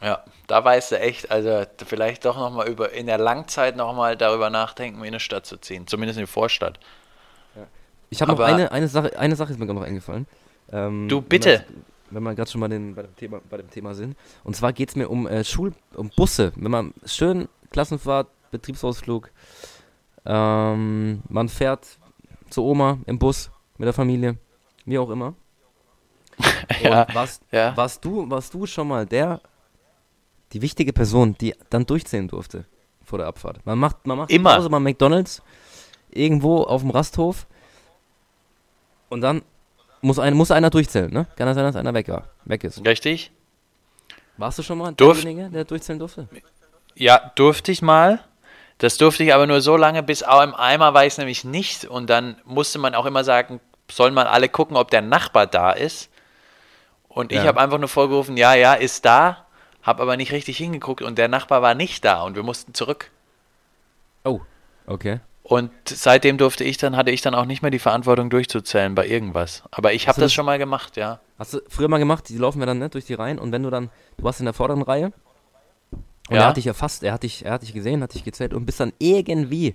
Ja, 0.00 0.24
da 0.46 0.64
weißt 0.64 0.92
du 0.92 1.00
echt, 1.00 1.30
also 1.30 1.64
vielleicht 1.84 2.24
doch 2.24 2.38
nochmal 2.38 2.68
über, 2.68 2.92
in 2.92 3.06
der 3.06 3.18
Langzeit 3.18 3.76
nochmal 3.76 4.16
darüber 4.16 4.48
nachdenken, 4.48 5.00
in 5.00 5.08
eine 5.08 5.20
Stadt 5.20 5.44
zu 5.44 5.58
ziehen. 5.58 5.86
Zumindest 5.86 6.18
in 6.18 6.24
die 6.24 6.30
Vorstadt. 6.30 6.78
Ich 8.08 8.22
habe 8.22 8.32
noch 8.32 8.38
Aber- 8.38 8.46
eine, 8.46 8.70
eine 8.72 8.88
Sache, 8.88 9.18
eine 9.18 9.36
Sache 9.36 9.52
ist 9.52 9.58
mir 9.58 9.66
gerade 9.66 9.80
noch 9.80 9.86
eingefallen. 9.86 10.26
Ähm, 10.72 11.08
Du, 11.08 11.20
bitte. 11.20 11.64
Wenn 12.10 12.22
wir 12.22 12.34
gerade 12.34 12.50
schon 12.50 12.60
mal 12.60 12.68
den, 12.68 12.94
bei, 12.94 13.02
dem 13.02 13.16
Thema, 13.16 13.40
bei 13.48 13.56
dem 13.58 13.70
Thema 13.70 13.94
sind. 13.94 14.16
Und 14.44 14.56
zwar 14.56 14.72
geht 14.72 14.90
es 14.90 14.96
mir 14.96 15.08
um 15.08 15.26
äh, 15.26 15.44
Schul, 15.44 15.72
um 15.94 16.10
Busse. 16.16 16.52
Wenn 16.56 16.70
man 16.70 16.94
schön 17.04 17.48
Klassenfahrt, 17.70 18.28
Betriebsausflug, 18.50 19.30
ähm, 20.24 21.22
man 21.28 21.48
fährt 21.48 21.86
zur 22.50 22.64
Oma 22.64 22.98
im 23.06 23.18
Bus 23.18 23.50
mit 23.76 23.86
der 23.86 23.92
Familie, 23.92 24.36
wie 24.84 24.98
auch 24.98 25.10
immer. 25.10 25.34
Und 26.38 26.80
Ja, 26.82 27.06
warst, 27.12 27.42
ja. 27.50 27.76
warst, 27.76 28.04
du, 28.04 28.28
warst 28.30 28.54
du 28.54 28.66
schon 28.66 28.88
mal 28.88 29.06
der, 29.06 29.40
die 30.52 30.62
wichtige 30.62 30.92
Person, 30.92 31.36
die 31.38 31.54
dann 31.70 31.84
durchzählen 31.84 32.28
durfte 32.28 32.64
vor 33.04 33.18
der 33.18 33.26
Abfahrt? 33.26 33.64
Man 33.66 33.78
macht, 33.78 34.06
man 34.06 34.18
macht 34.18 34.30
Immer. 34.30 34.54
Pause 34.56 34.70
bei 34.70 34.78
McDonalds, 34.78 35.42
irgendwo 36.10 36.62
auf 36.62 36.82
dem 36.82 36.90
Rasthof 36.90 37.46
und 39.08 39.20
dann 39.20 39.42
muss, 40.00 40.18
ein, 40.18 40.34
muss 40.34 40.50
einer 40.50 40.70
durchzählen, 40.70 41.12
ne? 41.12 41.26
Kann 41.36 41.46
ja 41.48 41.54
sein, 41.54 41.64
dass 41.64 41.76
einer 41.76 41.94
weg, 41.94 42.08
war, 42.08 42.24
weg 42.44 42.64
ist. 42.64 42.84
Richtig? 42.86 43.30
Warst 44.36 44.58
du 44.58 44.62
schon 44.62 44.78
mal 44.78 44.92
Durf- 44.92 45.22
derjenige, 45.22 45.50
der 45.50 45.64
durchzählen 45.64 45.98
durfte? 45.98 46.28
Ja, 46.94 47.32
durfte 47.34 47.72
ich 47.72 47.82
mal. 47.82 48.20
Das 48.78 48.96
durfte 48.96 49.24
ich 49.24 49.34
aber 49.34 49.46
nur 49.48 49.60
so 49.60 49.76
lange, 49.76 50.02
bis 50.04 50.22
auch 50.22 50.42
im 50.42 50.54
Eimer 50.54 50.94
war 50.94 51.04
ich 51.04 51.14
es 51.14 51.18
nämlich 51.18 51.42
nicht. 51.42 51.84
Und 51.84 52.08
dann 52.08 52.36
musste 52.44 52.78
man 52.78 52.94
auch 52.94 53.06
immer 53.06 53.24
sagen, 53.24 53.60
sollen 53.90 54.14
man 54.14 54.26
alle 54.28 54.48
gucken, 54.48 54.76
ob 54.76 54.90
der 54.90 55.02
Nachbar 55.02 55.46
da 55.48 55.72
ist. 55.72 56.10
Und 57.08 57.32
ich 57.32 57.38
Ja. 57.38 57.46
habe 57.46 57.60
einfach 57.60 57.78
nur 57.78 57.88
vorgerufen, 57.88 58.36
ja, 58.36 58.54
ja, 58.54 58.74
ist 58.74 59.04
da, 59.04 59.46
habe 59.82 60.02
aber 60.02 60.16
nicht 60.16 60.30
richtig 60.30 60.56
hingeguckt 60.58 61.02
und 61.02 61.18
der 61.18 61.26
Nachbar 61.26 61.62
war 61.62 61.74
nicht 61.74 62.04
da 62.04 62.22
und 62.22 62.36
wir 62.36 62.44
mussten 62.44 62.74
zurück. 62.74 63.10
Oh, 64.24 64.40
okay. 64.86 65.18
Und 65.48 65.70
seitdem 65.86 66.36
durfte 66.36 66.62
ich 66.62 66.76
dann, 66.76 66.94
hatte 66.94 67.10
ich 67.10 67.22
dann 67.22 67.34
auch 67.34 67.46
nicht 67.46 67.62
mehr 67.62 67.70
die 67.70 67.78
Verantwortung 67.78 68.28
durchzuzählen 68.28 68.94
bei 68.94 69.06
irgendwas. 69.06 69.62
Aber 69.70 69.94
ich 69.94 70.06
habe 70.06 70.20
das 70.20 70.30
schon 70.30 70.44
mal 70.44 70.58
gemacht, 70.58 70.98
ja. 70.98 71.20
Hast 71.38 71.54
du 71.54 71.60
früher 71.68 71.88
mal 71.88 71.96
gemacht, 71.98 72.28
die 72.28 72.36
laufen 72.36 72.60
ja 72.60 72.66
dann 72.66 72.78
ne, 72.78 72.90
durch 72.90 73.06
die 73.06 73.14
Reihen 73.14 73.38
und 73.38 73.50
wenn 73.50 73.62
du 73.62 73.70
dann, 73.70 73.88
du 74.18 74.24
warst 74.24 74.40
in 74.40 74.44
der 74.44 74.52
vorderen 74.52 74.82
Reihe 74.82 75.10
und 76.28 76.36
Ja. 76.36 76.42
er 76.42 76.46
hat 76.48 76.58
dich 76.58 76.66
erfasst, 76.66 77.02
er 77.02 77.14
hat 77.14 77.22
dich, 77.22 77.46
er 77.46 77.52
hat 77.52 77.62
dich 77.62 77.72
gesehen, 77.72 78.02
hat 78.02 78.12
dich 78.12 78.24
gezählt 78.24 78.52
und 78.52 78.66
bist 78.66 78.78
dann 78.80 78.92
irgendwie 78.98 79.74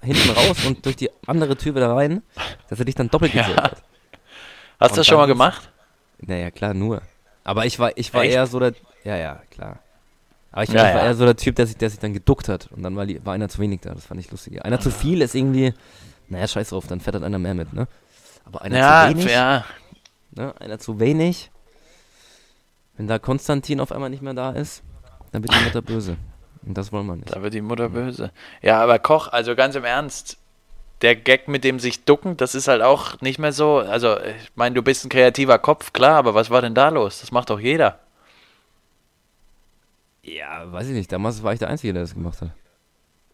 hinten 0.00 0.30
raus 0.30 0.58
und 0.66 0.86
durch 0.86 0.94
die 0.94 1.10
andere 1.26 1.56
Tür 1.56 1.74
wieder 1.74 1.90
rein, 1.90 2.22
dass 2.68 2.78
er 2.78 2.84
dich 2.84 2.94
dann 2.94 3.10
doppelt 3.10 3.34
Ja. 3.34 3.42
gezählt 3.42 3.62
hat. 3.62 3.82
Hast 4.78 4.92
du 4.92 5.00
das 5.00 5.06
schon 5.08 5.18
mal 5.18 5.26
gemacht? 5.26 5.70
Naja, 6.20 6.52
klar, 6.52 6.72
nur. 6.72 7.02
Aber 7.42 7.66
ich 7.66 7.80
war, 7.80 7.90
ich 7.98 8.14
war 8.14 8.22
Echt? 8.22 8.34
eher 8.34 8.46
so 8.46 8.60
der, 8.60 8.74
ja, 9.02 9.16
ja, 9.16 9.42
klar. 9.50 9.80
Aber 10.54 10.62
ich, 10.62 10.70
Ja, 10.70 10.88
ich 10.88 10.94
war 10.94 11.00
ja. 11.02 11.06
eher 11.08 11.14
so 11.16 11.24
der 11.24 11.34
Typ, 11.36 11.56
der 11.56 11.66
sich, 11.66 11.76
der 11.76 11.90
sich 11.90 11.98
dann 11.98 12.12
geduckt 12.12 12.48
hat 12.48 12.68
und 12.70 12.84
dann 12.84 12.94
war, 12.94 13.06
war 13.24 13.34
einer 13.34 13.48
zu 13.48 13.58
wenig 13.58 13.80
da, 13.80 13.92
das 13.92 14.06
fand 14.06 14.20
ich 14.20 14.30
lustig. 14.30 14.64
Einer 14.64 14.78
zu 14.78 14.92
viel 14.92 15.20
ist 15.20 15.34
irgendwie, 15.34 15.74
naja, 16.28 16.46
scheiß 16.46 16.68
drauf, 16.68 16.86
dann 16.86 17.00
fährt 17.00 17.14
halt 17.14 17.24
einer 17.24 17.40
mehr 17.40 17.54
mit, 17.54 17.72
ne? 17.72 17.88
Aber 18.44 18.62
einer 18.62 18.78
Ja, 18.78 19.08
zu 19.08 19.16
wenig, 19.16 19.32
ja. 19.32 19.64
ne? 20.36 20.54
einer 20.60 20.78
zu 20.78 21.00
wenig, 21.00 21.50
wenn 22.96 23.08
da 23.08 23.18
Konstantin 23.18 23.80
auf 23.80 23.90
einmal 23.90 24.10
nicht 24.10 24.22
mehr 24.22 24.34
da 24.34 24.52
ist, 24.52 24.84
dann 25.32 25.42
wird 25.42 25.52
die 25.52 25.64
Mutter 25.64 25.82
böse. 25.82 26.16
Und 26.64 26.78
das 26.78 26.92
wollen 26.92 27.06
wir 27.06 27.16
nicht. 27.16 27.34
Da 27.34 27.42
wird 27.42 27.52
die 27.52 27.60
Mutter 27.60 27.88
böse. 27.88 28.30
Ja, 28.62 28.80
aber 28.80 29.00
Koch, 29.00 29.26
also 29.28 29.56
ganz 29.56 29.74
im 29.74 29.82
Ernst, 29.84 30.36
der 31.02 31.16
Gag 31.16 31.48
mit 31.48 31.64
dem 31.64 31.80
sich 31.80 32.04
ducken, 32.04 32.36
das 32.36 32.54
ist 32.54 32.68
halt 32.68 32.80
auch 32.80 33.20
nicht 33.20 33.40
mehr 33.40 33.52
so. 33.52 33.78
Also, 33.78 34.18
ich 34.20 34.52
meine, 34.54 34.76
du 34.76 34.82
bist 34.82 35.04
ein 35.04 35.08
kreativer 35.08 35.58
Kopf, 35.58 35.92
klar, 35.92 36.14
aber 36.16 36.34
was 36.34 36.50
war 36.50 36.62
denn 36.62 36.74
da 36.76 36.90
los? 36.90 37.20
Das 37.20 37.32
macht 37.32 37.50
doch 37.50 37.58
jeder. 37.58 37.98
Ja, 40.24 40.72
weiß 40.72 40.88
ich 40.88 40.94
nicht. 40.94 41.12
Damals 41.12 41.42
war 41.42 41.52
ich 41.52 41.58
der 41.58 41.68
Einzige, 41.68 41.92
der 41.92 42.02
das 42.02 42.14
gemacht 42.14 42.40
hat. 42.40 42.50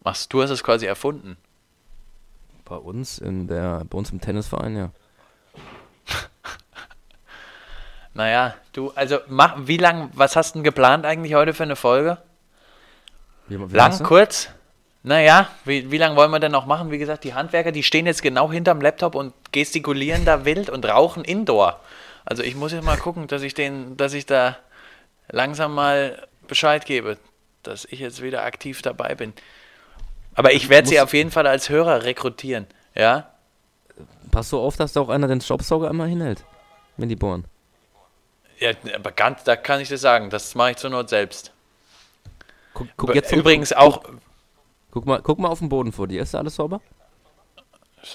Ach, 0.03 0.17
du 0.27 0.41
hast 0.41 0.49
es 0.49 0.63
quasi 0.63 0.85
erfunden. 0.85 1.37
Bei 2.65 2.75
uns 2.75 3.17
in 3.17 3.47
der, 3.47 3.85
bei 3.89 3.97
uns 3.97 4.11
im 4.11 4.19
Tennisverein, 4.19 4.75
ja. 4.75 4.91
Naja, 8.13 8.55
du, 8.73 8.91
also 8.91 9.19
mach, 9.29 9.55
wie 9.67 9.77
lang, 9.77 10.09
was 10.13 10.35
hast 10.35 10.53
du 10.53 10.59
denn 10.59 10.63
geplant 10.65 11.05
eigentlich 11.05 11.33
heute 11.33 11.53
für 11.53 11.63
eine 11.63 11.77
Folge? 11.77 12.17
Wie, 13.47 13.57
wie 13.71 13.75
Lang, 13.75 14.03
kurz? 14.03 14.49
Naja, 15.03 15.47
wie, 15.63 15.91
wie 15.91 15.97
lange 15.97 16.17
wollen 16.17 16.31
wir 16.31 16.39
denn 16.39 16.51
noch 16.51 16.65
machen? 16.65 16.91
Wie 16.91 16.97
gesagt, 16.97 17.23
die 17.23 17.33
Handwerker, 17.33 17.71
die 17.71 17.83
stehen 17.83 18.05
jetzt 18.05 18.21
genau 18.21 18.51
hinterm 18.51 18.81
Laptop 18.81 19.15
und 19.15 19.33
gestikulieren 19.53 20.25
da 20.25 20.43
wild 20.45 20.69
und 20.69 20.85
rauchen 20.85 21.23
Indoor. 21.23 21.79
Also 22.25 22.43
ich 22.43 22.55
muss 22.55 22.73
jetzt 22.73 22.83
mal 22.83 22.97
gucken, 22.97 23.27
dass 23.27 23.43
ich 23.43 23.53
den, 23.53 23.95
dass 23.95 24.13
ich 24.13 24.25
da 24.25 24.57
langsam 25.29 25.73
mal 25.73 26.27
Bescheid 26.51 26.85
gebe, 26.85 27.17
dass 27.63 27.85
ich 27.85 27.99
jetzt 27.99 28.21
wieder 28.21 28.43
aktiv 28.43 28.81
dabei 28.81 29.15
bin. 29.15 29.31
Aber 30.35 30.51
ich 30.51 30.67
werde 30.67 30.89
sie 30.89 30.99
auf 30.99 31.13
jeden 31.13 31.31
Fall 31.31 31.47
als 31.47 31.69
Hörer 31.69 32.03
rekrutieren, 32.03 32.67
ja? 32.93 33.31
Pass 34.31 34.49
so 34.49 34.59
auf, 34.59 34.75
dass 34.75 34.91
da 34.91 34.99
auch 34.99 35.07
einer 35.07 35.29
den 35.29 35.39
Staubsauger 35.39 35.89
einmal 35.89 36.09
hinhält. 36.09 36.43
Wenn 36.97 37.07
die 37.07 37.15
bohren. 37.15 37.45
Ja, 38.59 38.71
aber 38.93 39.13
ganz, 39.13 39.45
da 39.45 39.55
kann 39.55 39.79
ich 39.79 39.87
dir 39.87 39.97
sagen, 39.97 40.29
das 40.29 40.53
mache 40.53 40.71
ich 40.71 40.77
zur 40.77 40.89
Not 40.89 41.07
selbst. 41.07 41.53
Guck, 42.73 42.87
guck 42.97 43.15
jetzt 43.15 43.31
Übrigens 43.31 43.71
auch, 43.71 44.03
Guck 44.91 45.05
mal, 45.05 45.21
guck 45.23 45.39
mal 45.39 45.47
auf 45.47 45.59
den 45.59 45.69
Boden 45.69 45.93
vor 45.93 46.07
dir. 46.07 46.21
Ist 46.21 46.33
da 46.33 46.39
alles 46.39 46.55
sauber? 46.55 46.81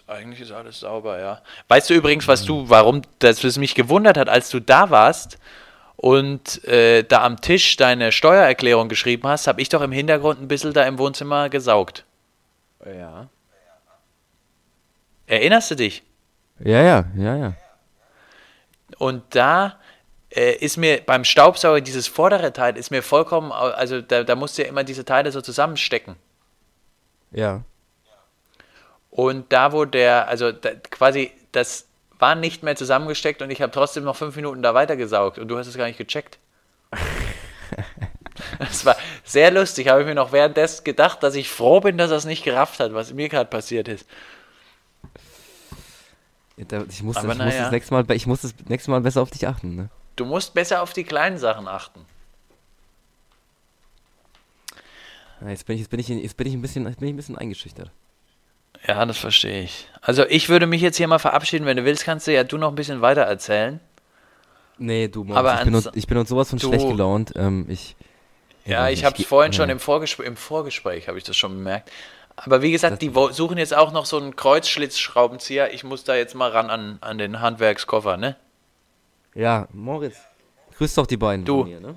Eigentlich 0.07 0.43
ist 0.43 0.53
alles 0.53 0.81
sauber, 0.81 1.19
ja. 1.19 1.41
Weißt 1.69 1.89
du 1.89 1.95
übrigens, 1.95 2.29
was 2.29 2.45
du, 2.45 2.69
warum 2.69 3.01
das 3.19 3.57
mich 3.57 3.75
gewundert 3.75 4.19
hat, 4.19 4.29
als 4.29 4.51
du 4.51 4.61
da 4.61 4.91
warst 4.91 5.39
und 5.97 6.65
äh, 6.65 7.03
da 7.05 7.23
am 7.23 7.41
Tisch 7.41 7.77
deine 7.77 8.13
Steuererklärung 8.13 8.89
geschrieben 8.89 9.27
hast, 9.29 9.47
habe 9.47 9.63
ich 9.63 9.69
doch 9.69 9.81
im 9.81 9.93
Hintergrund 9.93 10.41
ein 10.41 10.49
bisschen 10.49 10.73
da 10.73 10.85
im 10.85 10.99
Wohnzimmer 10.99 11.49
gesaugt. 11.49 12.05
Ja. 12.85 13.29
Erinnerst 15.27 15.71
du 15.71 15.75
dich? 15.75 16.03
Ja, 16.61 16.83
ja, 16.83 17.05
ja, 17.17 17.37
ja. 17.37 17.55
Und 18.99 19.23
da 19.35 19.79
äh, 20.31 20.53
ist 20.57 20.77
mir 20.77 21.01
beim 21.05 21.25
Staubsauger 21.25 21.81
dieses 21.81 22.07
vordere 22.07 22.53
Teil 22.53 22.77
ist 22.77 22.91
mir 22.91 23.03
vollkommen, 23.03 23.53
also 23.53 24.01
da, 24.01 24.23
da 24.23 24.35
musst 24.37 24.57
du 24.57 24.63
ja 24.63 24.69
immer 24.69 24.85
diese 24.85 25.05
Teile 25.05 25.33
so 25.33 25.41
zusammenstecken. 25.41 26.17
Ja. 27.33 27.63
Und 29.11 29.53
da, 29.53 29.73
wo 29.73 29.85
der, 29.85 30.29
also 30.29 30.53
da, 30.53 30.75
quasi, 30.75 31.33
das 31.53 31.86
war 32.19 32.35
nicht 32.35 32.63
mehr 32.63 32.77
zusammengesteckt 32.77 33.43
und 33.43 33.51
ich 33.51 33.63
habe 33.63 33.73
trotzdem 33.73 34.05
noch 34.05 34.17
fünf 34.17 34.37
Minuten 34.37 34.63
da 34.63 34.75
weitergesaugt 34.75 35.39
und 35.39 35.49
du 35.49 35.59
hast 35.59 35.67
es 35.67 35.77
gar 35.77 35.87
nicht 35.87 35.99
gecheckt. 35.99 36.39
Das 38.59 38.85
war 38.85 38.97
sehr 39.25 39.51
lustig, 39.51 39.89
habe 39.89 40.03
ich 40.03 40.07
mir 40.07 40.15
noch 40.15 40.31
währenddessen 40.31 40.85
gedacht, 40.85 41.23
dass 41.23 41.35
ich 41.35 41.49
froh 41.49 41.81
bin, 41.81 41.97
dass 41.97 42.11
er 42.11 42.19
es 42.19 42.27
nicht 42.27 42.45
gerafft 42.45 42.81
hat, 42.81 42.93
was 42.93 43.13
mir 43.15 43.31
gerade 43.31 43.49
passiert 43.49 43.89
ist. 43.89 44.07
Ich 46.57 47.03
muss, 47.03 47.17
Aber 47.17 47.33
ich, 47.33 47.39
muss 47.39 47.39
naja. 47.39 47.63
das 47.63 47.71
nächste 47.71 47.95
Mal, 47.95 48.11
ich 48.13 48.27
muss 48.27 48.43
das 48.43 48.55
nächste 48.67 48.91
Mal 48.91 49.01
besser 49.01 49.23
auf 49.23 49.31
dich 49.31 49.47
achten, 49.47 49.77
ne? 49.77 49.91
Du 50.17 50.25
musst 50.25 50.55
besser 50.55 50.83
auf 50.83 50.93
die 50.93 51.05
kleinen 51.05 51.39
Sachen 51.39 51.69
achten. 51.69 52.05
Ja, 55.43 55.51
Jetzt 55.51 55.67
bin 55.67 55.75
ich, 55.75 55.81
jetzt 55.81 55.91
bin 55.91 56.01
ich, 56.01 56.09
jetzt 56.09 56.37
bin 56.37 56.47
ich 56.47 56.55
ein 56.55 56.63
bisschen, 56.63 56.87
jetzt 56.87 56.99
bin 56.99 57.09
ich 57.09 57.15
ein 57.15 57.17
bisschen 57.17 57.37
eingeschüchtert. 57.37 57.91
Ja, 58.87 59.05
das 59.05 59.19
verstehe 59.19 59.63
ich. 59.63 59.89
Also 60.01 60.25
ich 60.29 60.49
würde 60.49 60.67
mich 60.67 60.81
jetzt 60.81 60.97
hier 60.97 61.09
mal 61.09 61.19
verabschieden. 61.19 61.67
Wenn 61.67 61.77
du 61.77 61.85
willst, 61.85 62.05
kannst 62.05 62.27
du 62.27 62.33
ja 62.33 62.45
du 62.45 62.57
noch 62.59 62.69
ein 62.69 62.75
bisschen 62.77 63.01
weiter 63.03 63.23
erzählen. 63.23 63.81
Nee, 64.79 65.09
du, 65.09 65.25
Moritz, 65.25 65.39
Aber 65.39 65.55
ich, 65.59 65.65
bin 65.65 65.75
uns, 65.75 65.89
ich 65.95 66.07
bin 66.07 66.19
uns 66.19 66.29
sowas 66.29 66.51
von 66.51 66.59
du- 66.59 66.69
schlecht 66.69 66.87
gelaunt. 66.87 67.33
Ähm, 67.35 67.67
ich, 67.69 67.97
Ja, 68.65 68.89
ich 68.89 68.99
nicht, 68.99 69.05
habe 69.07 69.17
es 69.21 69.27
vorhin 69.27 69.53
ja. 69.53 69.57
schon 69.57 69.71
im, 69.71 69.81
Vorgespr 69.81 70.23
im 70.25 70.37
Vorgespräch, 70.37 71.09
habe 71.09 71.19
ich 71.19 71.25
das 71.25 71.37
schon 71.37 71.53
bemerkt. 71.57 71.91
Aber 72.37 72.61
wie 72.63 72.71
gesagt, 72.71 73.01
die 73.01 73.15
wo- 73.15 73.31
suchen 73.31 73.57
jetzt 73.59 73.75
auch 73.75 73.91
noch 73.93 74.05
so 74.05 74.19
einen 74.19 74.37
Kreuzschlitzschraubenzieher. 74.37 75.73
Ich 75.73 75.83
muss 75.85 76.05
da 76.05 76.15
jetzt 76.15 76.35
mal 76.35 76.51
ran 76.51 76.69
an, 76.69 76.99
an 77.01 77.17
den 77.19 77.41
Handwerkskoffer, 77.41 78.19
ne? 78.19 78.37
Ja, 79.35 79.67
Moritz. 79.73 80.17
Grüß 80.77 80.95
doch 80.95 81.07
die 81.07 81.17
beiden 81.17 81.45
Du. 81.47 81.61
von 81.63 81.71
mir, 81.71 81.81
ne? 81.81 81.97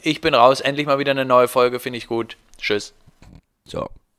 Ich 0.00 0.20
bin 0.20 0.34
raus. 0.34 0.60
Endlich 0.60 0.86
mal 0.86 0.98
wieder 1.00 1.10
eine 1.10 1.24
neue 1.24 1.48
Folge, 1.48 1.80
finde 1.80 1.96
ich 1.98 2.06
gut. 2.06 2.36
Tschüss. 2.58 2.94
Ciao. 3.68 3.90